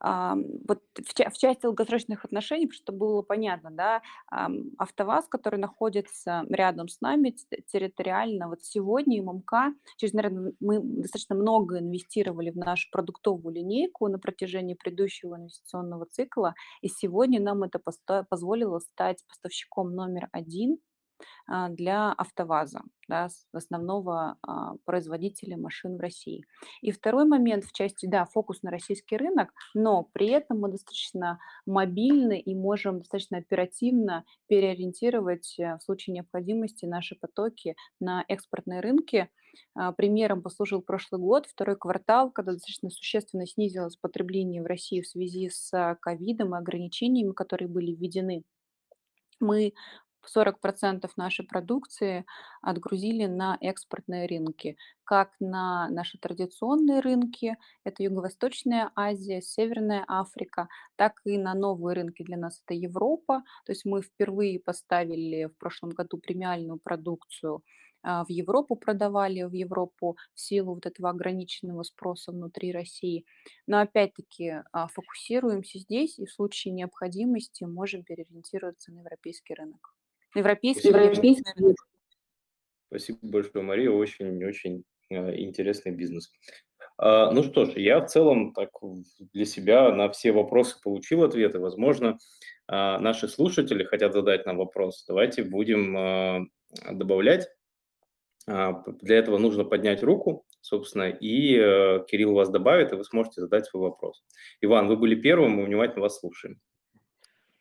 Вот 0.00 0.82
в, 0.96 1.12
в 1.14 1.38
части 1.38 1.62
долгосрочных 1.62 2.24
отношений, 2.24 2.70
чтобы 2.70 2.98
было 2.98 3.22
понятно, 3.22 3.70
да, 3.72 4.02
АвтоВАЗ, 4.28 5.26
который 5.28 5.58
находится 5.58 6.44
рядом 6.48 6.88
с 6.88 7.00
нами 7.00 7.34
территориально, 7.66 8.48
вот 8.48 8.62
сегодня 8.62 9.20
ММК, 9.22 9.74
через, 9.96 10.12
наверное, 10.12 10.52
мы 10.60 10.80
достаточно 10.80 11.34
много 11.34 11.80
инвестировали 11.80 12.50
в 12.50 12.56
нашу 12.56 12.88
продуктовую 12.92 13.54
линейку 13.54 14.06
на 14.06 14.20
протяжении 14.20 14.74
предыдущего 14.74 15.36
инвестиционного 15.36 16.06
цикла, 16.06 16.54
и 16.82 16.88
сегодня 16.88 17.40
нам 17.48 17.62
это 17.62 17.80
позволило 18.28 18.78
стать 18.80 19.24
поставщиком 19.26 19.94
номер 19.94 20.28
один 20.32 20.78
а, 21.46 21.68
для 21.70 22.12
АвтоВАЗа, 22.12 22.82
да, 23.08 23.28
основного 23.52 24.36
а, 24.42 24.74
производителя 24.84 25.56
машин 25.56 25.96
в 25.96 26.00
России. 26.00 26.44
И 26.82 26.92
второй 26.92 27.24
момент 27.24 27.64
в 27.64 27.72
части, 27.72 28.06
да, 28.06 28.24
фокус 28.26 28.62
на 28.62 28.70
российский 28.70 29.16
рынок, 29.16 29.52
но 29.74 30.04
при 30.12 30.28
этом 30.28 30.60
мы 30.60 30.70
достаточно 30.70 31.38
мобильны 31.66 32.38
и 32.38 32.54
можем 32.54 32.98
достаточно 32.98 33.38
оперативно 33.38 34.24
переориентировать 34.46 35.58
э, 35.58 35.76
в 35.76 35.82
случае 35.82 36.14
необходимости 36.14 36.84
наши 36.84 37.16
потоки 37.16 37.74
на 37.98 38.24
экспортные 38.28 38.80
рынки. 38.80 39.30
А, 39.74 39.92
примером 39.92 40.42
послужил 40.42 40.82
прошлый 40.82 41.20
год, 41.20 41.46
второй 41.46 41.76
квартал, 41.76 42.30
когда 42.30 42.52
достаточно 42.52 42.90
существенно 42.90 43.46
снизилось 43.46 43.96
потребление 43.96 44.62
в 44.62 44.66
России 44.66 45.00
в 45.00 45.08
связи 45.08 45.48
с 45.50 45.96
ковидом 46.00 46.54
и 46.54 46.58
ограничениями, 46.58 47.32
которые 47.32 47.68
были 47.68 47.92
введены 47.92 48.44
мы 49.40 49.72
40% 50.36 51.08
нашей 51.16 51.46
продукции 51.46 52.26
отгрузили 52.60 53.26
на 53.26 53.56
экспортные 53.60 54.26
рынки, 54.26 54.76
как 55.04 55.30
на 55.40 55.88
наши 55.88 56.18
традиционные 56.18 57.00
рынки, 57.00 57.56
это 57.84 58.02
Юго-Восточная 58.02 58.90
Азия, 58.94 59.40
Северная 59.40 60.04
Африка, 60.06 60.68
так 60.96 61.20
и 61.24 61.38
на 61.38 61.54
новые 61.54 61.94
рынки 61.94 62.24
для 62.24 62.36
нас 62.36 62.60
это 62.66 62.74
Европа. 62.74 63.42
То 63.64 63.72
есть 63.72 63.84
мы 63.86 64.02
впервые 64.02 64.60
поставили 64.60 65.46
в 65.46 65.56
прошлом 65.56 65.90
году 65.90 66.18
премиальную 66.18 66.78
продукцию 66.78 67.56
а, 67.56 67.60
в 68.08 68.30
Европу 68.30 68.76
продавали, 68.76 69.42
в 69.42 69.52
Европу 69.52 70.16
в 70.34 70.40
силу 70.40 70.74
вот 70.74 70.86
этого 70.86 71.10
ограниченного 71.10 71.82
спроса 71.82 72.32
внутри 72.32 72.72
России. 72.72 73.24
Но 73.66 73.80
опять-таки 73.80 74.62
а, 74.72 74.88
фокусируемся 74.88 75.78
здесь 75.78 76.18
и 76.18 76.26
в 76.26 76.32
случае 76.32 76.72
необходимости 76.72 77.64
можем 77.64 78.02
переориентироваться 78.02 78.92
на 78.92 79.00
европейский 79.00 79.54
рынок. 79.54 79.94
Европейский, 80.34 80.88
европейский 80.88 81.44
рынок. 81.56 81.76
Спасибо 82.88 83.18
большое, 83.22 83.64
Мария. 83.64 83.90
Очень-очень 83.90 84.84
интересный 85.10 85.92
бизнес. 85.92 86.30
А, 86.96 87.30
ну 87.30 87.42
что 87.42 87.66
ж, 87.66 87.72
я 87.76 88.00
в 88.00 88.06
целом 88.06 88.52
так 88.52 88.70
для 89.32 89.44
себя 89.44 89.92
на 89.92 90.10
все 90.10 90.32
вопросы 90.32 90.80
получил 90.82 91.22
ответы. 91.24 91.58
Возможно, 91.58 92.18
а, 92.66 92.98
наши 92.98 93.28
слушатели 93.28 93.84
хотят 93.84 94.12
задать 94.12 94.46
нам 94.46 94.58
вопрос. 94.58 95.04
Давайте 95.06 95.44
будем 95.44 95.96
а, 95.96 96.40
добавлять. 96.90 97.48
Для 98.48 99.16
этого 99.16 99.38
нужно 99.38 99.64
поднять 99.64 100.02
руку, 100.02 100.46
собственно, 100.60 101.10
и 101.10 101.56
э, 101.56 102.04
Кирилл 102.06 102.32
вас 102.32 102.48
добавит, 102.48 102.92
и 102.92 102.96
вы 102.96 103.04
сможете 103.04 103.42
задать 103.42 103.66
свой 103.66 103.82
вопрос. 103.82 104.24
Иван, 104.62 104.88
вы 104.88 104.96
были 104.96 105.14
первым, 105.14 105.52
мы 105.52 105.64
внимательно 105.64 106.02
вас 106.02 106.18
слушаем. 106.18 106.58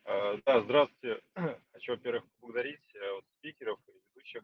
Да, 0.05 0.61
здравствуйте. 0.61 1.21
Хочу, 1.73 1.91
во-первых, 1.91 2.23
поблагодарить 2.39 2.95
э, 2.95 2.99
спикеров 3.37 3.79
и 3.87 3.91
ведущих, 3.91 4.43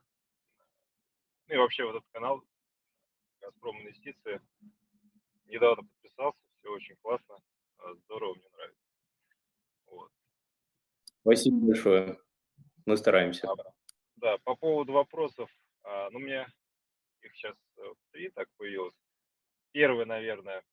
ну 1.48 1.56
и 1.56 1.58
вообще 1.58 1.86
вот 1.86 1.96
этот 1.96 2.10
канал 2.12 2.44
«Газпром 3.42 3.82
Инвестиции» 3.82 4.42
недавно 5.46 5.84
подписался, 5.84 6.40
все 6.60 6.70
очень 6.70 6.96
классно, 7.02 7.36
а, 7.78 7.94
здорово, 8.06 8.36
мне 8.36 8.50
нравится. 8.54 8.84
Вот. 9.88 10.12
Спасибо 11.22 11.58
большое. 11.68 12.20
Мы 12.86 12.98
стараемся. 12.98 13.50
А, 13.50 13.56
да, 14.18 14.38
по 14.44 14.56
поводу 14.56 14.94
вопросов, 14.94 15.50
а, 15.50 15.63
ну, 15.84 16.18
у 16.18 16.20
меня 16.20 16.48
их 17.22 17.34
сейчас 17.36 17.56
э, 17.78 17.94
три 18.12 18.30
так 18.30 18.48
появилось. 18.58 18.96
Первый, 19.72 20.06
наверное, 20.06 20.64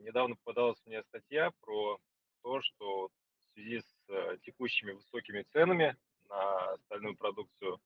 недавно 0.00 0.36
попадалась 0.36 0.80
мне 0.86 1.02
статья 1.04 1.50
про 1.60 1.98
то, 2.42 2.60
что 2.62 3.08
в 3.08 3.52
связи 3.54 3.80
с 3.80 4.08
э, 4.08 4.38
текущими 4.42 4.92
высокими 4.92 5.42
ценами 5.52 5.96
на 6.28 6.76
стальную 6.78 7.16
продукцию 7.16 7.80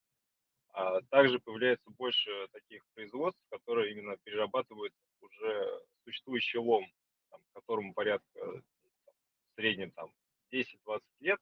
а 0.73 1.01
также 1.11 1.41
появляется 1.41 1.91
больше 1.91 2.31
таких 2.53 2.85
производств, 2.95 3.43
которые 3.51 3.93
именно 3.93 4.17
перерабатывают 4.19 4.95
уже 5.21 5.83
существующий 6.05 6.59
лом, 6.59 6.87
там, 7.31 7.41
которому 7.55 7.93
порядка 7.93 8.29
там, 8.39 8.63
в 8.63 9.55
среднем 9.57 9.91
там 9.93 10.13
10-20 10.53 11.01
лет. 11.21 11.41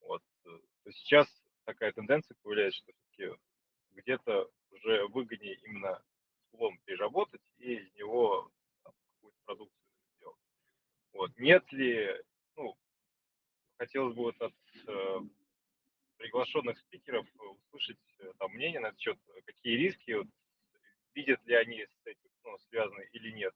Вот. 0.00 0.22
Э, 0.46 0.58
то 0.84 0.92
сейчас 0.92 1.28
такая 1.64 1.92
тенденция 1.92 2.36
появляется, 2.42 2.78
что 2.78 2.92
все-таки 2.92 3.40
где-то 3.94 4.50
уже 4.70 5.06
выгоднее 5.08 5.54
именно 5.64 6.02
лом 6.52 6.78
переработать 6.84 7.42
и 7.58 7.74
из 7.74 7.94
него 7.94 8.50
какую-то 8.82 9.38
продукцию 9.44 9.86
сделать. 10.16 10.38
Вот. 11.12 11.38
Нет 11.38 11.72
ли, 11.72 12.22
ну, 12.56 12.76
хотелось 13.78 14.14
бы 14.14 14.22
вот 14.24 14.40
от 14.40 14.54
э, 14.86 15.20
приглашенных 16.16 16.78
спикеров 16.78 17.26
услышать 17.66 17.98
э, 18.18 18.32
там, 18.38 18.52
мнение 18.52 18.80
на 18.80 18.96
счет, 18.98 19.18
какие 19.44 19.76
риски, 19.76 20.12
вот, 20.12 20.26
видят 21.14 21.44
ли 21.46 21.54
они 21.54 21.84
с 21.84 22.06
этим 22.06 22.30
ну, 22.44 22.58
связаны 22.68 23.08
или 23.12 23.30
нет. 23.30 23.54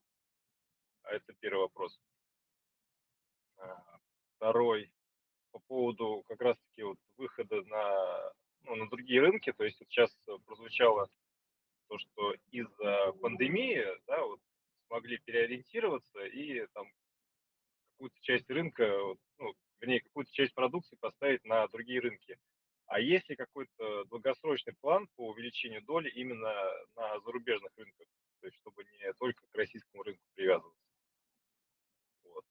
А 1.03 1.13
это 1.13 1.33
первый 1.35 1.63
вопрос. 1.63 1.99
А, 3.57 3.99
второй 4.37 4.93
по 5.51 5.59
поводу 5.61 6.23
как 6.29 6.41
раз-таки 6.41 6.83
вот 6.83 6.99
выхода 7.17 7.63
на, 7.63 8.33
ну, 8.69 8.77
на 8.77 8.89
другие 8.89 9.21
рынки. 9.21 9.53
То 9.53 9.65
есть 9.65 9.79
сейчас 9.79 10.15
прозвучало 10.45 11.09
то, 11.89 11.99
что 11.99 12.35
из-за 12.51 13.13
пандемии 13.21 13.85
да, 14.07 14.25
вот, 14.25 14.41
смогли 14.87 15.19
переориентироваться 15.19 16.25
и 16.25 16.67
там 16.75 16.87
какую-то 17.93 18.17
часть 18.21 18.49
рынка, 18.51 18.85
ну, 19.39 19.55
вернее, 19.81 20.01
какую-то 20.01 20.31
часть 20.33 20.55
продукции 20.55 20.97
поставить 21.01 21.45
на 21.45 21.67
другие 21.69 22.01
рынки. 22.01 22.39
А 22.87 23.01
есть 23.01 23.29
ли 23.29 23.37
какой-то 23.37 24.05
долгосрочный 24.05 24.75
план 24.81 25.09
по 25.17 25.29
увеличению 25.29 25.83
доли 25.83 26.09
именно 26.11 26.55
на 26.97 27.21
зарубежных 27.21 27.71
рынках, 27.77 28.07
то 28.41 28.47
есть 28.47 28.59
чтобы 28.59 28.85
не 28.85 29.13
только 29.15 29.47
к 29.47 29.55
российскому 29.55 30.03
рынку 30.05 30.23
привязываться? 30.35 30.81
Вот. 32.25 32.45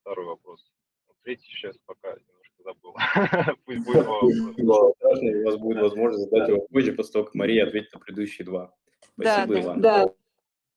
Второй 0.00 0.26
вопрос. 0.26 0.70
Ну, 1.08 1.14
третий 1.22 1.48
сейчас 1.48 1.78
пока 1.86 2.14
забыл. 2.62 2.94
Пусть 3.64 3.84
будет 3.84 4.06
У 4.08 5.44
вас 5.44 5.56
будет 5.56 5.82
возможность 5.82 6.30
задать 6.30 6.48
его 6.48 6.66
позже, 6.68 6.92
после 6.92 7.12
того, 7.12 7.24
как 7.24 7.34
Мария 7.34 7.66
ответит 7.66 7.92
на 7.92 8.00
предыдущие 8.00 8.46
два. 8.46 8.74
Спасибо, 9.14 9.60
Иван. 9.60 9.80
Да. 9.80 10.10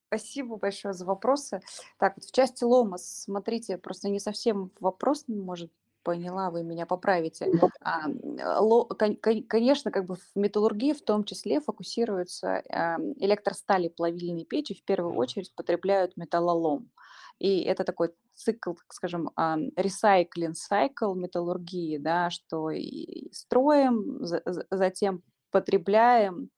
Спасибо 0.08 0.56
большое 0.56 0.94
за 0.94 1.04
вопросы. 1.04 1.60
Так, 1.98 2.14
вот 2.16 2.24
в 2.24 2.32
части 2.32 2.62
лома, 2.62 2.98
смотрите, 2.98 3.78
просто 3.78 4.08
не 4.08 4.20
совсем 4.20 4.70
вопрос 4.78 5.24
может 5.26 5.72
поняла, 6.04 6.50
вы 6.50 6.62
меня 6.62 6.86
поправите. 6.86 7.50
А, 7.80 8.02
конечно, 9.08 9.90
как 9.90 10.04
бы 10.04 10.16
в 10.16 10.36
металлургии 10.36 10.92
в 10.92 11.02
том 11.02 11.24
числе 11.24 11.60
фокусируются 11.60 12.62
электростали 13.18 13.88
плавильные 13.88 14.44
печи, 14.44 14.74
в 14.74 14.84
первую 14.84 15.14
очередь 15.16 15.52
потребляют 15.54 16.16
металлолом. 16.16 16.90
И 17.38 17.62
это 17.62 17.84
такой 17.84 18.14
цикл, 18.34 18.72
так 18.72 18.92
скажем, 18.92 19.30
recycling 19.36 20.54
cycle 20.54 21.14
металлургии, 21.14 21.98
да, 21.98 22.30
что 22.30 22.70
строим, 23.32 24.18
затем 24.70 25.22
потребляем 25.50 26.50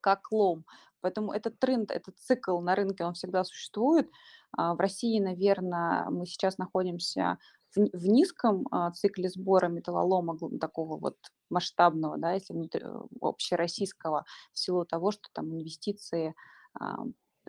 как 0.00 0.32
лом. 0.32 0.64
Поэтому 1.00 1.32
этот 1.32 1.58
тренд, 1.58 1.90
этот 1.90 2.18
цикл 2.18 2.60
на 2.60 2.74
рынке, 2.74 3.04
он 3.04 3.14
всегда 3.14 3.44
существует. 3.44 4.10
А, 4.52 4.74
в 4.74 4.80
России, 4.80 5.18
наверное, 5.18 6.08
мы 6.10 6.26
сейчас 6.26 6.58
находимся 6.58 7.38
в, 7.74 7.80
в 7.96 8.06
низком 8.08 8.66
а, 8.70 8.90
цикле 8.90 9.28
сбора 9.28 9.68
металлолома 9.68 10.36
такого 10.58 10.98
вот 10.98 11.16
масштабного, 11.48 12.18
да, 12.18 12.32
если 12.32 12.52
внутри, 12.52 12.82
э, 12.84 13.00
общероссийского, 13.20 14.24
в 14.52 14.58
силу 14.58 14.84
того, 14.84 15.10
что 15.10 15.28
там 15.32 15.52
инвестиции 15.52 16.34
а, 16.78 16.98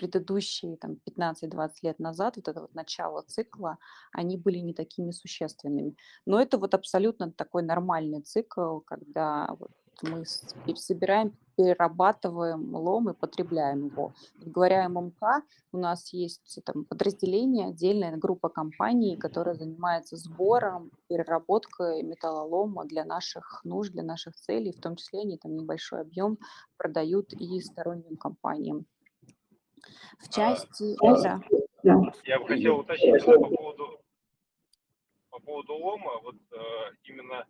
предыдущие 0.01 0.77
там, 0.77 0.97
15-20 1.07 1.69
лет 1.83 1.99
назад, 1.99 2.37
вот 2.37 2.47
это 2.47 2.61
вот 2.61 2.73
начало 2.73 3.21
цикла, 3.21 3.77
они 4.11 4.35
были 4.35 4.57
не 4.57 4.73
такими 4.73 5.11
существенными. 5.11 5.95
Но 6.25 6.41
это 6.41 6.57
вот 6.57 6.73
абсолютно 6.73 7.31
такой 7.31 7.61
нормальный 7.61 8.21
цикл, 8.21 8.79
когда 8.79 9.47
вот 9.59 9.71
мы 10.01 10.25
собираем, 10.75 11.37
перерабатываем 11.55 12.75
лом 12.75 13.09
и 13.09 13.13
потребляем 13.13 13.85
его. 13.85 14.13
Говоря 14.39 14.85
о 14.85 14.89
ММК, 14.89 15.43
у 15.71 15.77
нас 15.77 16.13
есть 16.13 16.59
там 16.65 16.85
подразделение, 16.85 17.67
отдельная 17.67 18.17
группа 18.17 18.49
компаний, 18.49 19.17
которая 19.17 19.53
занимается 19.53 20.17
сбором, 20.17 20.89
переработкой 21.09 22.01
металлолома 22.01 22.85
для 22.85 23.05
наших 23.05 23.61
нужд, 23.63 23.91
для 23.91 24.01
наших 24.03 24.35
целей, 24.35 24.71
в 24.71 24.81
том 24.81 24.95
числе 24.95 25.19
они 25.19 25.37
там 25.37 25.55
небольшой 25.55 26.01
объем 26.01 26.39
продают 26.77 27.33
и 27.33 27.61
сторонним 27.61 28.17
компаниям. 28.17 28.87
В 30.19 30.29
части... 30.33 30.95
А, 31.05 31.21
да. 31.83 32.13
Я 32.23 32.39
бы 32.39 32.47
хотел 32.47 32.79
уточнить 32.79 33.25
по 33.25 33.39
поводу, 33.39 34.01
по 35.29 35.39
поводу 35.39 35.73
лома, 35.73 36.19
вот 36.21 36.35
э, 36.51 36.57
именно 37.03 37.45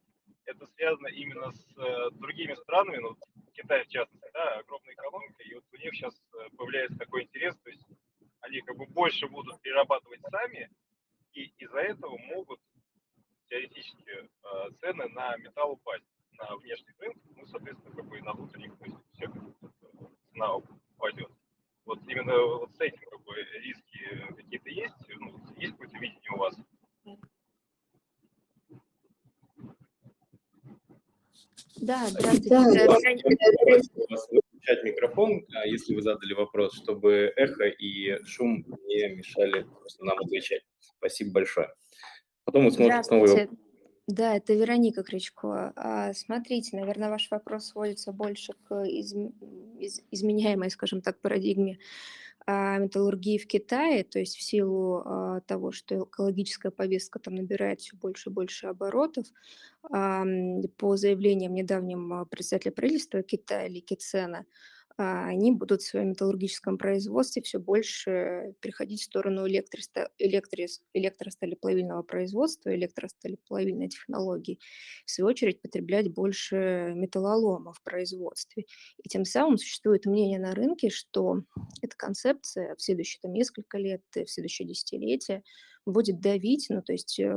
это 0.46 0.66
связано 0.76 1.08
именно 1.08 1.52
с 1.52 1.78
э, 1.78 2.10
другими 2.14 2.54
странами, 2.56 2.98
ну, 2.98 3.18
Китай 3.54 3.84
в 3.86 3.90
частности, 3.90 4.30
да, 4.34 4.60
огромная 4.60 4.94
экономика, 4.94 5.44
и 5.44 5.56
вот 5.56 5.64
у 5.72 5.78
них 5.78 5.94
сейчас 5.94 6.14
э, 6.34 6.50
появляется 6.58 6.98
такой 6.98 7.24
интерес, 7.24 7.56
то 7.64 7.70
есть 7.70 7.86
они 8.42 8.62
как 8.62 8.78
бы 8.78 8.86
больше 8.88 9.28
будут 9.28 9.62
перерабатывать 9.62 10.22
сами, 10.30 10.70
и 11.34 11.52
из-за 11.58 11.80
этого 11.80 12.18
могут 12.18 12.60
теоретически 13.50 14.10
э, 14.10 14.72
цены 14.80 15.08
на 15.10 15.36
металл 15.38 15.74
упасть 15.74 16.06
на 16.34 16.56
внешних 16.58 16.98
рынках, 17.00 17.24
ну, 17.36 17.46
соответственно, 17.48 17.96
как 17.96 18.06
бы 18.06 18.18
и 18.18 18.22
на 18.22 18.34
внутренних, 18.34 18.78
то 18.78 18.86
есть 18.86 18.98
всех 19.14 19.32
цена 20.32 20.56
упадет. 20.56 21.32
Вот 21.86 22.00
именно 22.08 22.38
вот 22.38 22.76
с 22.76 22.80
этим 22.80 23.02
как 23.10 23.22
бы 23.24 23.34
риски 23.64 24.34
какие-то 24.36 24.70
есть, 24.70 24.94
ну, 25.20 25.40
есть 25.58 25.74
какое-то 25.74 25.98
видение 25.98 26.32
у 26.34 26.38
вас? 26.38 26.56
Да, 31.78 32.08
здравствуйте. 32.08 32.88
Выключать 34.62 34.84
микрофон, 34.84 35.44
а 35.56 35.66
если 35.66 35.96
вы 35.96 36.02
задали 36.04 36.34
вопрос, 36.34 36.76
чтобы 36.76 37.34
эхо 37.36 37.66
и 37.66 38.24
шум 38.26 38.64
не 38.86 39.16
мешали 39.16 39.64
просто 39.64 40.06
нам 40.06 40.20
отвечать. 40.20 40.62
Спасибо 40.80 41.32
большое. 41.34 41.74
Потом 42.44 42.64
мы 42.64 42.72
сможем 42.72 43.04
снова 43.04 43.48
Да, 44.12 44.36
это 44.36 44.54
Вероника 44.54 45.04
Крючко. 45.04 45.72
А, 45.78 46.14
смотрите, 46.14 46.76
наверное, 46.76 47.10
ваш 47.10 47.32
вопрос 47.32 47.68
сводится 47.68 48.12
больше 48.12 48.54
к 48.68 48.84
из, 48.84 49.14
из, 49.80 50.02
изменяемой, 50.12 50.70
скажем 50.70 51.02
так, 51.02 51.22
парадигме 51.22 51.80
а, 52.46 52.78
металлургии 52.78 53.38
в 53.38 53.48
Китае, 53.48 54.04
то 54.04 54.20
есть 54.20 54.36
в 54.36 54.42
силу 54.42 55.02
а, 55.06 55.40
того, 55.48 55.72
что 55.72 56.04
экологическая 56.04 56.72
повестка 56.72 57.20
там 57.20 57.36
набирает 57.36 57.80
все 57.80 57.96
больше 57.96 58.30
и 58.30 58.34
больше 58.34 58.68
оборотов, 58.68 59.28
по 59.82 60.98
заявлениям 60.98 61.54
недавним 61.54 62.26
председателя 62.30 62.72
правительства 62.74 63.24
Китая 63.24 63.68
Ли 63.70 63.80
Кицена, 63.80 64.46
они 64.98 65.52
будут 65.52 65.82
в 65.82 65.88
своем 65.88 66.10
металлургическом 66.10 66.78
производстве 66.78 67.42
все 67.42 67.60
больше 67.60 68.54
переходить 68.60 69.02
в 69.02 69.06
сторону 69.06 69.48
электросто, 69.48 70.10
электрос, 70.18 70.82
электросталеплавильного 70.94 72.04
производства, 72.04 72.74
электросталеплавильной 72.76 73.90
технологии, 73.90 74.60
в 75.06 75.12
свою 75.12 75.30
очередь 75.30 75.62
потреблять 75.62 76.14
больше 76.14 76.94
металлолома 76.96 77.74
в 77.74 77.82
производстве. 77.84 78.66
И 79.04 79.10
тем 79.10 79.26
самым 79.26 79.58
существует 79.58 80.06
мнение 80.06 80.40
на 80.40 80.54
рынке, 80.54 80.90
что 80.90 81.44
эта 81.82 81.96
концепция 81.96 82.76
в 82.76 82.82
следующие 82.82 83.20
там, 83.22 83.34
несколько 83.34 83.78
лет, 83.78 84.04
в 84.14 84.28
следующее 84.28 84.68
десятилетие 84.68 85.44
будет 85.86 86.20
давить, 86.20 86.68
ну, 86.70 86.82
то 86.82 86.94
есть 86.94 87.20
э, 87.20 87.32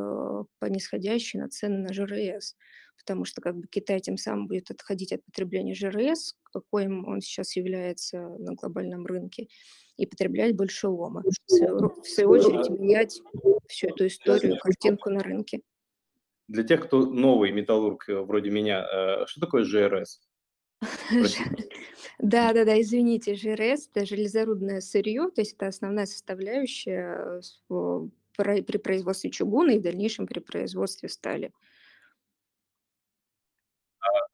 по 0.58 0.66
нисходящей 0.66 1.40
на 1.40 1.48
цены 1.48 1.78
на 1.78 1.92
ЖРС 1.92 2.56
потому 3.04 3.24
что 3.24 3.40
как 3.40 3.56
бы 3.56 3.66
Китай 3.66 4.00
тем 4.00 4.16
самым 4.16 4.46
будет 4.46 4.70
отходить 4.70 5.12
от 5.12 5.24
потребления 5.24 5.74
ЖРС, 5.74 6.36
каким 6.52 7.06
он 7.06 7.20
сейчас 7.20 7.56
является 7.56 8.18
на 8.38 8.54
глобальном 8.54 9.06
рынке, 9.06 9.48
и 9.96 10.06
потреблять 10.06 10.56
больше 10.56 10.88
лома. 10.88 11.22
В 11.22 11.50
свою, 11.50 12.02
свою 12.02 12.30
очередь 12.30 12.70
менять 12.70 13.20
всю 13.68 13.88
эту 13.88 14.06
историю, 14.06 14.58
картинку 14.58 15.10
на 15.10 15.20
рынке. 15.20 15.60
Для 16.48 16.62
тех, 16.62 16.84
кто 16.84 17.06
новый 17.06 17.52
металлург 17.52 18.08
э, 18.08 18.20
вроде 18.20 18.50
меня, 18.50 18.84
э, 18.84 19.26
что 19.26 19.40
такое 19.40 19.64
ЖРС? 19.64 20.20
Да, 22.18 22.52
да, 22.52 22.64
да, 22.64 22.80
извините, 22.80 23.34
ЖРС 23.34 23.88
это 23.92 24.04
железорудное 24.04 24.80
сырье, 24.80 25.30
то 25.34 25.40
есть 25.40 25.54
это 25.54 25.68
основная 25.68 26.06
составляющая 26.06 27.40
при 28.36 28.78
производстве 28.78 29.30
чугуна 29.30 29.72
и 29.72 29.78
в 29.78 29.82
дальнейшем 29.82 30.26
при 30.26 30.40
производстве 30.40 31.08
стали 31.08 31.52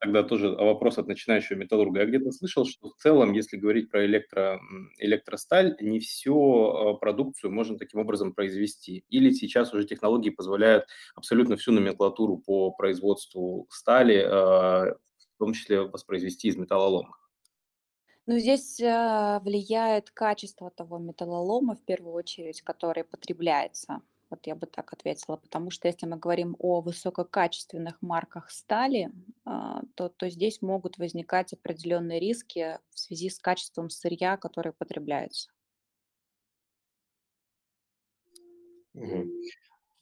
тогда 0.01 0.23
тоже 0.23 0.49
вопрос 0.49 0.97
от 0.97 1.07
начинающего 1.07 1.57
металлурга. 1.57 2.01
Я 2.01 2.05
где-то 2.07 2.31
слышал, 2.31 2.65
что 2.65 2.89
в 2.89 2.95
целом, 2.95 3.33
если 3.33 3.55
говорить 3.57 3.89
про 3.89 4.05
электро, 4.05 4.59
электросталь, 4.97 5.77
не 5.79 5.99
всю 5.99 6.65
а, 6.65 6.93
продукцию 6.95 7.51
можно 7.51 7.77
таким 7.77 7.99
образом 7.99 8.33
произвести. 8.33 9.05
Или 9.09 9.31
сейчас 9.31 9.73
уже 9.73 9.85
технологии 9.85 10.31
позволяют 10.31 10.85
абсолютно 11.15 11.55
всю 11.55 11.71
номенклатуру 11.71 12.37
по 12.37 12.71
производству 12.71 13.67
стали, 13.69 14.25
а, 14.25 14.95
в 15.35 15.37
том 15.37 15.53
числе 15.53 15.81
воспроизвести 15.81 16.47
из 16.47 16.57
металлолома. 16.57 17.20
Ну, 18.31 18.39
здесь 18.39 18.79
э, 18.79 19.39
влияет 19.43 20.09
качество 20.09 20.71
того 20.71 20.99
металлолома, 20.99 21.75
в 21.75 21.81
первую 21.83 22.13
очередь, 22.13 22.61
который 22.61 23.03
потребляется. 23.03 23.99
Вот 24.29 24.47
я 24.47 24.55
бы 24.55 24.67
так 24.67 24.93
ответила, 24.93 25.35
потому 25.35 25.69
что 25.69 25.89
если 25.89 26.05
мы 26.05 26.15
говорим 26.15 26.55
о 26.57 26.79
высококачественных 26.79 28.01
марках 28.01 28.49
стали, 28.49 29.11
а, 29.43 29.81
то, 29.95 30.07
то 30.07 30.29
здесь 30.29 30.61
могут 30.61 30.97
возникать 30.97 31.51
определенные 31.51 32.21
риски 32.21 32.79
в 32.91 32.99
связи 32.99 33.29
с 33.29 33.37
качеством 33.37 33.89
сырья, 33.89 34.37
которое 34.37 34.71
потребляется. 34.71 35.51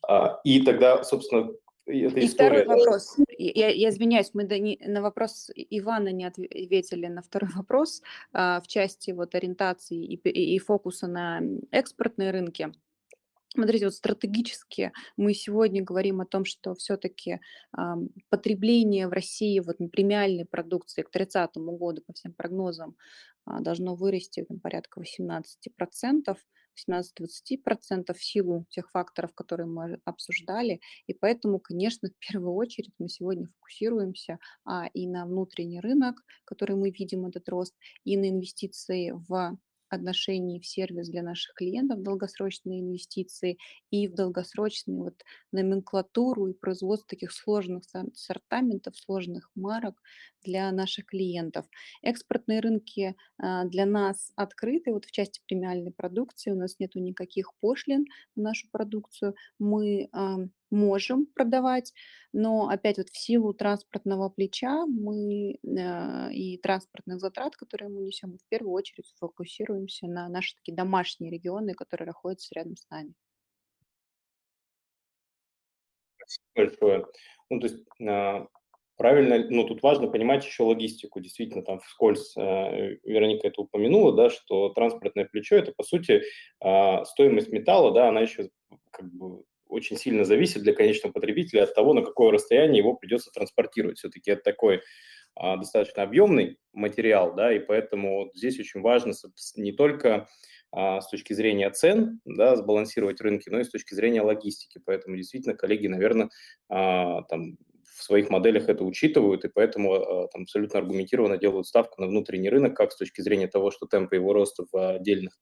А, 0.08 0.40
и 0.44 0.62
тогда, 0.62 1.04
собственно, 1.04 1.50
эта 1.92 2.20
и 2.20 2.26
история... 2.26 2.64
второй 2.64 2.78
вопрос. 2.78 3.18
Я, 3.38 3.70
я 3.70 3.90
извиняюсь, 3.90 4.32
мы 4.34 4.44
не, 4.44 4.78
на 4.86 5.02
вопрос 5.02 5.50
Ивана 5.56 6.12
не 6.12 6.26
ответили 6.26 7.08
на 7.08 7.22
второй 7.22 7.50
вопрос 7.56 8.02
а, 8.34 8.62
в 8.62 8.68
части 8.68 9.12
вот 9.12 9.36
ориентации 9.36 9.98
и, 9.98 10.16
и, 10.16 10.56
и 10.56 10.60
фокуса 10.60 11.08
на 11.08 11.42
экспортные 11.72 12.32
рынки. 12.32 12.72
Смотрите, 13.54 13.86
вот 13.86 13.96
стратегически 13.96 14.92
мы 15.18 15.34
сегодня 15.34 15.84
говорим 15.84 16.22
о 16.22 16.26
том, 16.26 16.46
что 16.46 16.76
все-таки 16.76 17.40
э, 17.76 17.82
потребление 18.30 19.08
в 19.08 19.12
России 19.12 19.60
вот 19.60 19.78
премиальной 19.92 20.46
продукции 20.46 21.02
к 21.02 21.10
30 21.10 21.56
году, 21.56 22.04
по 22.06 22.14
всем 22.14 22.34
прогнозам, 22.34 22.96
э, 23.48 23.60
должно 23.62 23.96
вырасти 23.96 24.46
там, 24.48 24.60
порядка 24.60 25.02
18%, 25.02 26.38
18-20% 26.88 28.14
в 28.14 28.24
силу 28.24 28.66
тех 28.70 28.92
факторов, 28.92 29.34
которые 29.34 29.66
мы 29.66 30.00
обсуждали. 30.06 30.80
И 31.08 31.14
поэтому, 31.14 31.60
конечно, 31.60 32.10
в 32.10 32.32
первую 32.32 32.54
очередь 32.54 32.94
мы 33.00 33.10
сегодня 33.10 33.48
фокусируемся 33.48 34.38
а, 34.64 34.88
и 34.94 35.08
на 35.08 35.26
внутренний 35.26 35.80
рынок, 35.80 36.24
который 36.46 36.76
мы 36.76 36.92
видим 36.92 37.26
этот 37.26 37.50
рост, 37.50 37.76
и 38.04 38.16
на 38.16 38.30
инвестиции 38.30 39.12
в 39.12 39.58
отношении 39.90 40.60
в 40.60 40.66
сервис 40.66 41.10
для 41.10 41.24
наших 41.24 41.54
клиентов, 41.56 42.02
долгосрочные 42.04 42.82
инвестиции 42.82 43.58
и 43.92 44.08
в 44.08 44.16
долгосрочную 44.16 45.04
вот 45.04 45.24
номенклатуру 45.52 46.48
и 46.48 46.54
производство 46.54 47.08
таких 47.10 47.32
сложных 47.32 47.84
сортаментов, 48.14 48.98
сложных 48.98 49.50
марок 49.56 50.02
для 50.44 50.72
наших 50.72 51.06
клиентов. 51.06 51.66
Экспортные 52.02 52.60
рынки 52.60 53.16
а, 53.38 53.66
для 53.66 53.86
нас 53.86 54.32
открыты, 54.36 54.94
вот 54.94 55.06
в 55.06 55.12
части 55.12 55.42
премиальной 55.48 55.92
продукции 55.92 56.52
у 56.52 56.56
нас 56.56 56.80
нет 56.80 56.96
никаких 56.96 57.54
пошлин 57.60 58.06
на 58.36 58.44
нашу 58.44 58.68
продукцию. 58.72 59.36
Мы 59.58 60.10
можем 60.72 61.26
продавать, 61.26 61.94
но 62.34 62.70
опять 62.70 62.98
вот 62.98 63.10
в 63.10 63.18
силу 63.18 63.54
транспортного 63.54 64.30
плеча 64.30 64.86
мы 64.86 65.58
э, 65.64 66.34
и 66.34 66.58
транспортных 66.58 67.20
затрат, 67.20 67.56
которые 67.56 67.90
мы 67.90 68.02
несем, 68.02 68.38
в 68.38 68.48
первую 68.50 68.74
очередь 68.74 69.14
фокусируемся 69.20 70.08
на 70.08 70.30
наши 70.30 70.56
такие 70.56 70.76
домашние 70.76 71.32
регионы, 71.32 71.74
которые 71.74 72.08
находятся 72.08 72.54
рядом 72.56 72.76
с 72.76 72.90
нами. 72.90 73.14
Спасибо 76.18 76.54
большое. 76.56 77.06
Ну, 77.50 77.60
то 77.60 77.68
есть 77.68 77.84
а, 78.08 78.48
правильно, 79.00 79.40
ну, 79.50 79.64
тут 79.64 79.82
важно 79.82 80.08
понимать 80.08 80.46
еще 80.46 80.64
логистику. 80.64 81.22
Действительно, 81.22 81.64
там 81.64 81.80
вскользь 81.80 82.36
э, 82.38 82.98
Вероника 83.04 83.48
это 83.48 83.62
упомянула, 83.62 84.14
да, 84.14 84.30
что 84.30 84.70
транспортное 84.70 85.26
плечо– 85.26 85.56
это, 85.58 85.72
по 85.72 85.84
сути, 85.84 86.22
э, 86.64 87.06
стоимость 87.06 87.50
металла, 87.50 87.94
да, 87.94 88.10
она 88.10 88.20
еще 88.20 88.50
как 88.92 89.12
бы 89.12 89.44
очень 89.70 89.98
сильно 89.98 90.26
зависит 90.26 90.64
для 90.64 90.74
конечного 90.74 91.14
потребителя 91.14 91.64
от 91.64 91.74
того, 91.74 91.94
на 91.94 92.02
какое 92.02 92.32
расстояние 92.32 92.80
его 92.80 92.96
придется 92.96 93.32
транспортировать. 93.32 94.00
Все-таки 94.00 94.32
это 94.32 94.44
такой 94.44 94.82
а, 95.36 95.58
достаточно 95.58 96.04
объемный 96.04 96.58
материал, 96.74 97.34
да, 97.36 97.54
и 97.54 97.60
поэтому 97.60 98.30
здесь 98.34 98.60
очень 98.60 98.82
важно 98.82 99.14
не 99.56 99.72
только 99.72 100.28
а, 100.72 101.02
с 101.02 101.10
точки 101.10 101.34
зрения 101.34 101.70
цен, 101.72 102.20
да, 102.26 102.56
сбалансировать 102.56 103.22
рынки, 103.22 103.50
но 103.50 103.60
и 103.60 103.64
с 103.64 103.70
точки 103.70 103.94
зрения 103.94 104.22
логистики. 104.22 104.82
Поэтому 104.86 105.16
действительно 105.16 105.56
коллеги, 105.56 105.88
наверное, 105.88 106.30
а, 106.70 107.24
там 107.24 107.58
в 107.84 108.04
своих 108.04 108.30
моделях 108.30 108.70
это 108.70 108.84
учитывают, 108.84 109.46
и 109.46 109.50
поэтому 109.50 109.94
а, 109.94 110.28
там 110.28 110.44
абсолютно 110.44 110.80
аргументированно 110.80 111.38
делают 111.38 111.68
ставку 111.68 112.02
на 112.02 112.08
внутренний 112.08 112.50
рынок, 112.50 112.76
как 112.76 112.92
с 112.92 112.98
точки 112.98 113.22
зрения 113.22 113.48
того, 113.48 113.72
что 113.72 113.88
темпы 113.88 114.16
его 114.16 114.34
роста 114.34 114.66
в 114.72 114.96
отдельных 114.96 115.38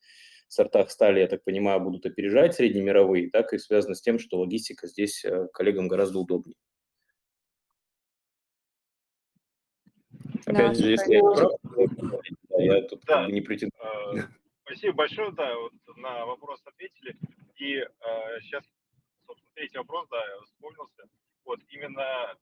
сортах 0.53 0.91
стали, 0.91 1.19
я 1.19 1.27
так 1.27 1.43
понимаю, 1.43 1.79
будут 1.79 2.05
опережать 2.05 2.55
среднемировые, 2.55 3.29
так 3.29 3.53
и 3.53 3.57
связано 3.57 3.95
с 3.95 4.01
тем, 4.01 4.19
что 4.19 4.39
логистика 4.39 4.87
здесь 4.87 5.23
э, 5.25 5.47
коллегам 5.53 5.87
гораздо 5.87 6.19
удобнее. 6.19 6.55
Опять 10.45 10.67
да, 10.67 10.73
же, 10.73 10.91
если 10.91 11.15
я 11.15 11.21
прав, 11.21 11.51
я 12.57 12.81
тут 12.83 13.01
да. 13.05 13.27
не 13.27 13.41
претендую. 13.41 13.83
Э, 14.15 14.27
спасибо 14.63 14.93
большое, 14.93 15.31
да, 15.31 15.55
вот 15.55 15.73
на 15.97 16.25
вопрос 16.25 16.61
ответили. 16.65 17.15
И 17.57 17.75
э, 17.75 17.85
сейчас, 18.41 18.63
собственно, 19.25 19.51
третий 19.55 19.77
вопрос, 19.77 20.07
да, 20.09 20.21
вспомнился. 20.45 21.03
Вот 21.43 21.59
именно 21.69 22.35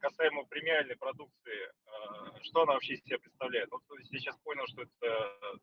касаемо 0.00 0.44
премиальной 0.44 0.96
продукции, 0.96 1.66
э, 1.66 2.42
что 2.42 2.62
она 2.62 2.74
вообще 2.74 2.94
из 2.94 3.04
себя 3.04 3.18
представляет? 3.18 3.70
Вот 3.70 3.82
я 3.98 4.18
сейчас 4.18 4.38
понял, 4.38 4.66
что 4.68 4.82
это 4.82 5.58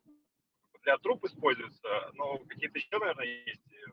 для 0.88 0.96
труб 0.96 1.22
используется, 1.26 1.88
но 2.14 2.38
какие-то 2.48 2.78
еще, 2.78 2.98
наверное, 2.98 3.26
есть 3.26 3.60
э, 3.72 3.90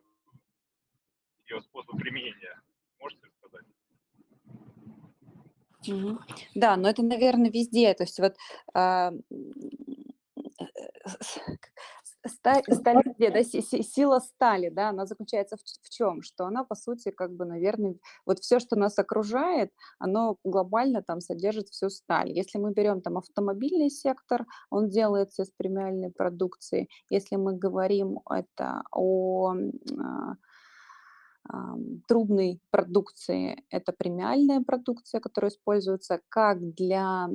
ее 1.49 1.61
способы 1.61 1.99
применения. 1.99 2.57
Можете 3.01 3.27
сказать? 3.37 3.65
Угу. 5.85 6.19
Да, 6.55 6.77
но 6.77 6.89
это, 6.89 7.03
наверное, 7.03 7.51
везде. 7.51 7.93
То 7.95 8.03
есть 8.03 8.17
вот 8.17 8.37
а, 8.73 9.11
где, 13.15 13.29
да, 13.31 13.43
сила 13.43 14.19
стали, 14.19 14.69
да, 14.69 14.89
она 14.89 15.05
заключается 15.05 15.57
в, 15.57 15.61
в 15.61 15.89
чем? 15.89 16.21
Что 16.21 16.45
она, 16.45 16.63
по 16.63 16.75
сути, 16.75 17.11
как 17.11 17.31
бы, 17.31 17.45
наверное, 17.45 17.95
вот 18.25 18.39
все, 18.39 18.59
что 18.59 18.75
нас 18.75 18.97
окружает, 18.99 19.71
оно 19.99 20.37
глобально 20.43 21.01
там 21.03 21.21
содержит 21.21 21.69
всю 21.69 21.89
сталь. 21.89 22.31
Если 22.31 22.57
мы 22.57 22.73
берем 22.73 23.01
там 23.01 23.17
автомобильный 23.17 23.89
сектор, 23.89 24.45
он 24.69 24.89
делается 24.89 25.43
из 25.43 25.51
премиальной 25.51 26.11
продукции. 26.11 26.89
Если 27.09 27.35
мы 27.35 27.53
говорим 27.53 28.19
это 28.29 28.83
о 28.91 29.53
а, 29.53 30.35
трубной 32.07 32.59
продукции– 32.71 33.63
это 33.69 33.91
премиальная 33.91 34.61
продукция, 34.61 35.19
которая 35.21 35.51
используется 35.51 36.19
как 36.29 36.59
для 36.73 37.27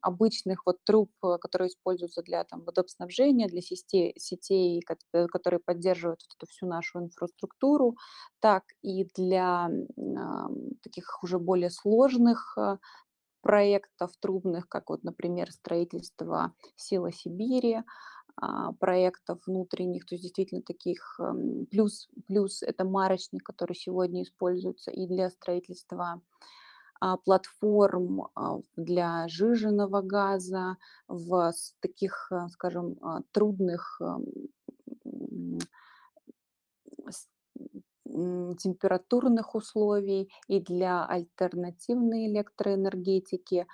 обычных 0.00 0.66
вот 0.66 0.78
труб, 0.84 1.10
э, 1.24 1.38
которые 1.38 1.68
используются 1.68 2.22
для 2.22 2.44
там, 2.44 2.62
водоснабжения, 2.64 3.48
для 3.48 3.60
сетей, 3.60 4.14
сетей, 4.18 4.82
э, 5.12 5.26
которые 5.26 5.60
поддерживают 5.60 6.20
вот 6.22 6.36
эту 6.36 6.50
всю 6.50 6.66
нашу 6.66 7.00
инфраструктуру, 7.00 7.96
так 8.40 8.64
и 8.82 9.04
для 9.16 9.70
таких 10.82 11.22
уже 11.22 11.38
более 11.38 11.70
сложных 11.70 12.56
э, 12.58 12.78
проектов 13.40 14.12
трубных, 14.20 14.68
как 14.68 14.90
вот, 14.90 15.04
например, 15.04 15.50
строительство 15.52 16.52
Сила 16.76 17.12
Сибири, 17.12 17.76
а, 17.76 17.82
проектов 18.78 19.40
внутренних, 19.46 20.06
то 20.06 20.14
есть 20.14 20.22
действительно 20.22 20.62
таких, 20.62 21.18
эм, 21.20 21.66
плюс, 21.66 22.08
плюс 22.26 22.62
это 22.62 22.84
марочник, 22.84 23.42
который 23.42 23.74
сегодня 23.74 24.22
используется 24.22 24.90
и 24.90 25.06
для 25.06 25.30
строительства 25.30 26.20
а, 27.00 27.16
платформ 27.16 28.28
а, 28.34 28.60
для 28.76 29.28
жиженного 29.28 30.02
газа 30.02 30.76
в 31.06 31.52
таких, 31.80 32.28
э, 32.32 32.48
скажем, 32.48 32.96
трудных 33.32 34.00
эм, 34.00 34.24
температурных 38.56 39.54
условий 39.54 40.30
и 40.48 40.60
для 40.60 41.04
альтернативной 41.04 42.26
электроэнергетики, 42.26 43.66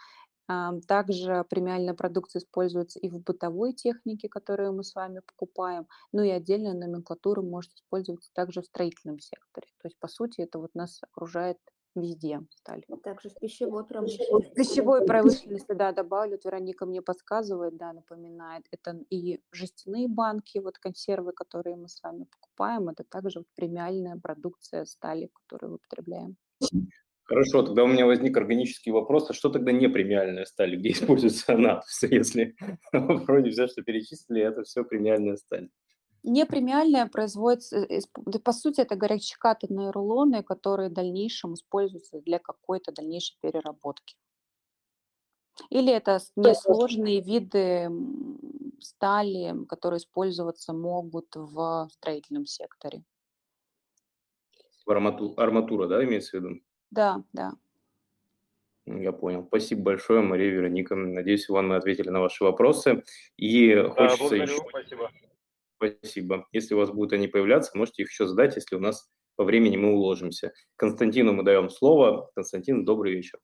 также 0.47 1.45
премиальная 1.49 1.95
продукция 1.95 2.41
используется 2.41 2.99
и 2.99 3.09
в 3.09 3.21
бытовой 3.23 3.73
технике, 3.73 4.29
которую 4.29 4.75
мы 4.75 4.85
с 4.85 4.95
вами 4.95 5.21
покупаем, 5.21 5.87
ну 6.13 6.23
и 6.23 6.31
отдельная 6.31 6.75
номенклатура 6.75 7.43
может 7.43 7.73
использоваться 7.75 8.31
также 8.35 8.61
в 8.63 8.67
строительном 8.67 9.21
секторе. 9.21 9.69
То 9.81 9.89
есть, 9.89 9.99
по 9.99 10.09
сути, 10.09 10.43
это 10.43 10.59
вот 10.59 10.75
нас 10.75 11.01
окружает 11.03 11.59
везде 11.95 12.41
сталь. 12.57 12.85
Также 13.03 13.29
в 13.29 13.35
пищевой 13.39 13.85
промышленности. 13.87 14.51
В 14.51 14.55
пищевой 14.55 15.07
промышленности, 15.07 15.73
да, 15.73 15.93
добавлю, 15.93 16.39
Вероника 16.45 16.87
мне 16.87 17.03
подсказывает, 17.03 17.77
да, 17.77 17.93
напоминает, 17.93 18.67
это 18.71 18.99
и 19.11 19.41
жестяные 19.53 20.09
банки, 20.09 20.59
вот 20.59 20.79
консервы, 20.79 21.33
которые 21.33 21.77
мы 21.77 21.89
с 21.89 22.03
вами 22.03 22.25
покупаем, 22.25 22.89
это 22.89 23.05
также 23.05 23.41
вот 23.41 23.49
премиальная 23.55 24.17
продукция 24.17 24.85
стали, 24.85 25.31
которую 25.33 25.77
употребляем. 25.77 26.37
Хорошо, 27.25 27.63
тогда 27.63 27.85
у 27.85 27.87
меня 27.87 28.05
возник 28.05 28.37
органический 28.37 28.93
вопрос, 28.93 29.31
а 29.31 29.33
что 29.33 29.49
тогда 29.49 29.73
не 29.73 29.89
премиальная 29.89 30.45
сталь, 30.45 30.77
где 30.77 30.91
используется 30.93 31.55
она? 31.55 31.83
Если 32.03 32.55
вроде 32.93 33.51
все, 33.51 33.67
что 33.67 33.83
перечислили, 33.83 34.43
это 34.43 34.63
все 34.63 34.85
премиальная 34.85 35.37
сталь. 35.37 35.71
Не 36.23 36.47
премиальная 36.47 37.07
производится, 37.07 37.79
э, 37.79 38.01
по 38.43 38.53
сути, 38.53 38.81
это 38.81 38.97
горячекатанные 38.97 39.91
рулоны, 39.91 40.43
которые 40.43 40.91
в 40.91 40.93
дальнейшем 40.93 41.55
используются 41.55 42.21
для 42.21 42.39
какой-то 42.39 42.93
дальнейшей 42.93 43.37
переработки. 43.41 44.17
Или 45.71 45.93
это 45.93 46.19
несложные 46.37 47.21
виды 47.21 47.91
стали, 48.81 49.65
которые 49.67 49.99
использоваться 49.99 50.73
могут 50.73 51.37
в 51.37 51.89
строительном 51.93 52.47
секторе. 52.47 53.05
Арматура, 54.87 55.87
да, 55.87 56.05
имеется 56.05 56.39
в 56.39 56.43
виду? 56.43 56.61
Да, 56.95 57.25
да. 57.33 57.53
Я 58.87 59.11
понял. 59.11 59.45
Спасибо 59.49 59.83
большое, 59.83 60.21
Мария 60.21 60.51
Вероника. 60.51 60.95
Надеюсь, 60.95 61.51
Иван, 61.51 61.67
мы 61.69 61.77
ответили 61.77 62.09
на 62.09 62.21
ваши 62.21 62.45
вопросы. 62.45 63.03
И 63.37 63.75
хочется 63.75 64.29
да, 64.31 64.37
еще... 64.37 64.57
Спасибо. 64.69 65.11
Спасибо. 65.77 66.47
Если 66.53 66.75
у 66.75 66.79
вас 66.79 66.91
будут 66.91 67.13
они 67.13 67.27
появляться, 67.27 67.77
можете 67.77 68.03
их 68.03 68.11
еще 68.11 68.29
задать, 68.29 68.55
если 68.55 68.77
у 68.77 68.81
нас 68.81 69.11
по 69.35 69.43
времени 69.43 69.77
мы 69.77 69.93
уложимся. 69.93 70.53
Константину 70.77 71.33
мы 71.33 71.43
даем 71.43 71.69
слово. 71.69 72.31
Константин, 72.37 72.85
добрый 72.85 73.13
вечер. 73.13 73.41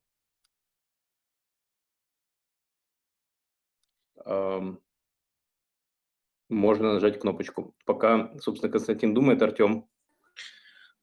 Можно 6.47 6.93
нажать 6.93 7.19
кнопочку. 7.19 7.75
Пока, 7.85 8.31
собственно, 8.39 8.71
Константин 8.71 9.13
думает, 9.13 9.41
Артем. 9.41 9.89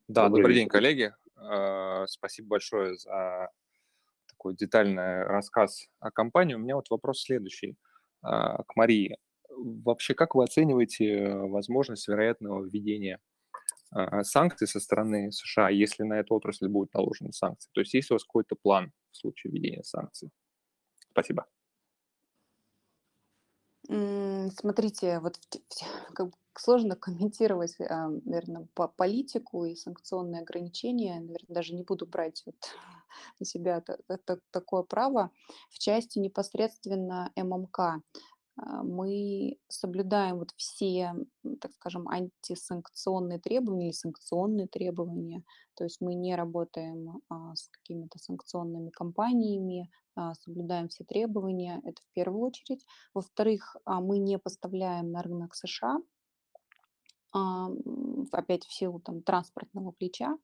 Да, 0.06 0.28
добрый, 0.28 0.42
добрый 0.42 0.54
день, 0.54 0.68
коллеги. 0.68 1.12
Э, 1.40 2.04
спасибо 2.06 2.48
большое 2.48 2.96
за 2.96 3.50
такой 4.28 4.54
детальный 4.54 5.24
рассказ 5.24 5.88
о 6.00 6.10
компании. 6.10 6.54
У 6.54 6.58
меня 6.58 6.76
вот 6.76 6.90
вопрос 6.90 7.22
следующий 7.22 7.76
э, 8.22 8.26
к 8.26 8.76
Марии. 8.76 9.18
Вообще, 9.50 10.14
как 10.14 10.34
вы 10.34 10.44
оцениваете 10.44 11.34
возможность 11.34 12.08
вероятного 12.08 12.64
введения 12.64 13.20
э, 13.94 14.22
санкций 14.22 14.66
со 14.66 14.80
стороны 14.80 15.32
США, 15.32 15.68
если 15.70 16.02
на 16.02 16.14
эту 16.20 16.34
отрасль 16.34 16.68
будут 16.68 16.94
наложены 16.94 17.32
санкции? 17.32 17.70
То 17.72 17.80
есть 17.80 17.94
есть 17.94 18.10
у 18.10 18.14
вас 18.14 18.24
какой-то 18.24 18.56
план 18.56 18.92
в 19.10 19.16
случае 19.16 19.52
введения 19.52 19.82
санкций? 19.82 20.30
Спасибо. 21.10 21.46
Смотрите, 23.88 25.18
вот 25.20 25.38
сложно 26.58 26.96
комментировать, 26.96 27.76
а, 27.80 28.08
наверное, 28.08 28.66
по 28.74 28.88
политику 28.88 29.64
и 29.64 29.76
санкционные 29.76 30.42
ограничения. 30.42 31.20
Наверное, 31.20 31.46
даже 31.48 31.74
не 31.74 31.82
буду 31.82 32.06
брать 32.06 32.42
вот 32.46 32.56
на 33.40 33.46
себя 33.46 33.82
такое 34.50 34.82
право. 34.82 35.30
В 35.70 35.78
части 35.78 36.18
непосредственно 36.18 37.32
ММК 37.36 37.78
а, 37.78 38.82
мы 38.82 39.58
соблюдаем 39.68 40.38
вот 40.38 40.52
все, 40.56 41.14
так 41.60 41.72
скажем, 41.72 42.08
антисанкционные 42.08 43.38
требования 43.38 43.86
или 43.86 43.92
санкционные 43.92 44.66
требования. 44.66 45.44
То 45.74 45.84
есть 45.84 46.00
мы 46.00 46.14
не 46.14 46.34
работаем 46.34 47.20
а, 47.28 47.54
с 47.54 47.68
какими-то 47.68 48.18
санкционными 48.18 48.90
компаниями, 48.90 49.90
соблюдаем 50.42 50.88
все 50.88 51.04
требования, 51.04 51.80
это 51.84 52.02
в 52.02 52.12
первую 52.12 52.42
очередь. 52.42 52.84
Во-вторых, 53.14 53.76
мы 53.86 54.18
не 54.18 54.36
поставляем 54.36 55.12
на 55.12 55.22
рынок 55.22 55.54
США, 55.54 56.00
опять 57.32 58.64
в 58.64 58.72
силу 58.72 59.00
там, 59.00 59.22
транспортного 59.22 59.92
плеча 59.92 60.36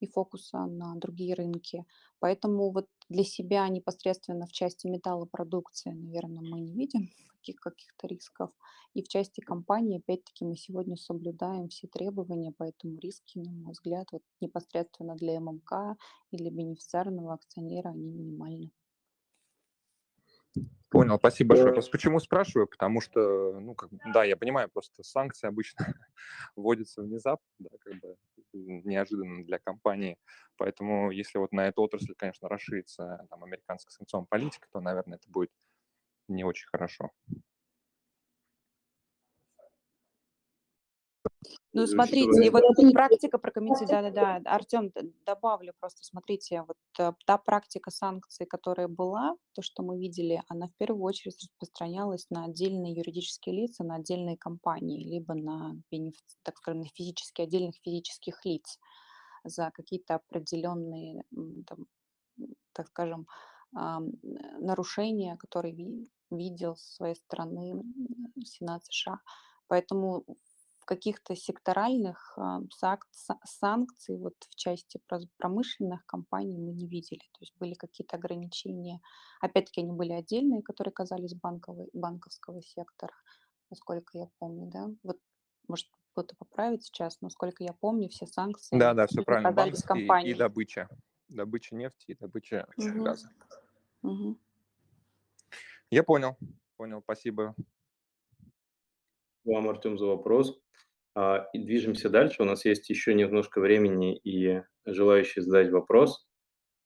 и 0.00 0.06
фокуса 0.06 0.66
на 0.66 0.94
другие 0.96 1.34
рынки. 1.34 1.84
Поэтому 2.20 2.70
вот 2.70 2.86
для 3.08 3.24
себя 3.24 3.68
непосредственно 3.68 4.46
в 4.46 4.52
части 4.52 4.86
металлопродукции, 4.86 5.90
наверное, 5.90 6.42
мы 6.42 6.60
не 6.60 6.72
видим 6.74 7.08
каких, 7.28 7.56
каких-то 7.60 8.06
рисков. 8.06 8.50
И 8.94 9.02
в 9.02 9.08
части 9.08 9.40
компании, 9.40 9.98
опять-таки, 9.98 10.44
мы 10.44 10.56
сегодня 10.56 10.96
соблюдаем 10.96 11.68
все 11.68 11.86
требования, 11.88 12.52
поэтому 12.56 12.98
риски, 12.98 13.38
на 13.38 13.52
мой 13.52 13.72
взгляд, 13.72 14.08
вот 14.12 14.22
непосредственно 14.40 15.14
для 15.14 15.40
ММК 15.40 15.96
или 16.30 16.50
бенефициарного 16.50 17.34
акционера, 17.34 17.90
они 17.90 18.10
минимальны. 18.10 18.70
Понял, 20.90 21.18
спасибо 21.18 21.50
большое. 21.50 21.72
Просто 21.72 21.90
почему 21.90 22.18
спрашиваю? 22.18 22.66
Потому 22.66 23.00
что, 23.02 23.60
ну, 23.60 23.74
как, 23.74 23.90
да, 24.12 24.24
я 24.24 24.36
понимаю, 24.36 24.70
просто 24.70 25.02
санкции 25.02 25.46
обычно 25.46 25.84
вводятся 26.56 27.02
внезапно, 27.02 27.46
да, 27.58 27.70
как 27.80 28.00
бы 28.00 28.16
неожиданно 28.52 29.44
для 29.44 29.58
компании. 29.58 30.16
Поэтому 30.56 31.10
если 31.10 31.38
вот 31.38 31.52
на 31.52 31.68
эту 31.68 31.82
отрасль, 31.82 32.14
конечно, 32.16 32.48
расширится 32.48 33.26
там 33.28 33.44
американская 33.44 33.92
санкционная 33.92 34.28
политика, 34.28 34.66
то, 34.72 34.80
наверное, 34.80 35.18
это 35.18 35.30
будет 35.30 35.50
не 36.26 36.44
очень 36.44 36.68
хорошо. 36.68 37.10
Ну, 41.78 41.86
смотрите, 41.86 42.50
вот 42.50 42.64
практика 42.92 43.38
прокомментирует, 43.38 44.14
да-да-да, 44.14 44.50
Артем, 44.50 44.92
добавлю 45.24 45.72
просто, 45.78 46.04
смотрите, 46.04 46.64
вот 46.66 46.76
э, 46.98 47.12
та 47.26 47.38
практика 47.38 47.90
санкций, 47.90 48.46
которая 48.46 48.88
была, 48.88 49.36
то, 49.54 49.62
что 49.62 49.82
мы 49.82 49.98
видели, 49.98 50.42
она 50.48 50.68
в 50.68 50.74
первую 50.76 51.04
очередь 51.04 51.40
распространялась 51.40 52.26
на 52.30 52.46
отдельные 52.46 52.94
юридические 52.94 53.54
лица, 53.54 53.84
на 53.84 53.96
отдельные 53.96 54.36
компании, 54.36 55.04
либо 55.04 55.34
на, 55.34 55.76
так 56.42 56.56
скажем, 56.58 56.80
на 56.80 56.88
физические, 56.88 57.46
отдельных 57.46 57.76
физических 57.82 58.44
лиц 58.44 58.78
за 59.44 59.70
какие-то 59.72 60.16
определенные, 60.16 61.22
там, 61.66 61.86
так 62.72 62.88
скажем, 62.88 63.26
нарушения, 63.72 65.36
которые 65.36 66.08
видел 66.30 66.76
с 66.76 66.96
своей 66.96 67.14
стороны 67.14 67.82
Сенат 68.44 68.84
США. 68.86 69.20
Поэтому 69.68 70.24
каких-то 70.88 71.36
секторальных 71.36 72.32
а, 72.38 72.60
санкций 73.44 74.16
вот 74.16 74.34
в 74.48 74.54
части 74.56 74.98
промышленных 75.36 76.06
компаний 76.06 76.56
мы 76.56 76.72
не 76.72 76.86
видели. 76.86 77.20
То 77.32 77.40
есть 77.40 77.52
были 77.58 77.74
какие-то 77.74 78.16
ограничения. 78.16 79.02
Опять-таки 79.42 79.82
они 79.82 79.92
были 79.92 80.12
отдельные, 80.12 80.62
которые 80.62 80.92
казались 80.92 81.34
банковой, 81.34 81.90
банковского 81.92 82.62
сектора, 82.62 83.12
насколько 83.68 84.16
я 84.16 84.30
помню. 84.38 84.70
Да? 84.70 84.88
Вот, 85.02 85.18
может, 85.68 85.88
кто-то 86.12 86.34
поправит 86.36 86.82
сейчас, 86.82 87.20
но 87.20 87.28
сколько 87.28 87.62
я 87.62 87.74
помню, 87.74 88.08
все 88.08 88.26
санкции 88.26 88.74
Да, 88.78 88.94
да, 88.94 89.06
все 89.06 89.22
правильно. 89.22 89.52
Банковские 89.52 90.30
и 90.30 90.32
добыча. 90.32 90.88
Добыча 91.28 91.76
нефти 91.76 92.04
и 92.06 92.14
добыча 92.14 92.66
угу. 92.78 93.04
газа. 93.04 93.28
Угу. 94.02 94.38
Я 95.90 96.02
понял, 96.02 96.38
понял, 96.78 97.02
спасибо. 97.02 97.54
Вам, 99.44 99.68
Артем, 99.68 99.98
за 99.98 100.06
вопрос. 100.06 100.58
А, 101.14 101.48
и 101.52 101.58
движемся 101.58 102.08
дальше. 102.08 102.42
У 102.42 102.44
нас 102.44 102.64
есть 102.64 102.88
еще 102.90 103.14
немножко 103.14 103.60
времени 103.60 104.16
и 104.16 104.62
желающие 104.84 105.42
задать 105.42 105.70
вопрос. 105.70 106.26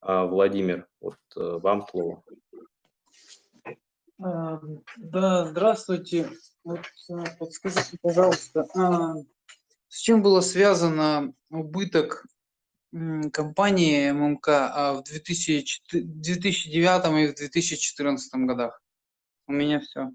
А, 0.01 0.25
Владимир, 0.25 0.87
вот 0.99 1.17
э, 1.35 1.39
вам 1.39 1.87
слово. 1.87 2.23
А, 4.21 4.61
да, 4.97 5.45
здравствуйте. 5.45 6.29
Вот, 6.63 6.81
подскажите, 7.39 7.97
пожалуйста, 8.01 8.65
с 9.89 9.97
чем 9.97 10.23
было 10.23 10.41
связано 10.41 11.33
убыток 11.49 12.25
компании 13.33 14.11
ММК 14.11 14.47
в 14.47 15.03
2009 15.05 17.19
и 17.19 17.27
в 17.31 17.35
2014 17.35 18.33
годах? 18.45 18.81
У 19.47 19.51
меня 19.51 19.81
все. 19.81 20.11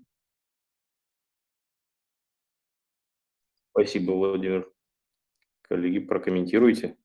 Спасибо, 3.78 4.10
Владимир. 4.10 4.68
Коллеги, 5.62 6.00
прокомментируйте. 6.00 6.96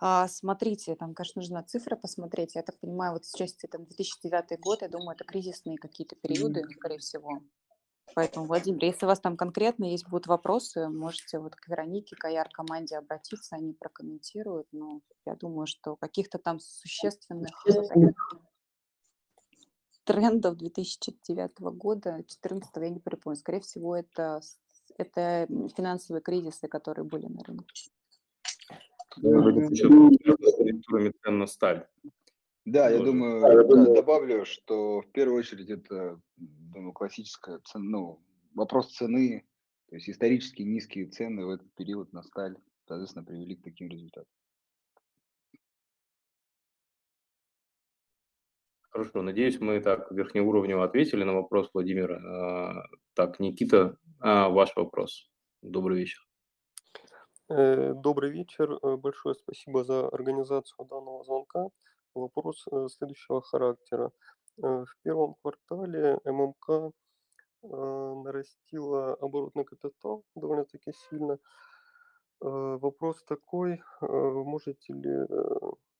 А, 0.00 0.26
смотрите, 0.28 0.96
там, 0.96 1.12
конечно, 1.12 1.40
нужно 1.40 1.62
цифры 1.62 1.94
посмотреть. 1.94 2.54
Я 2.54 2.62
так 2.62 2.80
понимаю, 2.80 3.12
вот 3.12 3.26
сейчас 3.26 3.54
это 3.62 3.76
2009 3.76 4.58
год, 4.60 4.80
я 4.80 4.88
думаю, 4.88 5.10
это 5.10 5.24
кризисные 5.24 5.76
какие-то 5.76 6.16
периоды, 6.16 6.64
скорее 6.70 7.00
всего. 7.00 7.42
Поэтому, 8.14 8.46
Владимир, 8.46 8.82
если 8.82 9.04
у 9.04 9.08
вас 9.08 9.20
там 9.20 9.36
конкретно 9.36 9.84
есть 9.84 10.08
будут 10.08 10.26
вопросы, 10.26 10.88
можете 10.88 11.38
вот 11.38 11.54
к 11.54 11.68
Веронике, 11.68 12.16
к 12.16 12.24
АЯР 12.24 12.48
команде 12.48 12.96
обратиться, 12.96 13.56
они 13.56 13.74
прокомментируют. 13.74 14.68
Но 14.72 15.02
я 15.26 15.34
думаю, 15.34 15.66
что 15.66 15.96
каких-то 15.96 16.38
там 16.38 16.60
существенных 16.60 17.52
трендов 20.08 20.56
2009 20.56 21.60
года, 21.76 22.12
2014 22.12 22.76
я 22.76 22.88
не 22.88 22.98
припомню. 22.98 23.36
Скорее 23.36 23.60
всего, 23.60 23.94
это 23.94 24.40
это 24.98 25.46
финансовые 25.76 26.20
кризисы, 26.20 26.68
которые 26.68 27.04
были 27.04 27.26
на 27.26 27.42
рынке. 27.44 27.90
Корректурами 29.10 31.12
цен 31.22 31.38
на 31.38 31.46
сталь. 31.46 31.86
Да, 32.64 32.90
я 32.90 33.02
думаю, 33.02 33.40
да, 33.40 33.94
добавлю, 33.94 34.44
что 34.44 35.00
в 35.00 35.10
первую 35.12 35.38
очередь 35.38 35.70
это 35.70 36.20
думаю, 36.36 36.92
классическая 36.92 37.60
цена, 37.60 37.84
ну, 37.84 38.20
вопрос 38.54 38.94
цены, 38.94 39.46
то 39.88 39.94
есть 39.94 40.10
исторически 40.10 40.62
низкие 40.62 41.06
цены 41.06 41.46
в 41.46 41.50
этот 41.50 41.72
период 41.74 42.12
на 42.12 42.22
сталь, 42.22 42.56
соответственно, 42.86 43.24
привели 43.24 43.56
к 43.56 43.62
таким 43.62 43.88
результатам. 43.88 44.30
Хорошо, 48.90 49.22
надеюсь, 49.22 49.60
мы 49.60 49.80
так 49.80 50.10
верхнеуровнево 50.10 50.84
ответили 50.84 51.24
на 51.24 51.32
вопрос 51.32 51.70
Владимира. 51.72 52.84
А, 53.18 53.26
так, 53.26 53.40
Никита, 53.40 53.96
а, 54.20 54.48
ваш 54.48 54.76
вопрос. 54.76 55.28
Добрый 55.62 55.98
вечер. 55.98 56.20
Э, 57.48 57.92
добрый 57.94 58.30
вечер. 58.30 58.78
Э, 58.80 58.96
большое 58.96 59.34
спасибо 59.34 59.82
за 59.82 60.06
организацию 60.08 60.86
данного 60.86 61.24
звонка. 61.24 61.68
Вопрос 62.14 62.64
э, 62.70 62.86
следующего 62.88 63.42
характера. 63.42 64.12
В 64.56 64.86
первом 65.02 65.34
квартале 65.42 66.20
ММК 66.24 66.92
нарастила 67.62 69.14
оборотный 69.14 69.64
капитал 69.64 70.24
довольно-таки 70.34 70.92
сильно. 70.92 71.38
Вопрос 72.40 73.22
такой, 73.24 73.80
можете 74.00 74.92
ли 74.92 75.26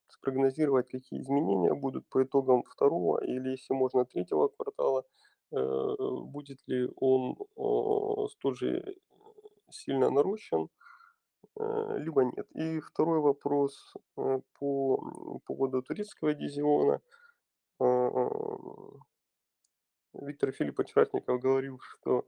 спрогнозировать, 0.09 0.89
какие 0.89 1.21
изменения 1.21 1.73
будут 1.73 2.09
по 2.09 2.25
итогам 2.25 2.64
второго 2.64 3.25
или, 3.25 3.51
если 3.51 3.75
можно, 3.75 4.05
третьего 4.05 4.49
квартала, 4.49 5.05
будет 5.51 6.59
ли 6.66 6.88
он 6.96 7.36
столь 8.30 8.57
же 8.57 8.96
сильно 9.70 10.11
нарощен, 10.11 10.68
э, 11.57 11.99
либо 11.99 12.24
нет. 12.24 12.46
И 12.55 12.80
второй 12.80 13.20
вопрос 13.20 13.94
э, 14.16 14.40
по 14.59 15.40
поводу 15.46 15.82
турецкого 15.82 16.34
дивизиона. 16.34 17.01
Виктор 20.14 20.51
Филиппович 20.51 20.96
Ратников 20.96 21.40
говорил, 21.40 21.78
что 21.80 22.26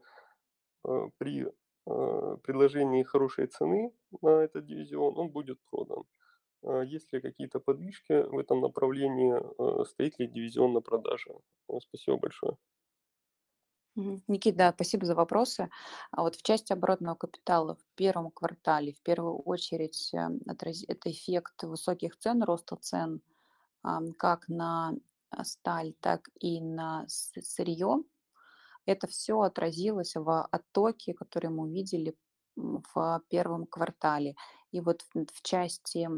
при 1.19 1.49
предложении 1.85 3.03
хорошей 3.03 3.49
цены 3.49 3.93
на 4.23 4.45
этот 4.45 4.67
дивизион 4.67 5.19
он 5.19 5.31
будет 5.31 5.59
продан. 5.71 6.05
Есть 6.85 7.13
ли 7.13 7.21
какие-то 7.21 7.59
подвижки 7.59 8.13
в 8.13 8.39
этом 8.39 8.61
направлении? 8.61 9.35
Стоит 9.87 10.21
ли 10.21 10.29
дивизион 10.29 10.73
на 10.73 10.83
продаже? 10.83 11.35
Спасибо 11.81 12.19
большое. 12.19 12.57
Никита, 14.29 14.73
спасибо 14.75 15.07
за 15.07 15.15
вопросы. 15.15 15.71
А 16.11 16.23
вот 16.23 16.37
в 16.37 16.43
части 16.43 16.73
оборотного 16.73 17.15
капитала 17.15 17.75
в 17.75 17.85
первом 17.97 18.31
квартале, 18.31 18.93
в 18.93 19.01
первую 19.03 19.39
очередь, 19.39 20.11
э, 20.15 20.29
это 20.89 21.11
эффект 21.11 21.63
высоких 21.63 22.17
цен, 22.19 22.43
роста 22.43 22.77
цен 22.77 23.21
как 24.19 24.49
на 24.49 24.93
сталь, 25.43 25.95
так 26.01 26.29
и 26.39 26.61
на 26.61 27.07
сырье. 27.09 28.03
Это 28.85 29.07
все 29.07 29.41
отразилось 29.41 30.17
в 30.17 30.43
оттоке, 30.51 31.15
который 31.15 31.51
мы 31.51 31.65
увидели 31.65 32.15
в 32.57 33.23
первом 33.29 33.67
квартале. 33.67 34.35
И 34.73 34.81
вот 34.81 35.05
в 35.15 35.43
части 35.43 36.09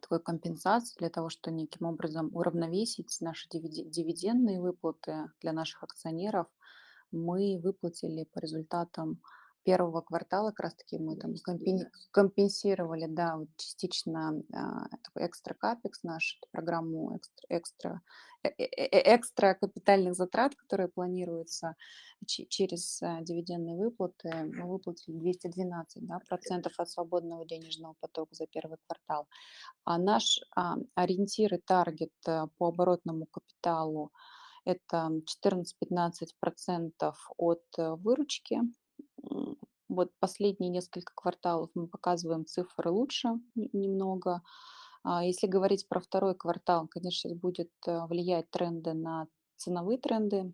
такой 0.00 0.20
компенсации 0.20 0.96
для 0.98 1.10
того, 1.10 1.28
чтобы 1.28 1.56
неким 1.56 1.86
образом 1.86 2.30
уравновесить 2.34 3.16
наши 3.20 3.48
дивидендные 3.48 4.60
выплаты 4.60 5.30
для 5.40 5.52
наших 5.52 5.82
акционеров, 5.82 6.46
мы 7.10 7.60
выплатили 7.62 8.24
по 8.24 8.38
результатам 8.38 9.20
первого 9.68 10.00
квартала 10.00 10.48
как 10.50 10.60
раз-таки 10.60 10.98
мы 10.98 11.16
там 11.16 11.34
компенсировали, 12.10 13.06
да, 13.06 13.36
вот 13.36 13.48
частично 13.58 14.42
а, 14.54 14.88
такой 15.02 15.26
экстра 15.26 15.52
капекс 15.52 16.02
наш, 16.04 16.40
программу 16.50 17.14
экстра, 17.18 17.46
экстра, 17.50 18.00
э, 18.44 18.48
э, 18.48 18.64
э, 18.64 19.16
экстра 19.16 19.54
капитальных 19.60 20.14
затрат, 20.14 20.54
которые 20.54 20.88
планируются 20.88 21.74
через 22.26 23.00
дивидендные 23.20 23.76
выплаты. 23.76 24.30
Мы 24.54 24.66
выплатили 24.66 25.18
212 25.18 26.06
да, 26.06 26.18
процентов 26.26 26.72
от 26.78 26.88
свободного 26.88 27.44
денежного 27.44 27.94
потока 28.00 28.34
за 28.34 28.46
первый 28.46 28.78
квартал. 28.86 29.28
А 29.84 29.98
наш 29.98 30.40
а, 30.56 30.76
ориентир 30.94 31.54
и 31.54 31.58
таргет 31.58 32.12
по 32.24 32.68
оборотному 32.68 33.26
капиталу 33.26 34.12
это 34.68 35.10
14-15% 35.44 37.14
от 37.36 37.64
выручки 37.76 38.60
вот 39.88 40.10
последние 40.20 40.70
несколько 40.70 41.12
кварталов 41.14 41.70
мы 41.74 41.88
показываем 41.88 42.46
цифры 42.46 42.90
лучше 42.90 43.28
немного. 43.54 44.42
А 45.02 45.24
если 45.24 45.46
говорить 45.46 45.88
про 45.88 46.00
второй 46.00 46.34
квартал, 46.34 46.86
конечно, 46.88 47.34
будет 47.34 47.70
э, 47.86 48.06
влиять 48.06 48.50
тренды 48.50 48.92
на 48.92 49.26
ценовые 49.56 49.98
тренды, 49.98 50.52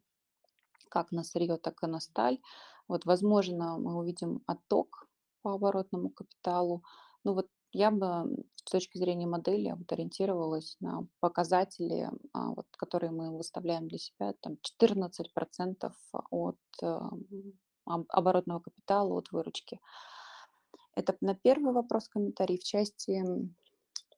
как 0.88 1.10
на 1.10 1.24
сырье, 1.24 1.56
так 1.56 1.82
и 1.82 1.86
на 1.86 2.00
сталь. 2.00 2.38
Вот, 2.86 3.06
возможно, 3.06 3.78
мы 3.78 3.96
увидим 3.98 4.42
отток 4.46 5.08
по 5.42 5.54
оборотному 5.54 6.10
капиталу. 6.10 6.84
Ну 7.24 7.34
вот 7.34 7.48
я 7.72 7.90
бы 7.90 8.44
с 8.64 8.70
точки 8.70 8.98
зрения 8.98 9.26
модели 9.26 9.74
вот 9.76 9.92
ориентировалась 9.92 10.76
на 10.80 11.06
показатели, 11.20 12.10
а, 12.32 12.48
вот, 12.48 12.66
которые 12.76 13.10
мы 13.10 13.36
выставляем 13.36 13.88
для 13.88 13.98
себя, 13.98 14.34
там 14.40 14.56
14% 14.82 15.92
от 16.30 16.58
э, 16.82 17.00
оборотного 17.84 18.60
капитала 18.60 19.12
от 19.14 19.30
выручки. 19.32 19.80
Это 20.96 21.16
на 21.20 21.34
первый 21.34 21.72
вопрос 21.72 22.08
комментарий 22.08 22.58
в 22.58 22.64
части 22.64 23.22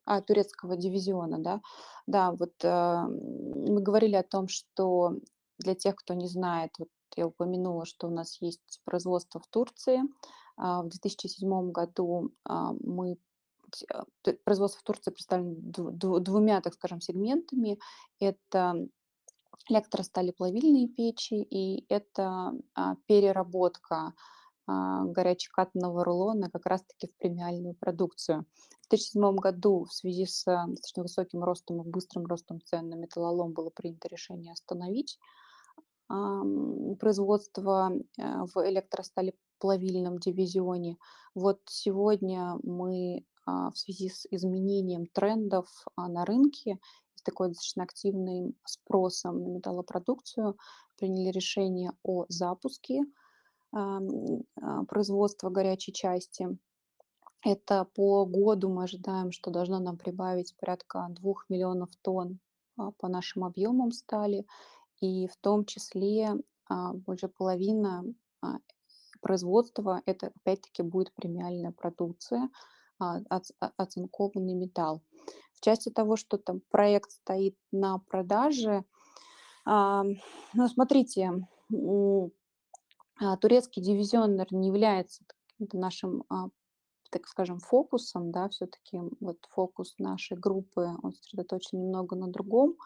а, 0.05 0.21
турецкого 0.21 0.77
дивизиона, 0.77 1.39
да. 1.39 1.61
Да, 2.07 2.31
вот 2.31 2.53
э, 2.63 3.05
мы 3.09 3.83
говорили 3.83 4.15
о 4.15 4.23
том, 4.23 4.47
что 4.47 5.15
для 5.59 5.75
тех, 5.75 5.97
кто 5.97 6.15
не 6.15 6.29
знает, 6.29 6.71
вот 6.79 6.89
я 7.17 7.27
упомянула, 7.27 7.87
что 7.87 8.07
у 8.07 8.11
нас 8.11 8.41
есть 8.41 8.81
производство 8.85 9.41
в 9.41 9.49
Турции. 9.49 10.03
А, 10.57 10.83
в 10.83 10.89
2007 10.89 11.73
году 11.73 12.31
а, 12.45 12.73
мы 12.81 13.17
производство 14.45 14.81
в 14.81 14.85
Турции 14.85 15.11
представлено 15.11 16.21
двумя, 16.21 16.61
так 16.61 16.75
скажем, 16.75 17.01
сегментами. 17.01 17.79
Это 18.21 18.89
электросталеплавильные 19.69 20.89
печи, 20.89 21.35
и 21.35 21.85
это 21.89 22.53
а, 22.75 22.97
переработка 23.07 24.15
а, 24.67 25.05
горячекатанного 25.05 26.05
рулона 26.05 26.51
как 26.51 26.67
раз-таки 26.67 27.09
в 27.09 27.17
премиальную 27.17 27.75
продукцию. 27.75 28.47
В 28.87 28.91
2007 28.91 29.37
году 29.37 29.85
в 29.85 29.93
связи 29.93 30.27
с 30.27 30.47
а, 30.47 30.67
достаточно 30.67 31.03
высоким 31.03 31.43
ростом 31.43 31.83
и 31.83 31.89
быстрым 31.89 32.27
ростом 32.27 32.61
цен 32.63 32.89
на 32.89 32.95
металлолом 32.95 33.53
было 33.53 33.71
принято 33.71 34.09
решение 34.09 34.53
остановить 34.53 35.19
производство 37.01 37.91
в 38.17 38.69
электросталеплавильном 38.69 40.19
дивизионе. 40.21 40.99
Вот 41.35 41.59
сегодня 41.65 42.61
мы 42.63 43.25
в 43.47 43.73
связи 43.75 44.09
с 44.09 44.27
изменением 44.31 45.07
трендов 45.07 45.67
на 45.97 46.25
рынке 46.25 46.79
такой 47.25 47.49
достаточно 47.49 47.83
активным 47.83 48.55
спросом 48.65 49.43
на 49.43 49.49
металлопродукцию, 49.49 50.57
приняли 50.97 51.31
решение 51.31 51.93
о 52.05 52.25
запуске 52.29 53.05
производства 54.89 55.51
горячей 55.51 55.93
части. 55.93 56.57
Это 57.43 57.85
по 57.95 58.25
году 58.25 58.69
мы 58.69 58.85
ожидаем, 58.85 59.33
что 59.33 59.51
должно 59.51 59.81
нам 59.81 59.99
прибавить 59.99 60.57
порядка 60.57 61.09
2 61.11 61.35
миллионов 61.49 61.91
тонн 62.03 62.39
по 62.77 63.09
нашим 63.09 63.45
объемам 63.45 63.91
стали, 63.91 64.47
и 65.01 65.27
в 65.27 65.37
том 65.37 65.65
числе 65.65 66.37
больше 66.69 67.29
половина 67.29 68.05
производства 69.21 70.01
это 70.07 70.29
опять-таки 70.29 70.83
будет 70.83 71.13
премиальная 71.13 71.73
продукция, 71.73 72.51
оцинкованный 72.99 74.55
металл. 74.55 75.03
В 75.55 75.61
части 75.61 75.89
того, 75.89 76.17
что 76.17 76.39
там 76.39 76.61
проект 76.71 77.11
стоит 77.11 77.57
на 77.73 77.99
продаже, 77.99 78.85
ну, 79.65 80.69
смотрите, 80.69 81.47
а, 83.19 83.37
турецкий 83.39 83.83
дивизион, 83.83 84.37
наверное, 84.37 84.61
не 84.61 84.69
является 84.69 85.25
нашим, 85.59 86.25
а, 86.29 86.49
так 87.11 87.27
скажем, 87.27 87.61
фокусом, 87.61 88.31
да, 88.31 88.49
все-таки 88.51 89.01
вот 89.21 89.39
фокус 89.49 89.95
нашей 89.99 90.37
группы, 90.37 90.91
он 91.03 91.13
сосредоточен 91.15 91.81
немного 91.81 92.15
на 92.15 92.29
другом. 92.29 92.77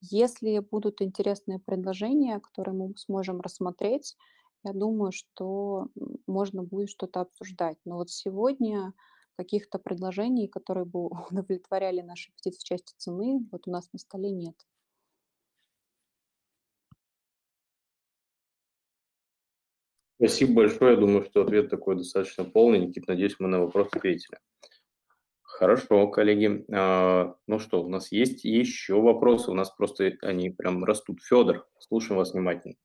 Если 0.00 0.58
будут 0.58 1.02
интересные 1.02 1.58
предложения, 1.58 2.40
которые 2.40 2.74
мы 2.74 2.96
сможем 2.96 3.40
рассмотреть, 3.40 4.16
я 4.64 4.72
думаю, 4.72 5.12
что 5.12 5.88
можно 6.26 6.62
будет 6.62 6.90
что-то 6.90 7.20
обсуждать. 7.20 7.78
Но 7.84 7.96
вот 7.96 8.10
сегодня 8.10 8.94
каких-то 9.36 9.78
предложений, 9.78 10.48
которые 10.48 10.84
бы 10.84 11.06
удовлетворяли 11.30 12.00
наши 12.00 12.30
аппетит 12.30 12.56
в 12.56 12.64
части 12.64 12.94
цены, 12.96 13.46
вот 13.52 13.66
у 13.66 13.70
нас 13.70 13.92
на 13.92 13.98
столе 13.98 14.30
нет. 14.30 14.56
Спасибо 20.16 20.54
большое. 20.54 20.94
Я 20.94 21.00
думаю, 21.00 21.24
что 21.24 21.42
ответ 21.42 21.68
такой 21.68 21.96
достаточно 21.96 22.44
полный. 22.44 22.78
Никит, 22.78 23.06
надеюсь, 23.06 23.36
мы 23.38 23.48
на 23.48 23.60
вопрос 23.60 23.88
ответили. 23.92 24.38
Хорошо, 25.42 26.08
коллеги. 26.08 26.64
А, 26.72 27.34
ну 27.46 27.58
что, 27.58 27.82
у 27.82 27.88
нас 27.88 28.12
есть 28.12 28.44
еще 28.44 29.00
вопросы. 29.00 29.50
У 29.50 29.54
нас 29.54 29.70
просто 29.70 30.12
они 30.22 30.48
прям 30.50 30.84
растут. 30.84 31.22
Федор, 31.22 31.66
слушаем 31.78 32.16
вас 32.16 32.32
внимательно. 32.32 32.76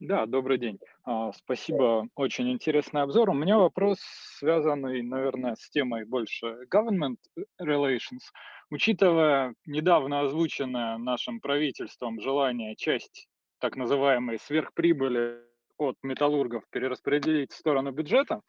Да, 0.00 0.26
добрый 0.26 0.58
день. 0.58 0.78
А, 1.04 1.32
спасибо, 1.32 2.08
очень 2.16 2.50
интересный 2.50 3.02
обзор. 3.02 3.30
У 3.30 3.34
меня 3.34 3.58
вопрос, 3.58 3.98
связанный, 4.38 5.02
наверное, 5.02 5.54
с 5.54 5.70
темой 5.70 6.04
больше 6.04 6.64
government 6.72 7.16
relations. 7.60 8.22
Учитывая 8.70 9.54
недавно 9.66 10.22
озвученное 10.22 10.98
нашим 10.98 11.40
правительством 11.40 12.20
желание 12.20 12.74
часть 12.76 13.28
так 13.60 13.76
называемой 13.76 14.38
сверхприбыли 14.40 15.40
от 15.78 15.96
металлургов 16.02 16.64
перераспределить 16.70 17.52
в 17.52 17.56
сторону 17.56 17.92
бюджета. 17.92 18.40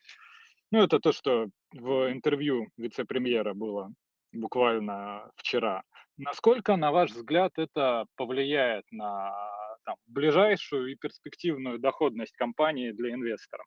Ну, 0.71 0.81
это 0.81 0.99
то, 0.99 1.11
что 1.11 1.47
в 1.71 2.11
интервью 2.11 2.67
вице-премьера 2.77 3.53
было 3.53 3.91
буквально 4.33 5.29
вчера. 5.35 5.83
Насколько, 6.17 6.75
на 6.75 6.91
ваш 6.91 7.11
взгляд, 7.11 7.51
это 7.57 8.05
повлияет 8.15 8.85
на 8.91 9.31
там, 9.85 9.95
ближайшую 10.07 10.91
и 10.91 10.95
перспективную 10.95 11.79
доходность 11.79 12.35
компании 12.35 12.91
для 12.91 13.13
инвестора? 13.13 13.63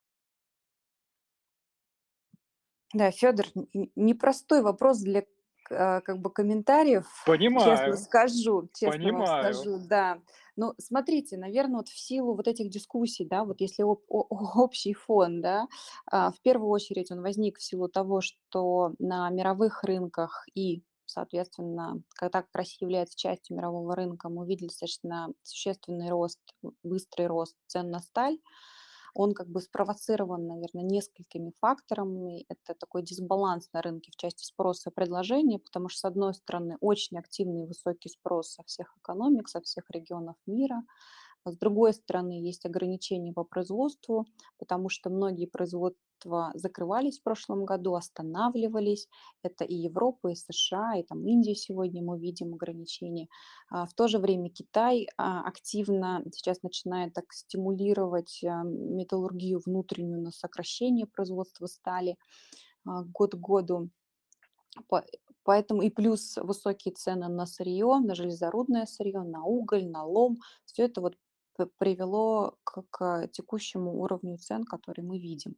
Да, 2.94 3.10
Федор, 3.10 3.46
непростой 3.94 4.62
вопрос 4.62 5.00
для 5.00 5.24
а, 5.70 6.00
как 6.00 6.18
бы 6.18 6.30
комментариев. 6.30 7.06
Понимаю. 7.26 7.76
Честно 7.76 7.96
скажу, 7.96 8.68
честно 8.74 8.98
Понимаю. 8.98 9.54
скажу, 9.54 9.78
да. 9.86 10.20
Ну, 10.56 10.74
смотрите, 10.78 11.36
наверное, 11.36 11.78
вот 11.78 11.88
в 11.88 11.98
силу 11.98 12.34
вот 12.34 12.48
этих 12.48 12.70
дискуссий, 12.70 13.24
да, 13.24 13.44
вот 13.44 13.60
если 13.60 13.82
об, 13.82 14.00
о, 14.08 14.26
общий 14.62 14.94
фон, 14.94 15.40
да, 15.40 15.68
а, 16.10 16.32
в 16.32 16.40
первую 16.40 16.70
очередь 16.70 17.10
он 17.10 17.20
возник 17.20 17.58
в 17.58 17.62
силу 17.62 17.88
того, 17.88 18.20
что 18.20 18.94
на 18.98 19.28
мировых 19.30 19.84
рынках 19.84 20.46
и 20.54 20.82
соответственно, 21.08 22.02
когда 22.14 22.42
как 22.42 22.54
Россия 22.54 22.86
является 22.86 23.18
частью 23.18 23.56
мирового 23.56 23.96
рынка, 23.96 24.28
мы 24.28 24.42
увидели 24.42 24.68
достаточно 24.68 25.28
существенный 25.42 26.10
рост, 26.10 26.40
быстрый 26.82 27.26
рост 27.26 27.56
цен 27.66 27.90
на 27.90 28.00
сталь 28.00 28.38
он 29.14 29.34
как 29.34 29.48
бы 29.48 29.60
спровоцирован, 29.60 30.46
наверное, 30.46 30.84
несколькими 30.84 31.52
факторами. 31.60 32.44
Это 32.48 32.74
такой 32.78 33.02
дисбаланс 33.02 33.68
на 33.72 33.82
рынке 33.82 34.12
в 34.12 34.16
части 34.16 34.44
спроса 34.44 34.90
и 34.90 34.92
предложения, 34.92 35.58
потому 35.58 35.88
что, 35.88 36.00
с 36.00 36.04
одной 36.04 36.34
стороны, 36.34 36.76
очень 36.80 37.18
активный 37.18 37.66
высокий 37.66 38.08
спрос 38.08 38.52
со 38.52 38.62
всех 38.64 38.94
экономик, 38.98 39.48
со 39.48 39.60
всех 39.60 39.90
регионов 39.90 40.36
мира, 40.46 40.82
с 41.44 41.56
другой 41.56 41.94
стороны, 41.94 42.32
есть 42.32 42.66
ограничения 42.66 43.32
по 43.32 43.44
производству, 43.44 44.26
потому 44.58 44.88
что 44.88 45.10
многие 45.10 45.46
производства 45.46 46.50
закрывались 46.54 47.20
в 47.20 47.22
прошлом 47.22 47.64
году, 47.64 47.94
останавливались. 47.94 49.08
Это 49.42 49.64
и 49.64 49.74
Европа, 49.74 50.28
и 50.28 50.34
США, 50.34 50.96
и 50.96 51.04
там 51.04 51.26
Индия 51.26 51.54
сегодня 51.54 52.02
мы 52.02 52.18
видим 52.18 52.54
ограничения. 52.54 53.28
А 53.70 53.86
в 53.86 53.94
то 53.94 54.08
же 54.08 54.18
время 54.18 54.50
Китай 54.50 55.06
а, 55.16 55.46
активно 55.46 56.22
сейчас 56.32 56.62
начинает 56.62 57.14
так 57.14 57.32
стимулировать 57.32 58.42
а, 58.44 58.64
металлургию 58.64 59.60
внутреннюю 59.64 60.20
на 60.20 60.32
сокращение 60.32 61.06
производства 61.06 61.66
стали 61.66 62.16
год 62.84 63.34
к 63.34 63.38
году. 63.38 63.90
Поэтому 65.44 65.80
и 65.80 65.88
плюс 65.88 66.36
высокие 66.36 66.92
цены 66.92 67.28
на 67.28 67.46
сырье, 67.46 68.00
на 68.04 68.14
железорудное 68.14 68.84
сырье, 68.84 69.22
на 69.22 69.44
уголь, 69.44 69.88
на 69.88 70.04
лом. 70.04 70.40
Все 70.66 70.84
это 70.84 71.00
вот 71.00 71.14
привело 71.66 72.56
к, 72.64 72.82
к 72.90 73.28
текущему 73.28 74.00
уровню 74.00 74.38
цен, 74.38 74.64
который 74.64 75.04
мы 75.04 75.18
видим. 75.18 75.56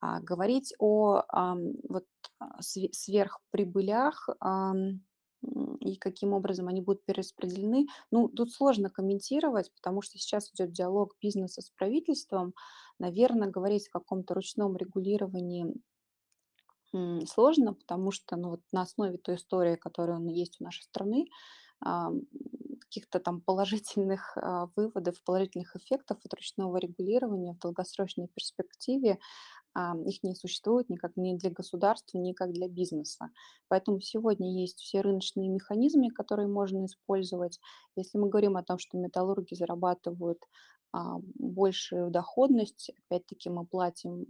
А, 0.00 0.20
говорить 0.20 0.72
о 0.78 1.22
а, 1.28 1.56
вот, 1.88 2.06
сверхприбылях 2.60 4.28
а, 4.40 4.72
и 5.80 5.96
каким 5.96 6.32
образом 6.32 6.68
они 6.68 6.80
будут 6.82 7.04
перераспределены, 7.04 7.86
ну, 8.10 8.28
тут 8.28 8.52
сложно 8.52 8.90
комментировать, 8.90 9.72
потому 9.74 10.02
что 10.02 10.18
сейчас 10.18 10.50
идет 10.52 10.72
диалог 10.72 11.16
бизнеса 11.20 11.62
с 11.62 11.70
правительством. 11.70 12.54
Наверное, 12.98 13.48
говорить 13.48 13.88
о 13.88 13.98
каком-то 13.98 14.34
ручном 14.34 14.76
регулировании 14.76 15.74
сложно, 17.26 17.74
потому 17.74 18.10
что 18.10 18.36
ну, 18.36 18.50
вот 18.50 18.60
на 18.72 18.82
основе 18.82 19.16
той 19.16 19.36
истории, 19.36 19.76
которая 19.76 20.20
есть 20.28 20.60
у 20.60 20.64
нашей 20.64 20.82
страны, 20.82 21.26
каких-то 22.90 23.20
там 23.20 23.40
положительных 23.40 24.36
а, 24.36 24.68
выводов, 24.74 25.22
положительных 25.24 25.76
эффектов 25.76 26.18
от 26.24 26.34
ручного 26.34 26.76
регулирования 26.76 27.52
в 27.52 27.58
долгосрочной 27.58 28.26
перспективе 28.26 29.18
а, 29.74 29.94
их 30.04 30.24
не 30.24 30.34
существует 30.34 30.90
никак 30.90 31.12
ни 31.16 31.36
для 31.36 31.50
государства, 31.50 32.18
ни 32.18 32.32
как 32.32 32.50
для 32.50 32.68
бизнеса. 32.68 33.30
Поэтому 33.68 34.00
сегодня 34.00 34.60
есть 34.60 34.80
все 34.80 35.02
рыночные 35.02 35.48
механизмы, 35.48 36.10
которые 36.10 36.48
можно 36.48 36.84
использовать. 36.84 37.60
Если 37.94 38.18
мы 38.18 38.28
говорим 38.28 38.56
о 38.56 38.64
том, 38.64 38.78
что 38.78 38.98
металлурги 38.98 39.54
зарабатывают 39.54 40.42
большую 40.92 42.10
доходность, 42.10 42.90
опять-таки 43.06 43.48
мы 43.48 43.64
платим 43.64 44.26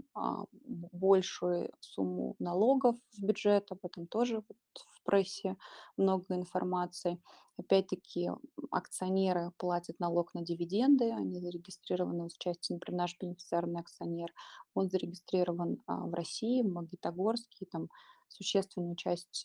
большую 0.64 1.72
сумму 1.80 2.36
налогов 2.38 2.96
в 3.12 3.22
бюджет, 3.22 3.66
об 3.70 3.78
этом 3.82 4.06
тоже 4.06 4.42
в 4.42 5.02
прессе 5.04 5.56
много 5.96 6.34
информации. 6.34 7.20
Опять-таки 7.56 8.30
акционеры 8.70 9.52
платят 9.58 10.00
налог 10.00 10.32
на 10.34 10.42
дивиденды, 10.42 11.12
они 11.12 11.40
зарегистрированы 11.40 12.28
в 12.28 12.38
части, 12.38 12.72
например, 12.72 13.02
наш 13.02 13.18
бенефициарный 13.18 13.80
акционер, 13.80 14.32
он 14.74 14.88
зарегистрирован 14.88 15.82
а, 15.86 16.06
в 16.06 16.14
России, 16.14 16.62
в 16.62 16.72
Магнитогорске, 16.72 17.66
там 17.66 17.88
существенную 18.28 18.96
часть 18.96 19.44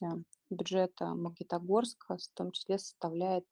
бюджета 0.50 1.08
Магнитогорска 1.16 2.18
в 2.18 2.28
том 2.36 2.52
числе 2.52 2.78
составляет 2.78 3.46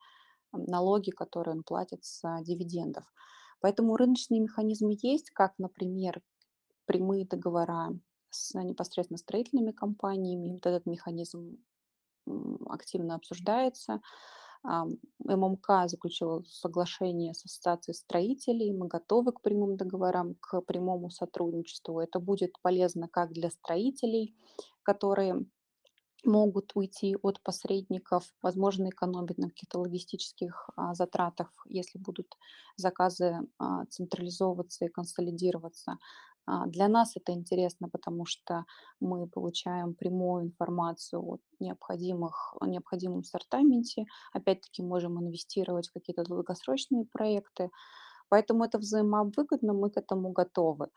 налоги, 0.54 1.10
которые 1.10 1.56
он 1.56 1.64
платит 1.64 2.06
с 2.06 2.22
дивидендов. 2.44 3.04
Поэтому 3.64 3.96
рыночные 3.96 4.42
механизмы 4.42 4.98
есть, 5.02 5.30
как, 5.30 5.54
например, 5.58 6.22
прямые 6.86 7.26
договора 7.26 7.98
с 8.30 8.54
непосредственно 8.62 9.18
строительными 9.18 9.72
компаниями. 9.72 10.52
Вот 10.52 10.66
этот 10.66 10.86
механизм 10.86 11.64
активно 12.68 13.16
обсуждается. 13.16 14.02
ММК 14.64 15.88
заключила 15.88 16.44
соглашение 16.46 17.34
с 17.34 17.46
Ассоциацией 17.46 17.96
строителей. 17.96 18.74
Мы 18.74 18.88
готовы 18.88 19.32
к 19.32 19.40
прямым 19.40 19.78
договорам, 19.78 20.36
к 20.42 20.60
прямому 20.64 21.10
сотрудничеству. 21.10 22.02
Это 22.02 22.20
будет 22.20 22.52
полезно 22.62 23.08
как 23.08 23.32
для 23.32 23.50
строителей, 23.50 24.36
которые 24.82 25.46
могут 26.26 26.72
уйти 26.76 27.16
от 27.22 27.42
посредников, 27.42 28.24
возможно, 28.42 28.90
экономить 28.90 29.38
на 29.38 29.50
каких-то 29.50 29.80
логистических 29.80 30.70
а, 30.76 30.94
затратах, 30.94 31.50
если 31.70 32.00
будут 32.00 32.28
заказы 32.76 33.40
а, 33.60 33.86
централизовываться 33.86 34.86
и 34.86 34.90
консолидироваться. 34.90 35.98
А, 36.46 36.66
для 36.68 36.88
нас 36.88 37.16
это 37.16 37.32
интересно, 37.32 37.90
потому 37.90 38.26
что 38.26 38.66
мы 39.00 39.28
получаем 39.28 39.94
прямую 39.96 40.46
информацию 40.46 41.22
о, 41.22 41.38
необходимых, 41.60 42.56
о 42.60 42.68
необходимом 42.68 43.24
сортаменте. 43.24 44.06
Опять-таки 44.34 44.84
можем 44.84 45.20
инвестировать 45.20 45.90
в 45.90 45.94
какие-то 45.94 46.24
долгосрочные 46.24 47.06
проекты. 47.06 47.70
Поэтому 48.30 48.64
это 48.64 48.78
взаимовыгодно, 48.80 49.74
мы 49.74 49.90
к 49.90 49.98
этому 49.98 50.32
готовы. 50.32 50.90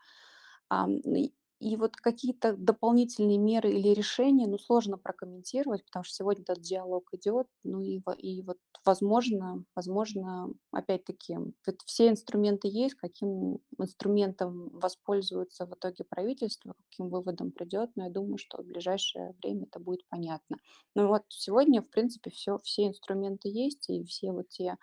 И 1.59 1.75
вот 1.75 1.95
какие-то 1.95 2.55
дополнительные 2.55 3.39
меры 3.39 3.71
или 3.71 3.89
решения, 3.89 4.47
ну, 4.47 4.59
сложно 4.59 4.97
прокомментировать, 4.97 5.83
потому 5.85 6.03
что 6.03 6.13
сегодня 6.13 6.43
этот 6.43 6.61
диалог 6.61 7.09
идет, 7.13 7.47
ну 7.63 7.81
и, 7.81 7.99
и 8.17 8.43
вот 8.43 8.57
возможно, 8.85 9.63
возможно, 9.75 10.49
опять-таки, 10.71 11.37
вот 11.37 11.81
все 11.85 12.09
инструменты 12.09 12.67
есть, 12.67 12.93
каким 12.93 13.57
инструментом 13.79 14.69
воспользуется 14.69 15.65
в 15.65 15.73
итоге 15.73 16.03
правительство, 16.07 16.75
каким 16.89 17.09
выводом 17.09 17.51
придет, 17.51 17.89
но 17.95 18.03
я 18.03 18.11
думаю, 18.11 18.37
что 18.37 18.61
в 18.61 18.65
ближайшее 18.65 19.33
время 19.41 19.63
это 19.63 19.79
будет 19.79 20.07
понятно. 20.09 20.57
Ну 20.93 21.07
вот 21.07 21.23
сегодня, 21.29 21.81
в 21.81 21.89
принципе, 21.89 22.29
все, 22.29 22.59
все 22.59 22.87
инструменты 22.87 23.49
есть, 23.49 23.89
и 23.89 24.03
все 24.03 24.31
вот 24.31 24.49
те 24.49 24.77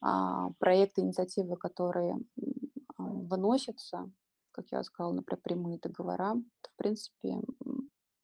а, 0.00 0.50
проекты, 0.58 1.02
инициативы, 1.02 1.56
которые 1.56 2.16
а, 2.96 3.04
выносятся, 3.04 4.10
как 4.52 4.66
я 4.70 4.82
сказала, 4.82 5.12
например, 5.12 5.40
прямые 5.42 5.78
договора, 5.78 6.34
то, 6.60 6.70
в 6.70 6.76
принципе, 6.76 7.36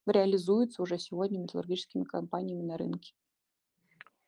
реализуются 0.07 0.83
уже 0.83 0.99
сегодня 0.99 1.39
металлургическими 1.39 2.05
компаниями 2.05 2.63
на 2.63 2.77
рынке. 2.77 3.15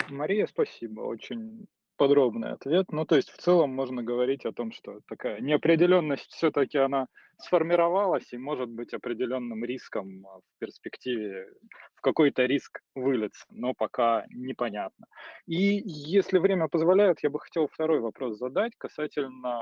Мария, 0.09 0.47
спасибо. 0.47 1.03
Очень 1.03 1.67
подробный 2.01 2.53
ответ. 2.53 2.87
Ну, 2.93 3.05
то 3.05 3.17
есть 3.17 3.29
в 3.29 3.37
целом 3.37 3.75
можно 3.75 4.03
говорить 4.03 4.47
о 4.47 4.53
том, 4.53 4.73
что 4.73 5.01
такая 5.07 5.39
неопределенность 5.41 6.31
все-таки 6.33 6.79
она 6.79 7.09
сформировалась 7.37 8.33
и 8.33 8.39
может 8.39 8.71
быть 8.71 8.95
определенным 8.95 9.63
риском 9.67 10.27
а, 10.27 10.39
в 10.39 10.59
перспективе, 10.59 11.47
в 11.95 12.01
какой-то 12.01 12.47
риск 12.47 12.81
вылиться, 12.95 13.45
но 13.51 13.75
пока 13.75 14.25
непонятно. 14.31 15.07
И 15.47 15.83
если 15.85 16.39
время 16.39 16.69
позволяет, 16.69 17.23
я 17.23 17.29
бы 17.29 17.39
хотел 17.39 17.69
второй 17.69 18.01
вопрос 18.01 18.39
задать 18.39 18.73
касательно, 18.79 19.61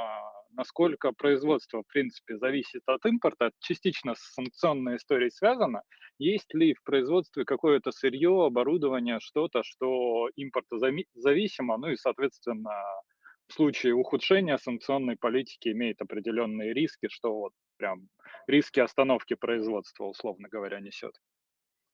насколько 0.50 1.12
производство, 1.12 1.82
в 1.82 1.86
принципе, 1.92 2.36
зависит 2.36 2.82
от 2.86 3.04
импорта, 3.06 3.50
частично 3.60 4.14
с 4.14 4.34
санкционной 4.34 4.96
историей 4.96 5.30
связано. 5.30 5.82
Есть 6.18 6.52
ли 6.54 6.74
в 6.74 6.82
производстве 6.82 7.44
какое-то 7.44 7.92
сырье, 7.92 8.46
оборудование, 8.46 9.18
что-то, 9.20 9.62
что 9.62 10.28
импортозависимо, 10.36 11.76
ну 11.78 11.88
и, 11.88 11.96
соответственно, 11.96 12.72
в 13.48 13.54
случае 13.54 13.94
ухудшения 13.94 14.58
санкционной 14.58 15.16
политики 15.16 15.68
имеет 15.68 16.00
определенные 16.00 16.74
риски, 16.74 17.08
что 17.08 17.34
вот 17.34 17.52
прям 17.78 18.08
риски 18.46 18.80
остановки 18.80 19.34
производства, 19.34 20.04
условно 20.04 20.48
говоря, 20.48 20.80
несет. 20.80 21.14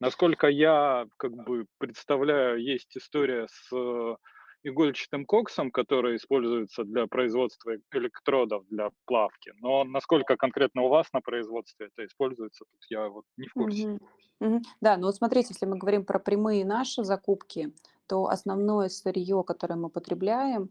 Насколько 0.00 0.48
я 0.48 1.06
как 1.18 1.32
бы 1.32 1.66
представляю, 1.78 2.60
есть 2.60 2.96
история 2.96 3.46
с 3.48 4.16
игольчатым 4.64 5.26
коксом, 5.26 5.70
который 5.70 6.16
используется 6.16 6.84
для 6.84 7.06
производства 7.06 7.76
электродов 7.92 8.66
для 8.68 8.90
плавки. 9.04 9.52
Но 9.60 9.84
насколько 9.84 10.36
конкретно 10.36 10.82
у 10.82 10.88
вас 10.88 11.12
на 11.12 11.20
производстве 11.20 11.86
это 11.86 12.04
используется, 12.06 12.64
тут 12.64 12.84
я 12.90 13.08
вот 13.08 13.24
не 13.36 13.46
в 13.46 13.52
курсе. 13.52 13.88
Угу. 13.88 13.98
Угу. 14.40 14.62
Да, 14.80 14.96
ну 14.96 15.06
вот 15.06 15.16
смотрите, 15.16 15.48
если 15.50 15.66
мы 15.66 15.76
говорим 15.76 16.04
про 16.04 16.18
прямые 16.18 16.64
наши 16.64 17.04
закупки, 17.04 17.72
то 18.06 18.26
основное 18.26 18.88
сырье, 18.88 19.44
которое 19.44 19.76
мы 19.76 19.90
потребляем, 19.90 20.70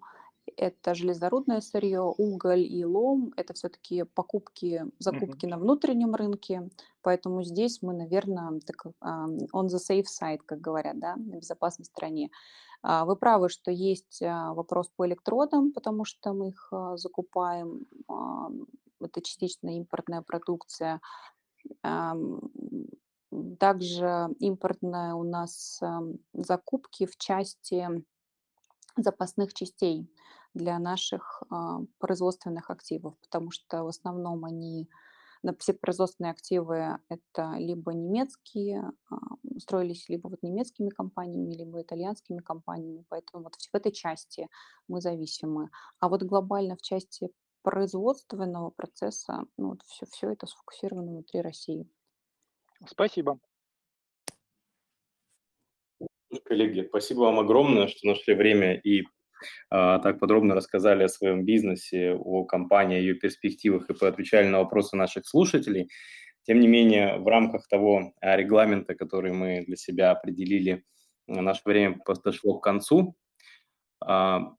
это 0.58 0.94
железорудное 0.94 1.62
сырье, 1.62 2.02
уголь 2.02 2.62
и 2.62 2.84
лом. 2.84 3.34
Это 3.38 3.54
все-таки 3.54 4.04
покупки, 4.04 4.84
закупки 5.00 5.46
mm-hmm. 5.46 5.50
на 5.50 5.58
внутреннем 5.58 6.16
рынке. 6.16 6.70
Поэтому 7.02 7.44
здесь 7.44 7.82
мы, 7.82 7.94
наверное, 7.94 8.60
так, 8.60 8.86
on 9.02 9.68
the 9.68 9.78
safe 9.78 10.06
side, 10.06 10.42
как 10.46 10.60
говорят, 10.60 11.00
да, 11.00 11.16
на 11.16 11.38
безопасной 11.38 11.86
стороне. 11.86 12.30
А, 12.84 13.06
вы 13.06 13.16
правы, 13.16 13.50
что 13.50 13.72
есть 13.72 14.22
а, 14.22 14.54
вопрос 14.54 14.90
по 14.96 15.08
электродам, 15.08 15.72
потому 15.72 16.04
что 16.04 16.34
мы 16.34 16.50
их 16.50 16.68
а, 16.72 16.98
закупаем. 16.98 17.88
Это 19.00 19.22
частично 19.22 19.76
импортная 19.78 20.22
продукция. 20.22 21.02
Также 23.60 24.30
импортная 24.40 25.14
у 25.14 25.24
нас 25.24 25.82
закупки 26.34 27.06
в 27.06 27.18
части 27.18 28.06
запасных 28.96 29.54
частей 29.54 30.10
для 30.54 30.80
наших 30.80 31.44
производственных 31.98 32.70
активов, 32.70 33.18
потому 33.20 33.52
что 33.52 33.84
в 33.84 33.88
основном 33.88 34.46
они 34.46 34.88
на 35.44 35.54
все 35.60 35.74
производственные 35.74 36.32
активы 36.32 36.98
это 37.10 37.56
либо 37.58 37.94
немецкие, 37.94 38.92
а, 39.10 39.18
строились 39.60 40.08
либо 40.10 40.30
вот 40.30 40.42
немецкими 40.42 40.90
компаниями, 40.90 41.54
либо 41.54 41.82
итальянскими 41.82 42.40
компаниями, 42.40 43.06
поэтому 43.10 43.44
вот 43.44 43.56
в 43.56 43.76
этой 43.76 43.92
части 43.92 44.48
мы 44.88 45.02
зависимы. 45.02 45.70
А 46.00 46.08
вот 46.08 46.24
глобально 46.24 46.78
в 46.78 46.82
части 46.82 47.30
производственного 47.62 48.70
процесса, 48.70 49.46
ну, 49.58 49.70
вот 49.70 49.82
все, 49.84 50.06
все 50.06 50.32
это 50.32 50.48
сфокусировано 50.48 51.12
внутри 51.12 51.42
России. 51.42 51.88
Спасибо. 52.88 53.40
Коллеги, 56.46 56.88
спасибо 56.88 57.20
вам 57.20 57.40
огромное, 57.40 57.88
что 57.88 58.08
нашли 58.08 58.34
время 58.34 58.76
и 58.76 59.04
так 59.70 60.20
подробно 60.20 60.56
рассказали 60.56 61.04
о 61.04 61.10
своем 61.10 61.46
бизнесе, 61.46 62.14
о 62.14 62.46
компании, 62.46 62.98
о 62.98 63.02
ее 63.02 63.14
перспективах 63.16 63.90
и 63.90 63.94
поотвечали 63.94 64.48
на 64.48 64.60
вопросы 64.60 64.96
наших 64.96 65.28
слушателей. 65.28 65.90
Тем 66.46 66.60
не 66.60 66.68
менее, 66.68 67.18
в 67.20 67.28
рамках 67.28 67.68
того 67.68 68.14
а, 68.20 68.36
регламента, 68.36 68.96
который 68.96 69.32
мы 69.32 69.64
для 69.66 69.78
себя 69.78 70.12
определили, 70.12 70.84
наше 71.28 71.62
время 71.66 72.00
подошло 72.06 72.60
к 72.60 72.64
концу. 72.64 73.16
А, 74.06 74.52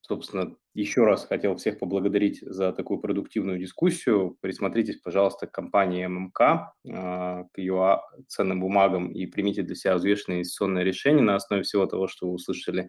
собственно, 0.00 0.56
еще 0.72 1.04
раз 1.04 1.26
хотел 1.26 1.56
всех 1.56 1.78
поблагодарить 1.78 2.40
за 2.40 2.72
такую 2.72 3.00
продуктивную 3.00 3.58
дискуссию. 3.58 4.38
Присмотритесь, 4.40 4.96
пожалуйста, 4.96 5.46
к 5.46 5.52
компании 5.52 6.06
ММК, 6.06 6.40
а, 6.40 7.44
к 7.52 7.58
ее 7.58 8.00
ценным 8.28 8.60
бумагам 8.60 9.12
и 9.12 9.26
примите 9.26 9.62
для 9.62 9.74
себя 9.74 9.96
взвешенное 9.96 10.38
инвестиционное 10.38 10.84
решение 10.84 11.22
на 11.22 11.34
основе 11.34 11.64
всего 11.64 11.84
того, 11.84 12.08
что 12.08 12.28
вы 12.28 12.34
услышали 12.34 12.82
а, 12.82 12.86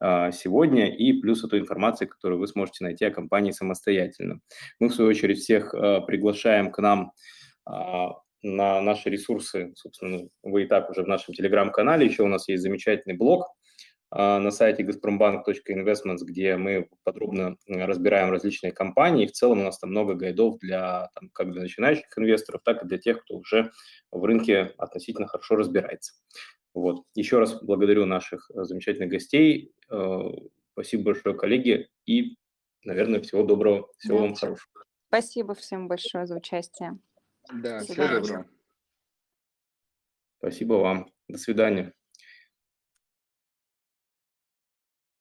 сегодня, 0.00 0.94
и 0.94 1.12
плюс 1.14 1.42
эту 1.42 1.58
информацию, 1.58 2.08
которую 2.08 2.38
вы 2.38 2.48
сможете 2.48 2.84
найти 2.84 3.04
о 3.06 3.10
компании 3.10 3.50
самостоятельно. 3.50 4.40
Мы, 4.78 4.88
в 4.88 4.94
свою 4.94 5.10
очередь, 5.10 5.38
всех 5.38 5.72
а, 5.74 6.00
приглашаем 6.00 6.70
к 6.70 6.78
нам 6.78 7.12
на 8.42 8.80
наши 8.80 9.10
ресурсы, 9.10 9.72
собственно, 9.74 10.28
вы 10.42 10.64
и 10.64 10.66
так 10.66 10.90
уже 10.90 11.02
в 11.02 11.08
нашем 11.08 11.34
телеграм-канале, 11.34 12.06
еще 12.06 12.22
у 12.22 12.28
нас 12.28 12.46
есть 12.48 12.62
замечательный 12.62 13.16
блог– 13.16 13.46
а, 14.10 14.38
на 14.38 14.50
сайте 14.50 14.84
gazprombank.investments, 14.84 16.20
где 16.22 16.56
мы 16.56 16.88
подробно 17.02 17.56
разбираем 17.66 18.30
различные 18.30 18.72
компании. 18.72 19.26
В 19.26 19.32
целом 19.32 19.60
у 19.60 19.64
нас 19.64 19.78
там 19.78 19.90
много 19.90 20.14
гайдов 20.14 20.58
для, 20.60 21.10
там, 21.14 21.28
как 21.30 21.50
для 21.50 21.62
начинающих 21.62 22.06
инвесторов, 22.16 22.62
так 22.64 22.84
и 22.84 22.86
для 22.86 22.98
тех, 22.98 23.22
кто 23.22 23.36
уже 23.36 23.72
в 24.12 24.24
рынке 24.24 24.74
относительно 24.78 25.26
хорошо 25.26 25.56
разбирается. 25.56 26.14
Вот. 26.76 27.04
Еще 27.14 27.38
раз 27.38 27.62
благодарю 27.62 28.04
наших 28.04 28.50
э, 28.50 28.64
замечательных 28.64 29.08
гостей. 29.08 29.72
Э, 29.90 30.28
спасибо 30.72 31.04
большое, 31.04 31.34
коллеги, 31.34 31.88
и, 32.04 32.36
наверное, 32.84 33.22
всего 33.22 33.42
доброго, 33.42 33.88
всего 33.96 34.18
да, 34.18 34.24
вам 34.24 34.34
хорошего. 34.34 34.68
Спасибо 35.08 35.54
всем 35.54 35.88
большое 35.88 36.26
за 36.26 36.36
участие. 36.36 36.98
Да, 37.50 37.78
всего 37.80 38.06
доброго. 38.06 38.46
Спасибо 40.36 40.74
вам. 40.74 41.10
До 41.28 41.38
свидания. 41.38 41.94